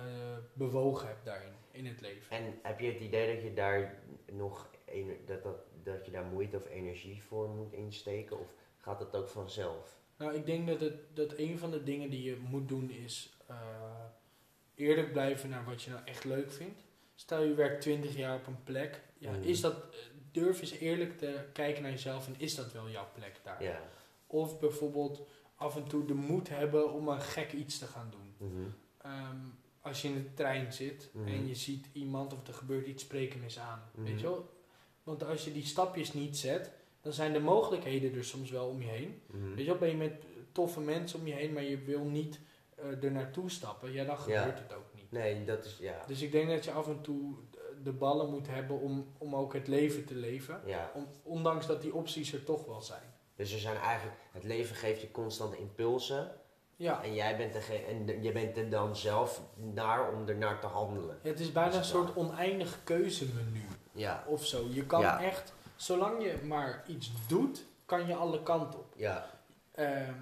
bewogen 0.53 1.07
heb 1.07 1.17
daarin, 1.23 1.53
in 1.71 1.85
het 1.85 2.01
leven. 2.01 2.37
En 2.37 2.59
heb 2.63 2.79
je 2.79 2.87
het 2.91 3.01
idee 3.01 3.33
dat 3.35 3.43
je 3.43 3.53
daar 3.53 3.99
nog 4.31 4.69
ener- 4.85 5.25
dat, 5.25 5.43
dat, 5.43 5.57
dat 5.83 6.05
je 6.05 6.11
daar 6.11 6.25
moeite 6.25 6.57
of 6.57 6.69
energie 6.69 7.23
voor 7.23 7.49
moet 7.49 7.73
insteken? 7.73 8.39
Of 8.39 8.47
gaat 8.77 8.99
het 8.99 9.15
ook 9.15 9.27
vanzelf? 9.27 9.95
Nou, 10.17 10.33
ik 10.35 10.45
denk 10.45 10.67
dat, 10.67 10.79
het, 10.81 10.93
dat 11.15 11.33
een 11.37 11.57
van 11.59 11.71
de 11.71 11.83
dingen 11.83 12.09
die 12.09 12.23
je 12.23 12.35
moet 12.49 12.67
doen 12.67 12.89
is 12.91 13.33
eh, 13.47 13.55
eerlijk 14.75 15.11
blijven 15.11 15.49
naar 15.49 15.65
wat 15.65 15.81
je 15.81 15.89
nou 15.91 16.01
echt 16.05 16.23
leuk 16.23 16.51
vindt. 16.51 16.81
Stel 17.15 17.43
je 17.43 17.53
werkt 17.53 17.81
20 17.81 18.15
jaar 18.15 18.35
op 18.35 18.47
een 18.47 18.63
plek. 18.63 19.01
Ja, 19.17 19.31
Mhm. 19.31 19.41
is 19.43 19.61
dat, 19.61 19.75
durf 20.39 20.61
eens 20.61 20.71
eerlijk 20.71 21.17
te 21.17 21.39
kijken 21.53 21.81
naar 21.81 21.91
jezelf 21.91 22.27
en 22.27 22.35
is 22.37 22.55
dat 22.55 22.71
wel 22.71 22.89
jouw 22.89 23.07
plek 23.13 23.39
daar? 23.43 23.63
Ja. 23.63 23.81
Of 24.27 24.59
bijvoorbeeld 24.59 25.27
af 25.55 25.75
en 25.75 25.87
toe 25.87 26.05
de 26.05 26.13
moed 26.13 26.49
hebben 26.49 26.93
om 26.93 27.07
een 27.07 27.21
gek 27.21 27.51
iets 27.53 27.77
te 27.79 27.85
gaan 27.85 28.09
doen. 28.11 28.49
Mhm. 28.49 28.67
Ehm, 29.01 29.35
als 29.81 30.01
je 30.01 30.07
in 30.07 30.13
de 30.13 30.33
trein 30.33 30.73
zit 30.73 31.09
Mhm. 31.13 31.27
en 31.27 31.47
je 31.47 31.55
ziet 31.55 31.87
iemand 31.93 32.33
of 32.33 32.47
er 32.47 32.53
gebeurt 32.53 32.87
iets, 32.87 33.03
spreek 33.03 33.33
hem 33.33 33.43
eens 33.43 33.59
aan. 33.59 33.89
Mhm. 33.95 34.03
Weet 34.05 34.19
je 34.19 34.25
wel? 34.25 34.49
Want 35.03 35.23
als 35.23 35.45
je 35.45 35.51
die 35.53 35.65
stapjes 35.65 36.13
niet 36.13 36.37
zet, 36.37 36.71
dan 37.01 37.13
zijn 37.13 37.33
de 37.33 37.39
mogelijkheden 37.39 38.15
er 38.15 38.23
soms 38.23 38.49
wel 38.51 38.67
om 38.67 38.81
je 38.81 38.87
heen. 38.87 39.21
Mhm. 39.27 39.47
Weet 39.49 39.65
je 39.65 39.71
wel, 39.71 39.77
ben 39.77 39.89
je 39.89 39.95
met 39.95 40.23
toffe 40.51 40.79
mensen 40.79 41.19
om 41.19 41.27
je 41.27 41.33
heen, 41.33 41.53
maar 41.53 41.63
je 41.63 41.77
wil 41.77 42.03
niet 42.03 42.39
eh 42.75 43.03
er 43.03 43.11
naartoe 43.11 43.49
stappen, 43.49 43.91
ja, 43.91 44.05
dan 44.05 44.15
Ja. 44.15 44.21
gebeurt 44.41 44.59
het 44.59 44.73
ook 44.73 44.93
niet. 44.95 45.11
Nee, 45.11 45.43
dat 45.45 45.65
is 45.65 45.77
ja. 45.79 46.03
Dus 46.07 46.21
ik 46.21 46.31
denk 46.31 46.49
dat 46.49 46.63
je 46.65 46.71
af 46.71 46.87
en 46.87 47.01
toe 47.01 47.35
de 47.83 47.91
ballen 47.91 48.29
moet 48.29 48.47
hebben 48.47 48.79
om, 48.79 49.07
om 49.17 49.35
ook 49.35 49.53
het 49.53 49.67
leven 49.67 50.05
te 50.05 50.15
leven. 50.15 50.61
ja. 50.65 50.91
Om, 50.93 51.07
ondanks 51.23 51.67
dat 51.67 51.81
die 51.81 51.93
opties 51.93 52.33
er 52.33 52.43
toch 52.43 52.65
wel 52.65 52.81
zijn. 52.81 53.13
Dus 53.35 53.53
er 53.53 53.59
zijn 53.59 53.77
eigenlijk, 53.77 54.17
het 54.31 54.43
leven 54.43 54.75
geeft 54.75 55.01
je 55.01 55.11
constant 55.11 55.53
impulsen. 55.55 56.31
Ja, 56.75 57.03
En 57.03 57.13
jij 57.13 57.37
bent, 57.37 57.53
degene, 57.53 57.85
en 57.85 58.23
je 58.23 58.31
bent 58.31 58.57
er 58.57 58.69
dan 58.69 58.95
zelf 58.95 59.41
naar 59.55 60.13
om 60.13 60.27
er 60.27 60.35
naar 60.37 60.59
te 60.59 60.67
handelen. 60.67 61.19
het 61.21 61.39
is 61.39 61.51
bijna 61.51 61.75
een 61.77 61.83
soort 61.83 62.15
oneindig 62.15 62.79
keuzemenu 62.83 63.61
Ja, 63.91 64.23
of 64.27 64.45
zo. 64.45 64.65
Je 64.69 64.85
kan 64.85 65.01
Ja. 65.01 65.21
echt, 65.23 65.53
zolang 65.75 66.23
je 66.23 66.37
maar 66.43 66.83
iets 66.87 67.11
doet, 67.27 67.65
kan 67.85 68.07
je 68.07 68.15
alle 68.15 68.43
kanten 68.43 68.79
op. 68.79 68.93
ja, 68.95 69.29
Ehm, 69.71 70.13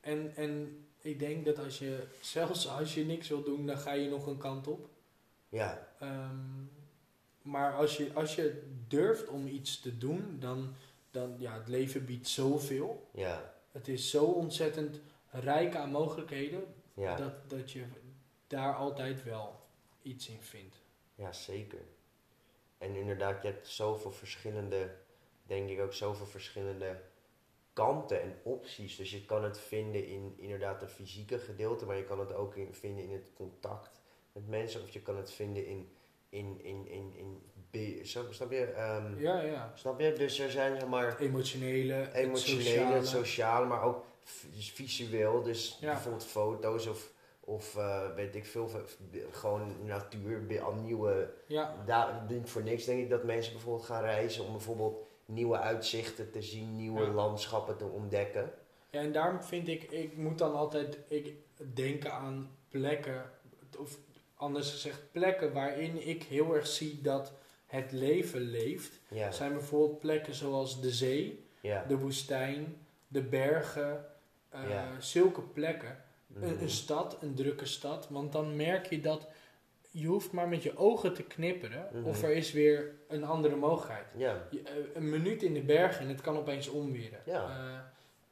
en, 0.00 0.32
en 0.36 0.84
ik 1.00 1.18
denk 1.18 1.44
dat 1.44 1.58
als 1.58 1.78
je, 1.78 2.06
zelfs 2.20 2.68
als 2.68 2.94
je 2.94 3.04
niks 3.04 3.28
wil 3.28 3.42
doen, 3.42 3.66
dan 3.66 3.78
ga 3.78 3.92
je 3.92 4.08
nog 4.10 4.26
een 4.26 4.38
kant 4.38 4.66
op. 4.68 4.88
ja, 5.48 5.88
Ehm, 6.02 6.64
maar 7.42 7.74
als 7.74 7.96
je, 7.96 8.10
als 8.14 8.34
je 8.34 8.62
durft 8.88 9.28
om 9.28 9.46
iets 9.46 9.80
te 9.80 9.98
doen, 9.98 10.36
dan, 10.40 10.74
dan 11.10 11.34
ja, 11.38 11.54
het 11.54 11.68
leven 11.68 12.04
biedt 12.04 12.28
zoveel. 12.28 13.08
ja, 13.12 13.54
Het 13.70 13.88
is 13.88 14.10
zo 14.10 14.24
ontzettend 14.24 15.00
rijk 15.30 15.74
aan 15.76 15.90
mogelijkheden. 15.90 16.64
Ja, 16.94 17.16
dat, 17.16 17.50
dat 17.50 17.70
je 17.72 17.84
daar 18.46 18.74
altijd 18.74 19.24
wel 19.24 19.60
iets 20.02 20.28
in 20.28 20.40
vindt. 20.40 20.76
ja, 21.14 21.32
zeker. 21.32 21.80
En 22.78 22.94
inderdaad, 22.94 23.42
je 23.42 23.48
hebt 23.48 23.68
zoveel 23.68 24.10
verschillende, 24.12 24.94
denk 25.46 25.68
ik 25.70 25.80
ook 25.80 25.92
zoveel 25.92 26.26
verschillende 26.26 27.00
kanten 27.72 28.22
en 28.22 28.34
opties. 28.42 28.96
Dus 28.96 29.10
je 29.10 29.24
kan 29.24 29.44
het 29.44 29.58
vinden 29.60 30.06
in 30.06 30.34
inderdaad 30.36 30.82
een 30.82 30.88
fysieke 30.88 31.38
gedeelte, 31.38 31.86
maar 31.86 31.96
je 31.96 32.04
kan 32.04 32.20
het 32.20 32.32
ook 32.32 32.56
in, 32.56 32.74
vinden 32.74 33.04
in 33.04 33.12
het 33.12 33.30
contact 33.34 34.01
met 34.32 34.48
mensen. 34.48 34.82
Of 34.82 34.90
je 34.90 35.00
kan 35.00 35.16
het 35.16 35.30
vinden 35.32 35.66
in, 35.66 35.88
in, 36.28 36.60
in, 36.64 36.86
in, 36.88 37.12
in 37.16 37.42
be- 37.70 38.00
snap 38.30 38.50
je? 38.50 38.64
Ehm, 38.64 39.18
Ja, 39.20 39.40
ja. 39.40 39.72
Snap 39.74 40.00
je? 40.00 40.12
Dus 40.12 40.38
er 40.38 40.50
zijn 40.50 40.80
zeg 40.80 40.88
maar 40.88 41.18
Emotionele, 41.18 41.92
het 41.92 42.14
emotionele, 42.14 42.62
sociale. 42.64 42.94
het 42.94 43.06
sociale, 43.06 43.66
maar 43.66 43.82
ook 43.82 44.04
dus 44.54 44.70
visueel. 44.72 45.42
Dus 45.42 45.78
Ja. 45.80 45.92
bijvoorbeeld 45.92 46.24
foto's 46.26 46.86
of, 46.86 47.10
of 47.40 47.76
eh, 47.76 48.14
weet 48.14 48.34
ik 48.34 48.46
veel, 48.46 48.70
gewoon 49.30 49.84
natuur, 49.84 50.62
al 50.62 50.74
nieuwe. 50.74 51.30
Ja, 51.46 51.74
Daar, 51.86 52.24
niet 52.28 52.50
voor 52.50 52.62
niks 52.62 52.84
denk 52.84 53.00
ik 53.00 53.10
dat 53.10 53.24
mensen 53.24 53.52
bijvoorbeeld 53.52 53.86
gaan 53.86 54.02
reizen 54.02 54.44
om 54.44 54.52
bijvoorbeeld 54.52 55.06
nieuwe 55.24 55.58
uitzichten 55.58 56.30
te 56.30 56.42
zien, 56.42 56.76
nieuwe 56.76 57.00
Ja. 57.04 57.10
landschappen 57.10 57.76
te 57.76 57.84
ontdekken. 57.84 58.52
Ja, 58.90 59.00
en 59.00 59.12
daarom 59.12 59.42
vind 59.42 59.68
ik, 59.68 59.82
ik 59.82 60.16
moet 60.16 60.38
dan 60.38 60.54
altijd 60.54 60.98
ik 61.08 61.34
denken 61.74 62.12
aan 62.12 62.50
plekken, 62.68 63.30
of 63.78 63.98
anders 64.42 64.70
gezegd 64.70 65.00
plekken 65.12 65.52
waarin 65.52 66.08
ik 66.08 66.22
heel 66.22 66.54
erg 66.54 66.66
zie 66.66 67.00
dat 67.02 67.32
het 67.66 67.92
leven 67.92 68.40
leeft. 68.40 69.00
Ja, 69.08 69.30
Zijn 69.30 69.52
bijvoorbeeld 69.52 69.98
plekken 69.98 70.34
zoals 70.34 70.80
de 70.80 70.90
zee, 70.90 71.44
ja. 71.60 71.84
de 71.88 71.96
woestijn, 71.98 72.76
de 73.08 73.22
bergen, 73.22 74.04
eh, 74.48 74.60
Ja. 74.70 75.00
zulke 75.00 75.40
plekken. 75.40 76.04
Mhm. 76.26 76.44
Een, 76.44 76.62
een 76.62 76.70
stad, 76.70 77.16
een 77.20 77.34
drukke 77.34 77.66
stad, 77.66 78.08
want 78.08 78.32
dan 78.32 78.56
merk 78.56 78.86
je 78.86 79.00
dat 79.00 79.28
je 79.90 80.06
hoeft 80.06 80.32
maar 80.32 80.48
met 80.48 80.62
je 80.62 80.76
ogen 80.76 81.14
te 81.14 81.22
knipperen 81.22 81.88
Mhm. 81.92 82.04
of 82.04 82.22
er 82.22 82.30
is 82.32 82.52
weer 82.52 82.94
een 83.08 83.24
andere 83.24 83.56
mogelijkheid. 83.56 84.06
Je, 84.16 84.26
eh, 84.26 84.72
een 84.94 85.10
minuut 85.10 85.42
in 85.42 85.54
de 85.54 85.60
bergen 85.62 86.00
en 86.02 86.08
het 86.08 86.20
kan 86.20 86.36
opeens 86.36 86.68
omweren. 86.68 87.20
Ja. 87.26 87.44
Eh, 87.44 87.78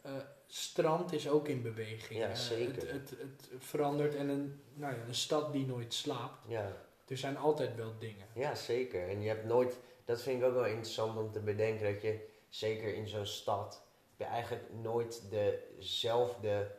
eh, 0.03 0.13
strand 0.47 1.13
is 1.13 1.29
ook 1.29 1.49
in 1.49 1.63
beweging. 1.63 2.21
Ja, 2.21 2.29
Eh, 2.29 2.35
zeker. 2.35 2.93
het, 2.93 3.11
het, 3.11 3.11
het 3.21 3.49
verandert 3.59 4.15
en 4.15 4.29
een, 4.29 4.61
nou 4.75 4.95
ja, 4.95 5.01
een 5.07 5.15
stad 5.15 5.53
die 5.53 5.67
nooit 5.67 5.95
slaapt. 5.95 6.45
ja. 6.49 6.77
Er 7.07 7.17
zijn 7.19 7.37
altijd 7.37 7.77
wel 7.77 7.93
dingen. 7.99 8.27
Ja, 8.35 8.55
zeker. 8.55 9.09
En 9.09 9.23
je 9.23 9.29
hebt 9.29 9.45
nooit, 9.45 9.77
dat 10.05 10.23
vind 10.23 10.41
ik 10.41 10.47
ook 10.49 10.55
wel 10.55 10.67
interessant 10.67 11.19
om 11.19 11.33
te 11.33 11.41
bedenken, 11.41 11.93
dat 11.93 12.03
je 12.03 12.27
zeker 12.49 12.95
in 12.95 13.09
zo'n 13.09 13.27
stad, 13.27 13.83
heb 14.17 14.29
je 14.29 14.35
eigenlijk 14.35 14.65
nooit 14.83 15.23
dezelfde, 15.31 16.71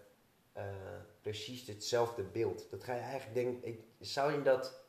eh, 0.54 0.64
precies 1.22 1.68
hetzelfde 1.68 2.24
beeld. 2.24 2.68
Dat 2.70 2.84
ga 2.84 2.94
je 2.94 3.00
eigenlijk 3.02 3.34
denken, 3.34 3.68
ik, 3.68 3.80
zou 4.00 4.32
je 4.32 4.42
dat, 4.42 4.81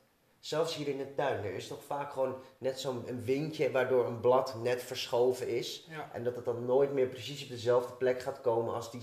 zelfs 0.43 0.74
hier 0.74 0.88
in 0.88 0.97
de 0.99 1.14
tuin, 1.14 1.45
er 1.45 1.55
is 1.55 1.66
toch 1.68 1.84
vaak 1.84 2.12
gewoon 2.12 2.34
net 2.59 2.80
zo'n 2.80 3.03
een 3.09 3.24
windje 3.24 3.70
waardoor 3.70 4.07
een 4.07 4.20
blad 4.20 4.55
net 4.62 4.82
verschoven 4.82 5.49
is. 5.49 5.86
Ja, 5.88 6.11
En 6.12 6.24
dat 6.24 6.36
het 6.36 6.45
dan 6.45 6.64
nooit 6.64 6.93
meer 6.93 7.07
precies 7.07 7.43
op 7.43 7.49
dezelfde 7.49 7.93
plek 7.93 8.22
gaat 8.22 8.40
komen 8.40 8.74
als 8.74 8.90
die, 8.90 9.03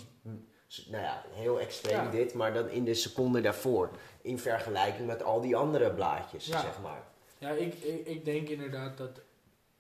nou 0.88 1.04
ja, 1.04 1.24
heel 1.34 1.60
extreem 1.60 2.04
Ja. 2.04 2.12
dit, 2.12 2.34
maar 2.34 2.54
dan 2.54 2.70
in 2.70 2.84
de 2.84 2.94
seconde 2.94 3.42
daarvoor. 3.42 3.90
In 4.22 4.40
vergelijking 4.40 5.08
met 5.08 5.24
al 5.24 5.42
die 5.42 5.56
andere 5.56 5.92
blaadjes, 5.94 6.46
Ja. 6.46 6.62
zeg 6.62 6.82
maar. 6.82 7.04
ja 7.38 7.50
ik, 7.50 7.74
ik, 7.74 8.06
ik 8.08 8.26
denk 8.26 8.50
inderdaad 8.50 8.98
dat, 8.98 9.22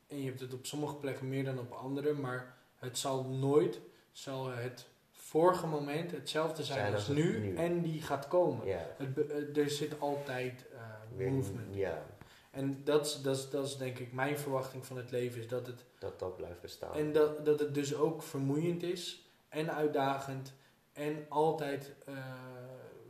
en 0.07 0.19
je 0.21 0.25
hebt 0.25 0.39
het 0.39 0.53
op 0.53 0.65
sommige 0.65 0.95
plekken 0.95 1.29
meer 1.29 1.43
dan 1.45 1.59
op 1.59 1.71
andere, 1.71 2.13
maar 2.13 2.57
het 2.75 2.97
zal 2.97 3.23
nooit, 3.23 3.79
zal 4.11 4.47
het 4.49 4.87
vorige 5.11 5.67
moment 5.67 6.11
hetzelfde 6.11 6.63
zijn, 6.63 6.79
Zijn 6.79 6.93
als 6.93 7.07
nu, 7.07 7.39
nu. 7.39 7.55
en 7.55 7.81
die 7.81 8.01
gaat 8.01 8.27
komen. 8.27 8.67
Ja. 8.67 8.95
Het, 8.97 9.13
be- 9.13 9.49
eh, 9.55 9.63
er 9.63 9.69
zit 9.69 9.99
altijd 9.99 10.65
eh, 10.79 11.27
movement. 11.27 11.75
ja, 11.75 12.05
En 12.51 12.81
dat 12.83 13.05
is, 13.05 13.21
dat, 13.21 13.37
is, 13.37 13.49
dat 13.49 13.65
is 13.65 13.77
denk 13.77 13.99
ik 13.99 14.13
mijn 14.13 14.37
verwachting 14.39 14.85
van 14.85 14.97
het 14.97 15.11
leven, 15.11 15.39
is 15.39 15.47
dat 15.47 15.67
het 15.67 15.83
dat 15.99 16.19
dat 16.19 16.35
blijft 16.35 16.61
bestaan. 16.61 16.93
En 16.95 17.11
dat, 17.13 17.45
dat 17.45 17.59
het 17.59 17.73
dus 17.73 17.95
ook 17.95 18.23
vermoeiend 18.23 18.83
is 18.83 19.21
en 19.49 19.73
uitdagend 19.73 20.53
en 20.93 21.25
altijd 21.29 21.91
eh, 22.05 22.13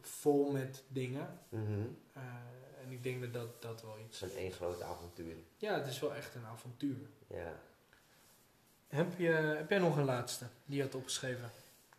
vol 0.02 0.52
met 0.52 0.84
dingen. 0.88 1.40
Mhm. 1.50 1.64
Eh, 2.14 2.22
en 2.86 2.92
ik 2.92 3.04
denk 3.04 3.22
dat 3.22 3.34
dat, 3.34 3.62
dat 3.62 3.82
wel 3.82 3.96
iets 4.08 4.22
is 4.22 4.32
een 4.32 4.38
één 4.38 4.52
groot 4.52 4.82
avontuur. 4.82 5.36
Ja, 5.58 5.74
het 5.78 5.88
is 5.88 6.00
wel 6.00 6.16
echt 6.16 6.36
een 6.36 6.46
avontuur. 6.46 6.98
Ja. 7.28 7.54
Heb, 8.88 9.08
je, 9.18 9.28
heb 9.32 9.70
jij 9.70 9.80
nog 9.80 9.98
een 9.98 10.06
laatste 10.06 10.46
die 10.66 10.78
je 10.78 10.84
had 10.84 10.96
opgeschreven? 10.96 11.52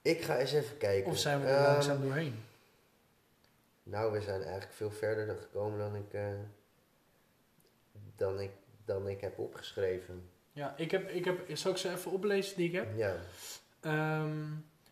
Ik 0.02 0.22
ga 0.22 0.36
eens 0.38 0.52
even 0.52 0.76
kijken. 0.78 1.10
Of 1.10 1.18
zijn 1.18 1.40
we 1.40 1.46
er 1.46 1.56
Ehm, 1.56 1.72
langzaam 1.72 2.00
doorheen? 2.02 2.34
Nou, 3.82 4.12
we 4.12 4.20
zijn 4.20 4.42
eigenlijk 4.42 4.72
veel 4.72 4.90
verder 4.90 5.26
dan 5.26 5.36
gekomen 5.36 5.78
dan 5.78 5.94
ik, 5.96 6.12
eh, 6.12 6.32
dan 8.16 8.40
ik, 8.40 8.50
dan 8.84 9.08
ik 9.08 9.20
heb 9.20 9.38
opgeschreven. 9.38 10.30
Ja, 10.52 10.76
ik 10.76 10.90
heb, 10.90 11.08
ik 11.08 11.24
heb, 11.24 11.56
zal 11.56 11.70
ik 11.70 11.76
ze 11.76 11.90
even 11.90 12.10
oplezen 12.10 12.56
die 12.56 12.66
ik 12.68 12.74
heb? 12.74 12.96
Ja, 12.96 13.16
Ehm, 13.80 14.44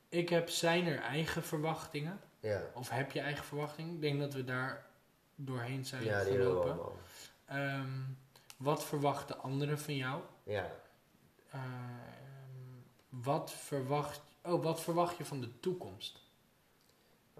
ik 0.08 0.28
heb 0.28 0.48
zijn 0.48 0.86
er 0.86 0.98
eigen 0.98 1.42
verwachtingen? 1.42 2.20
ja. 2.40 2.62
Of 2.74 2.90
heb 2.90 3.10
je 3.10 3.20
eigen 3.20 3.44
verwachtingen? 3.44 3.94
Ik 3.94 4.00
denk 4.00 4.20
dat 4.20 4.32
we 4.34 4.44
daar 4.44 4.86
doorheen 5.34 5.84
zijn 5.84 6.04
Ja, 6.04 6.18
gelopen. 6.20 6.78
Ehm, 7.46 8.00
wat 8.56 8.84
verwachten 8.84 9.40
anderen 9.42 9.78
van 9.78 9.96
jou? 9.96 10.22
Ja. 10.42 10.70
Ehm, 11.50 11.62
wat, 13.08 13.52
verwacht, 13.52 14.20
oh, 14.42 14.62
wat 14.62 14.80
verwacht 14.80 15.16
je 15.16 15.24
van 15.24 15.40
de 15.40 15.60
toekomst? 15.60 16.26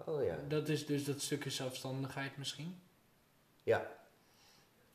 Oh 0.05 0.23
ja. 0.23 0.37
Dat 0.47 0.69
is 0.69 0.85
dus 0.85 1.05
dat 1.05 1.21
stukje 1.21 1.49
zelfstandigheid 1.49 2.37
misschien? 2.37 2.81
Ja, 3.63 3.99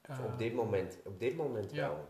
op 0.09 0.39
dit 0.39 0.55
moment, 0.55 0.97
op 1.05 1.21
dit 1.21 1.37
moment 1.37 1.73
ja. 1.73 1.89
wel. 1.89 2.09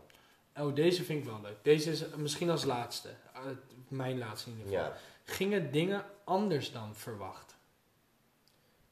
Oh, 0.67 0.75
deze 0.75 1.03
vind 1.03 1.19
ik 1.19 1.29
wel 1.29 1.41
leuk. 1.41 1.57
Deze 1.61 1.91
is 1.91 2.05
misschien 2.15 2.49
als 2.49 2.63
laatste. 2.63 3.09
Eh, 3.33 3.41
mijn 3.87 4.17
laatste 4.17 4.49
in 4.49 4.57
ieder 4.57 4.71
geval. 4.71 4.87
Ja. 4.87 4.97
Gingen 5.23 5.71
dingen 5.71 6.05
anders 6.23 6.71
dan 6.71 6.95
verwacht? 6.95 7.55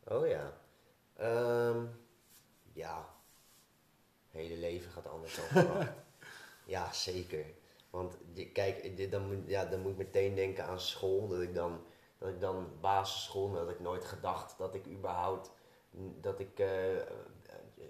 Oh 0.03 0.27
ja. 0.27 0.53
Ehm, 1.15 1.85
ja. 2.73 3.09
Het 4.31 4.41
hele 4.41 4.57
leven 4.57 4.91
gaat 4.91 5.07
anders 5.07 5.35
dan 5.35 5.45
verwacht. 5.45 5.91
ja, 6.65 6.93
zeker. 6.93 7.45
Want 7.89 8.17
kijk, 8.53 8.97
dit, 8.97 9.11
dan, 9.11 9.27
moet, 9.27 9.47
ja, 9.47 9.65
dan 9.65 9.79
moet 9.79 9.91
ik 9.91 9.97
meteen 9.97 10.35
denken 10.35 10.65
aan 10.65 10.79
school. 10.79 11.27
Dat 11.27 11.41
ik 11.41 11.53
dan, 11.53 11.83
dat 12.23 12.31
ik 12.31 12.39
dan 12.39 12.67
basisschool, 12.81 13.51
dat 13.51 13.69
ik 13.69 13.79
nooit 13.79 14.05
gedacht 14.05 14.57
dat 14.57 14.75
ik 14.75 14.87
überhaupt, 14.87 15.51
dat 16.21 16.39
ik 16.39 16.59
eh, 16.59 16.99
eh, 17.01 17.05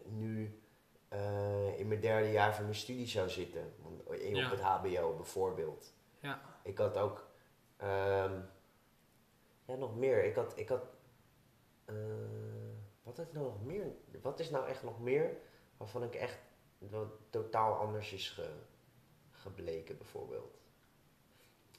nu 0.06 0.62
eh, 1.08 1.80
in 1.80 1.88
mijn 1.88 2.00
derde 2.00 2.32
jaar 2.32 2.54
van 2.56 2.64
mijn 2.64 2.76
studie 2.76 3.08
zou 3.08 3.30
zitten. 3.30 3.74
Want 3.82 4.10
in- 4.22 4.36
Ja. 4.36 4.46
Op 4.46 4.52
het 4.52 4.62
HBO 4.62 5.16
bijvoorbeeld. 5.16 5.94
Ja. 6.20 6.42
Ik 6.64 6.78
had 6.78 6.98
ook, 6.98 7.28
ehm, 7.78 8.40
ja 9.66 9.76
nog 9.76 9.96
meer. 9.96 10.24
Ik 10.24 10.36
had, 10.36 10.58
ik 10.58 10.70
had, 10.70 10.84
eh, 11.86 11.96
wat 13.04 13.18
is 13.20 13.26
nou 13.32 13.46
nog 13.46 13.64
meer? 13.64 13.92
Wat 14.22 14.40
is 14.40 14.50
nou 14.50 14.68
echt 14.68 14.84
nog 14.84 15.00
meer 15.00 15.38
waarvan 15.78 16.04
ik 16.04 16.16
echt 16.16 16.40
wat 16.78 17.08
totaal 17.30 17.74
anders 17.74 18.14
is 18.14 18.30
ge, 18.30 18.50
gebleken 19.32 19.98
bijvoorbeeld? 19.98 20.58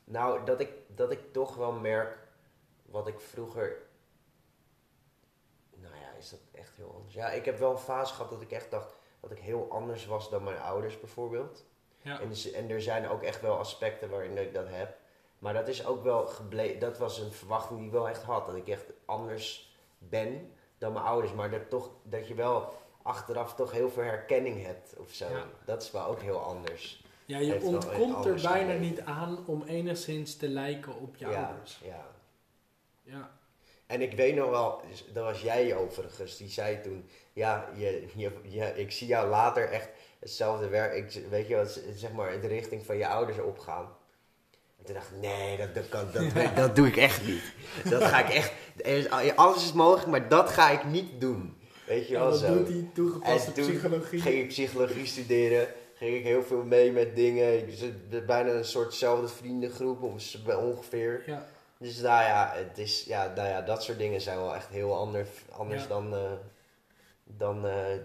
Nou, 0.05 0.45
dat 0.45 0.61
ik, 0.61 0.71
dat 0.97 1.11
ik 1.11 1.33
toch 1.33 1.55
wel 1.57 1.73
merk 1.73 2.19
wat 2.95 3.07
ik 3.07 3.21
vroeger, 3.21 3.77
nou 5.75 5.95
ja, 5.95 6.13
is 6.19 6.31
dat 6.31 6.41
echt 6.53 6.77
heel 6.77 6.93
anders? 6.95 7.15
Ja, 7.15 7.31
ik 7.31 7.45
heb 7.45 7.59
wel 7.59 7.71
een 7.71 7.79
fase 7.79 8.15
gehad 8.15 8.31
dat 8.31 8.41
ik 8.41 8.51
echt 8.51 8.71
dacht 8.71 8.97
dat 9.21 9.31
ik 9.31 9.39
heel 9.39 9.67
anders 9.71 10.07
was 10.07 10.31
dan 10.31 10.45
mijn 10.45 10.59
ouders 10.61 11.01
bijvoorbeeld. 11.01 11.65
Ja. 12.03 12.21
En, 12.21 12.29
dus- 12.29 12.51
en 12.53 12.71
er 12.71 12.83
zijn 12.83 13.09
ook 13.09 13.23
echt 13.23 13.41
wel 13.41 13.59
aspecten 13.59 14.11
waarin 14.11 14.39
ik 14.39 14.55
dat 14.55 14.69
heb. 14.69 14.97
Maar 15.39 15.53
dat 15.55 15.69
is 15.69 15.87
ook 15.87 16.03
wel 16.03 16.27
gebleken. 16.27 16.81
Dat 16.81 16.99
was 16.99 17.19
een 17.19 17.33
verwachting 17.33 17.79
die 17.79 17.87
ik 17.87 17.93
wel 17.93 18.09
echt 18.09 18.23
had. 18.23 18.47
Dat 18.47 18.57
ik 18.57 18.69
echt 18.69 18.85
anders 19.05 19.77
ben 19.99 20.53
dan 20.79 20.93
mijn 20.93 21.05
ouders. 21.05 21.33
Maar 21.33 21.51
dat, 21.51 21.71
toch, 21.71 21.91
dat 22.03 22.29
je 22.29 22.35
wel 22.35 22.73
achteraf 23.03 23.55
toch 23.55 23.71
heel 23.73 23.91
veel 23.91 24.03
herkenning 24.03 24.65
hebt 24.65 24.97
of 24.99 25.11
zo. 25.11 25.29
Ja. 25.29 25.47
Dat 25.65 25.83
is 25.83 25.91
wel 25.91 26.05
ook 26.07 26.21
heel 26.21 26.39
anders. 26.41 27.05
Ja, 27.25 27.39
je 27.39 27.53
Heeft 27.53 27.65
ontkomt 27.65 28.25
er 28.25 28.41
bijna 28.41 28.73
niet 28.73 29.01
aan 29.01 29.47
om 29.47 29.63
enigszins 29.63 30.37
te 30.37 30.49
lijken 30.49 30.95
op 30.95 31.17
je 31.17 31.29
ja, 31.29 31.47
ouders. 31.47 31.81
ja. 31.85 32.14
Ja. 33.05 33.31
En 33.87 34.01
ik 34.03 34.13
weet 34.13 34.35
nog 34.35 34.51
wel, 34.51 34.81
dus 34.91 35.05
dat 35.13 35.25
was 35.25 35.41
jij 35.43 35.77
overigens, 35.77 36.37
die 36.37 36.49
zei 36.49 36.81
toen, 36.81 37.09
ja, 37.33 37.69
je, 37.77 38.07
je, 38.15 38.31
je- 38.43 38.73
ik 38.77 38.91
zie 38.93 39.07
jou 39.07 39.29
later 39.29 39.69
echt 39.71 39.89
hetzelfde 40.19 40.69
werk, 40.69 40.95
ik, 41.15 41.23
weet 41.31 41.49
je 41.49 41.57
wat, 41.57 41.81
zeg 41.97 42.13
maar, 42.13 42.33
in 42.33 42.41
de 42.41 42.47
richting 42.47 42.87
van 42.87 42.97
je 42.97 43.07
ouders 43.07 43.39
opgaan. 43.39 43.89
En 44.79 44.85
toen 44.85 44.95
dacht 44.95 45.11
ik, 45.11 45.21
nee, 45.21 45.57
dat, 45.57 45.75
dat, 45.75 45.89
kan, 45.89 46.07
dat, 46.13 46.57
dat 46.57 46.77
doe 46.77 46.87
ik 46.87 46.97
echt 46.97 47.27
niet. 47.27 47.43
Dat 47.91 48.03
ga 48.05 48.25
ik 48.29 48.35
echt, 48.35 48.53
alles 49.37 49.65
is 49.65 49.73
mogelijk, 49.73 50.07
maar 50.07 50.29
dat 50.29 50.51
ga 50.51 50.71
ik 50.71 50.85
niet 50.85 51.21
doen. 51.21 51.57
Weet 51.87 52.09
je 52.09 52.15
wel 52.19 52.33
zo. 52.33 52.55
doet 52.57 52.67
die 52.67 52.93
toegepaste 52.93 53.47
En 53.49 53.53
toen 53.55 53.67
psychologie? 53.67 54.21
ging 54.21 54.41
ik 54.43 54.49
psychologie 54.49 55.07
studeren, 55.07 55.69
ging 55.95 56.17
ik 56.17 56.25
heel 56.25 56.43
veel 56.43 56.63
mee 56.63 56.93
met 56.93 57.17
dingen, 57.17 57.69
ik 57.69 57.75
zit 57.77 58.27
bijna 58.27 58.51
een 58.51 58.65
soortzelfde 58.65 59.29
vriendengroep, 59.29 60.03
ongeveer. 60.47 61.23
Ja. 61.27 61.47
Dus 61.85 62.01
nou 62.01 62.23
ja, 62.23 62.53
het 62.55 62.79
is, 62.79 63.05
ja, 63.05 63.27
nou 63.35 63.49
ja, 63.49 63.61
dat 63.63 63.83
soort 63.83 63.99
dingen 63.99 64.21
zijn 64.21 64.39
wel 64.39 64.55
echt 64.55 64.69
heel 64.69 64.97
anders, 64.97 65.29
anders 65.51 65.83
Ja. 65.83 65.89
dan, 65.89 66.15
eh, 66.15 66.33
dan, 67.25 67.67
eh, 67.67 67.97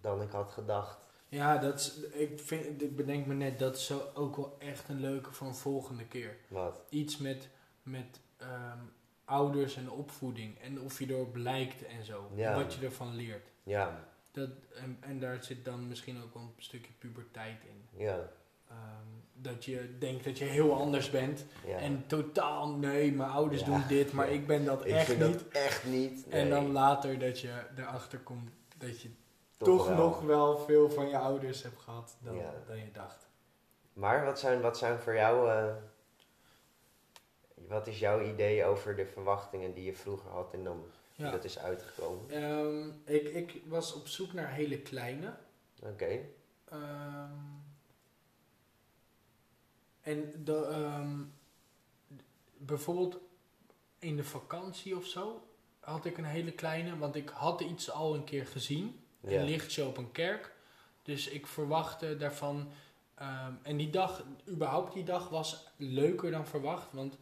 dan 0.00 0.22
ik 0.22 0.30
had 0.30 0.50
gedacht. 0.50 0.98
Ja, 1.28 1.58
dat 1.58 1.78
is, 1.80 1.96
ik, 2.00 2.40
vind, 2.40 2.82
ik 2.82 2.96
bedenk 2.96 3.26
me 3.26 3.34
net, 3.34 3.58
dat 3.58 3.76
is 3.76 3.86
zo 3.86 4.10
ook 4.14 4.36
wel 4.36 4.56
echt 4.58 4.88
een 4.88 5.00
leuke 5.00 5.32
voor 5.32 5.46
een 5.46 5.54
volgende 5.54 6.04
keer. 6.06 6.36
Wat? 6.48 6.80
Iets 6.88 7.16
met, 7.16 7.48
met 7.82 8.20
ehm, 8.36 8.78
ouders 9.24 9.76
en 9.76 9.90
opvoeding. 9.90 10.60
En 10.60 10.80
of 10.80 10.98
je 10.98 11.08
erop 11.10 11.36
lijkt 11.36 11.86
en 11.86 12.04
zo. 12.04 12.30
Ja. 12.34 12.54
Wat 12.54 12.74
je 12.74 12.84
ervan 12.86 13.14
leert. 13.14 13.48
Ja, 13.62 14.04
Dat, 14.30 14.50
en, 14.74 14.96
en 15.00 15.20
daar 15.20 15.44
zit 15.44 15.64
dan 15.64 15.88
misschien 15.88 16.22
ook 16.22 16.34
wel 16.34 16.42
een 16.42 16.52
stukje 16.62 16.92
puberteit 16.98 17.58
in. 17.64 18.00
ja, 18.04 18.30
Ehm, 18.68 19.15
dat 19.46 19.64
je 19.64 19.96
denkt 19.98 20.24
dat 20.24 20.38
je 20.38 20.44
heel 20.44 20.74
anders 20.74 21.10
bent. 21.10 21.44
ja. 21.66 21.76
En 21.78 22.04
totaal, 22.06 22.68
nee, 22.68 23.12
mijn 23.12 23.30
ouders 23.30 23.60
Ja, 23.60 23.66
doen 23.66 23.82
dit, 23.88 24.12
maar 24.12 24.26
ja. 24.26 24.32
ik 24.32 24.46
ben 24.46 24.64
dat 24.64 24.80
ik 24.86 24.92
echt 24.92 25.06
vind 25.06 25.18
niet. 25.26 25.32
dat 25.32 25.48
echt 25.62 25.84
niet. 25.84 26.28
En 26.28 26.50
dan 26.50 26.72
later 26.72 27.18
dat 27.18 27.40
je 27.40 27.52
erachter 27.76 28.18
komt 28.18 28.50
dat 28.78 29.00
je 29.00 29.10
toch 29.56 29.68
toch, 29.68 29.88
wel. 29.88 29.96
nog 29.96 30.20
wel 30.22 30.58
veel 30.58 30.90
van 30.90 31.08
je 31.08 31.18
ouders 31.18 31.62
hebt 31.62 31.78
gehad 31.80 32.16
dan, 32.20 32.38
dan 32.66 32.76
je 32.78 32.90
dacht. 32.92 33.28
Maar 33.92 34.24
wat 34.24 34.38
zijn, 34.38 34.60
wat 34.60 34.78
zijn 34.78 34.98
voor 34.98 35.14
jou, 35.14 35.50
eh, 35.50 35.74
wat 37.68 37.86
is 37.86 37.98
jouw 37.98 38.20
idee 38.22 38.64
over 38.64 38.96
de 38.96 39.06
verwachtingen 39.06 39.74
die 39.74 39.84
je 39.84 39.94
vroeger 39.94 40.30
had 40.30 40.52
en 40.52 40.64
dan 40.64 40.84
dat 41.16 41.44
is 41.44 41.58
uitgekomen? 41.58 42.30
Ehm, 42.30 42.88
ik, 43.14 43.28
ik 43.28 43.62
was 43.66 43.94
op 43.94 44.06
zoek 44.08 44.32
naar 44.32 44.48
hele 44.52 44.78
kleine. 44.78 45.34
Oké, 45.82 46.18
Ehm, 46.70 47.30
en 50.06 50.44
de, 50.44 50.64
ehm, 50.66 51.18
bijvoorbeeld 52.58 53.18
in 53.98 54.16
de 54.16 54.24
vakantie 54.24 54.96
of 54.96 55.06
zo 55.06 55.48
had 55.80 56.04
ik 56.04 56.18
een 56.18 56.24
hele 56.24 56.52
kleine, 56.52 56.98
want 56.98 57.14
ik 57.16 57.28
had 57.28 57.60
iets 57.60 57.90
al 57.90 58.14
een 58.14 58.24
keer 58.24 58.46
gezien. 58.46 59.00
ja. 59.20 59.40
Een 59.40 59.46
lichtshow 59.46 59.88
op 59.88 59.96
een 59.96 60.12
kerk. 60.12 60.54
Dus 61.02 61.28
ik 61.28 61.46
verwachtte 61.46 62.16
daarvan. 62.16 62.68
ehm, 63.14 63.52
en 63.62 63.76
die 63.76 63.90
dag, 63.90 64.22
überhaupt 64.48 64.92
die 64.94 65.04
dag, 65.04 65.28
was 65.28 65.66
leuker 65.76 66.30
dan 66.30 66.46
verwacht. 66.46 66.92
Want 66.92 67.16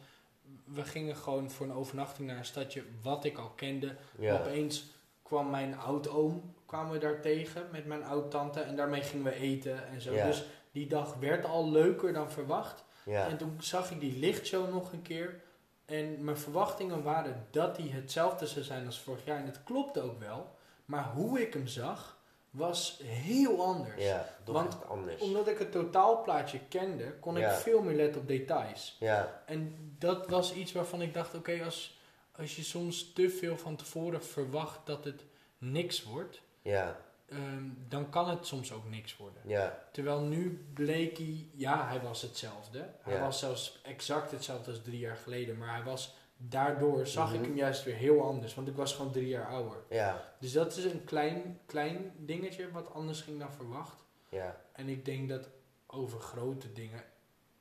we 0.63 0.83
gingen 0.83 1.15
gewoon 1.15 1.51
voor 1.51 1.65
een 1.65 1.73
overnachting 1.73 2.27
naar 2.27 2.37
een 2.37 2.45
stadje 2.45 2.83
wat 3.01 3.25
ik 3.25 3.37
al 3.37 3.49
kende. 3.49 3.95
ja. 4.19 4.39
Opeens 4.39 4.85
kwam 5.23 5.49
mijn 5.49 5.77
oud-oom, 5.77 6.53
kwamen 6.65 6.91
we 6.91 6.97
daar 6.97 7.21
tegen 7.21 7.67
met 7.71 7.85
mijn 7.85 8.03
oud-tante. 8.03 8.59
En 8.59 8.75
daarmee 8.75 9.01
gingen 9.01 9.25
we 9.25 9.33
eten 9.33 9.87
en 9.87 10.01
zo. 10.01 10.13
Ja. 10.13 10.25
Dus 10.25 10.43
die 10.75 10.87
dag 10.87 11.13
werd 11.19 11.45
al 11.45 11.71
leuker 11.71 12.13
dan 12.13 12.31
verwacht. 12.31 12.83
ja. 13.03 13.27
En 13.27 13.37
toen 13.37 13.55
zag 13.59 13.91
ik 13.91 13.99
die 13.99 14.19
lichtshow 14.19 14.69
nog 14.73 14.91
een 14.91 15.01
keer. 15.01 15.41
En 15.85 16.23
mijn 16.23 16.37
verwachtingen 16.37 17.03
waren 17.03 17.47
dat 17.51 17.75
die 17.75 17.91
hetzelfde 17.91 18.47
zou 18.47 18.65
zijn 18.65 18.85
als 18.85 18.99
vorig 18.99 19.25
jaar. 19.25 19.37
En 19.39 19.45
het 19.45 19.63
klopte 19.63 20.01
ook 20.01 20.19
wel. 20.19 20.55
Maar 20.85 21.11
hoe 21.13 21.41
ik 21.41 21.53
hem 21.53 21.67
zag, 21.67 22.17
was 22.49 22.99
heel 23.03 23.63
anders. 23.65 24.03
Ja, 24.03 24.29
Want 24.45 24.87
anders. 24.87 25.21
Omdat 25.21 25.47
ik 25.47 25.57
het 25.57 25.71
totaalplaatje 25.71 26.59
kende, 26.69 27.13
kon 27.19 27.35
Ja. 27.37 27.51
ik 27.51 27.57
veel 27.57 27.81
meer 27.81 27.95
letten 27.95 28.21
op 28.21 28.27
details. 28.27 28.95
Ja, 28.99 29.43
En 29.45 29.75
dat 29.99 30.27
was 30.29 30.53
iets 30.53 30.71
waarvan 30.71 31.01
ik 31.01 31.13
dacht, 31.13 31.35
oké, 31.35 31.63
als, 31.63 31.99
als 32.37 32.55
je 32.55 32.63
soms 32.63 33.13
te 33.13 33.29
veel 33.29 33.57
van 33.57 33.75
tevoren 33.75 34.23
verwacht 34.23 34.79
dat 34.85 35.03
het 35.03 35.23
niks 35.57 36.03
wordt, 36.03 36.41
ja, 36.61 36.97
ehm, 37.29 37.63
dan 37.87 38.09
kan 38.09 38.29
het 38.29 38.45
soms 38.45 38.71
ook 38.71 38.89
niks 38.89 39.17
worden. 39.17 39.41
ja, 39.45 39.83
Terwijl 39.91 40.21
nu 40.21 40.65
bleek 40.73 41.17
hij, 41.17 41.47
ja, 41.53 41.87
hij 41.87 42.01
was 42.01 42.21
hetzelfde. 42.21 42.89
Hij 43.01 43.13
Ja. 43.13 43.19
was 43.21 43.39
zelfs 43.39 43.79
exact 43.83 44.31
hetzelfde 44.31 44.71
als 44.71 44.81
drie 44.81 44.99
jaar 44.99 45.15
geleden. 45.17 45.57
Maar 45.57 45.75
hij 45.75 45.83
was, 45.83 46.15
daardoor 46.37 47.07
zag 47.07 47.29
Mhm. 47.31 47.39
ik 47.39 47.45
hem 47.45 47.55
juist 47.55 47.83
weer 47.83 47.95
heel 47.95 48.21
anders. 48.23 48.53
Want 48.55 48.67
ik 48.67 48.75
was 48.75 48.93
gewoon 48.93 49.11
drie 49.11 49.27
jaar 49.27 49.47
ouder. 49.47 49.77
ja, 49.89 50.33
Dus 50.39 50.51
dat 50.51 50.75
is 50.77 50.83
een 50.85 51.03
klein, 51.03 51.59
klein 51.65 52.11
dingetje 52.17 52.71
wat 52.71 52.93
anders 52.93 53.21
ging 53.21 53.39
dan 53.39 53.53
verwacht. 53.53 54.03
ja, 54.29 54.61
En 54.71 54.89
ik 54.89 55.05
denk 55.05 55.29
dat 55.29 55.49
over 55.87 56.19
grote 56.19 56.71
dingen, 56.73 57.03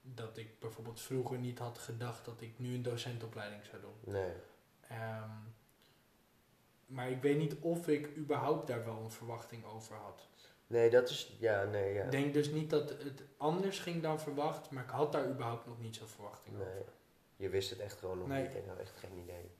dat 0.02 0.36
ik 0.36 0.60
bijvoorbeeld 0.60 1.00
vroeger 1.00 1.38
niet 1.38 1.58
had 1.58 1.78
gedacht 1.78 2.24
dat 2.24 2.40
ik 2.40 2.58
nu 2.58 2.74
een 2.74 2.82
docentopleiding 2.82 3.64
zou 3.64 3.82
doen. 3.82 4.12
nee. 4.14 4.32
Ehm, 4.88 5.30
maar 6.86 7.10
ik 7.10 7.22
weet 7.22 7.38
niet 7.38 7.54
of 7.60 7.88
ik 7.88 8.16
überhaupt 8.16 8.66
daar 8.66 8.84
wel 8.84 8.96
een 9.04 9.10
verwachting 9.10 9.64
over 9.64 9.96
had. 9.96 10.28
Nee, 10.66 10.90
dat 10.90 11.08
is, 11.08 11.36
ja, 11.38 11.64
nee, 11.64 11.94
ja. 11.94 12.02
Ik 12.04 12.10
denk 12.10 12.34
dus 12.34 12.50
niet 12.50 12.70
dat 12.70 12.88
het 12.90 13.22
anders 13.36 13.78
ging 13.78 14.02
dan 14.02 14.20
verwacht, 14.20 14.70
maar 14.70 14.82
ik 14.84 14.90
had 14.90 15.12
daar 15.12 15.28
überhaupt 15.28 15.66
nog 15.66 15.80
niet 15.80 15.96
zo'n 15.96 16.06
verwachting 16.08 16.56
Nee. 16.56 16.66
over. 16.66 16.92
Je 17.36 17.48
wist 17.48 17.70
het 17.70 17.78
echt 17.78 17.98
gewoon 17.98 18.18
nog 18.18 18.28
Nee. 18.28 18.42
niet. 18.42 18.54
Ik 18.54 18.62
had 18.68 18.78
echt 18.78 18.96
geen 18.96 19.18
idee. 19.22 19.50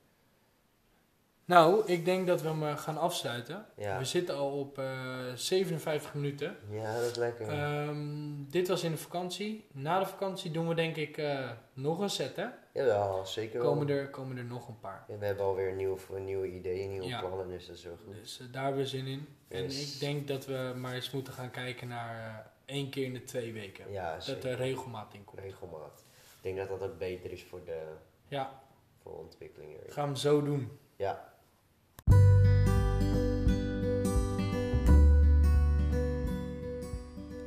Nou, 1.45 1.85
ik 1.85 2.05
denk 2.05 2.27
dat 2.27 2.41
we 2.41 2.47
hem 2.47 2.63
eh, 2.63 2.77
gaan 2.77 2.97
afsluiten. 2.97 3.65
Ja, 3.77 3.97
We 3.97 4.05
zitten 4.05 4.35
al 4.35 4.59
op 4.59 4.77
eh 4.77 5.33
57 5.35 6.13
minuten. 6.13 6.57
ja 6.69 6.93
dat 6.99 7.09
is 7.11 7.15
lekker. 7.15 7.47
Ehm, 7.49 8.43
dit 8.49 8.67
was 8.67 8.83
in 8.83 8.91
de 8.91 8.97
vakantie. 8.97 9.67
Na 9.71 9.99
de 9.99 10.05
vakantie 10.05 10.51
doen 10.51 10.67
we 10.67 10.75
denk 10.75 10.95
ik 10.95 11.17
eh, 11.17 11.49
nog 11.73 11.99
een 11.99 12.09
set, 12.09 12.35
hè? 12.35 12.45
Jawel, 12.73 13.25
zeker 13.25 13.59
wel. 13.61 13.69
Komen 13.71 13.89
er, 13.89 14.09
komen 14.09 14.37
er 14.37 14.43
nog 14.45 14.67
een 14.67 14.79
paar. 14.79 15.05
Ja, 15.07 15.17
we 15.17 15.25
hebben 15.25 15.45
alweer 15.45 15.73
nieuwe, 15.73 16.19
nieuwe 16.19 16.47
ideeën, 16.51 16.89
nieuwe 16.89 17.07
Ja. 17.07 17.19
plannen, 17.19 17.47
dus 17.47 17.67
dat 17.67 17.75
is 17.75 17.83
wel 17.83 17.97
goed. 18.05 18.15
Dus 18.15 18.41
daar 18.51 18.63
hebben 18.63 18.81
we 18.81 18.87
zin 18.87 19.05
in. 19.07 19.27
En 19.47 19.63
ik 19.65 19.99
denk 19.99 20.27
dat 20.27 20.45
we 20.45 20.73
maar 20.77 20.93
eens 20.93 21.11
moeten 21.11 21.33
gaan 21.33 21.51
kijken 21.51 21.87
naar 21.87 22.51
één 22.65 22.89
keer 22.89 23.05
in 23.05 23.13
de 23.13 23.23
twee 23.23 23.53
weken. 23.53 23.91
Ja, 23.91 24.17
dat 24.25 24.43
er 24.43 24.55
regelmaat 24.55 25.13
in 25.13 25.23
komt. 25.23 25.39
Regelmaat. 25.41 26.03
Ik 26.41 26.43
denk 26.55 26.57
dat 26.57 26.79
dat 26.79 26.89
ook 26.89 26.97
beter 26.97 27.31
is 27.31 27.43
voor 27.43 27.65
de, 27.65 27.81
Ja, 28.27 28.61
voor 29.01 29.17
ontwikkeling. 29.19 29.71
gaan 29.87 30.03
we 30.03 30.09
hem 30.09 30.15
zo 30.15 30.41
doen. 30.43 30.79
Ja. 30.95 31.33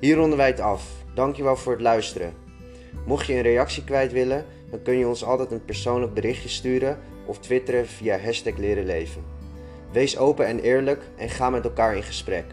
Hier 0.00 0.16
ronden 0.16 0.38
wij 0.38 0.46
het 0.46 0.60
af. 0.60 0.82
Dankjewel 1.14 1.56
voor 1.56 1.72
het 1.72 1.80
luisteren. 1.80 2.34
Mocht 3.06 3.26
je 3.26 3.32
een 3.34 3.42
reactie 3.42 3.84
kwijt 3.84 4.12
willen, 4.12 4.46
dan 4.70 4.82
kun 4.82 4.98
je 4.98 5.08
ons 5.08 5.24
altijd 5.24 5.50
een 5.50 5.64
persoonlijk 5.64 6.14
berichtje 6.14 6.48
sturen 6.48 6.98
of 7.26 7.38
twitteren 7.38 7.86
via 7.86 8.18
hashtag 8.18 8.56
leren 8.56 8.86
leven. 8.86 9.24
Wees 9.92 10.18
open 10.18 10.46
en 10.46 10.60
eerlijk 10.60 11.02
en 11.16 11.28
ga 11.28 11.50
met 11.50 11.64
elkaar 11.64 11.96
in 11.96 12.02
gesprek. 12.02 12.44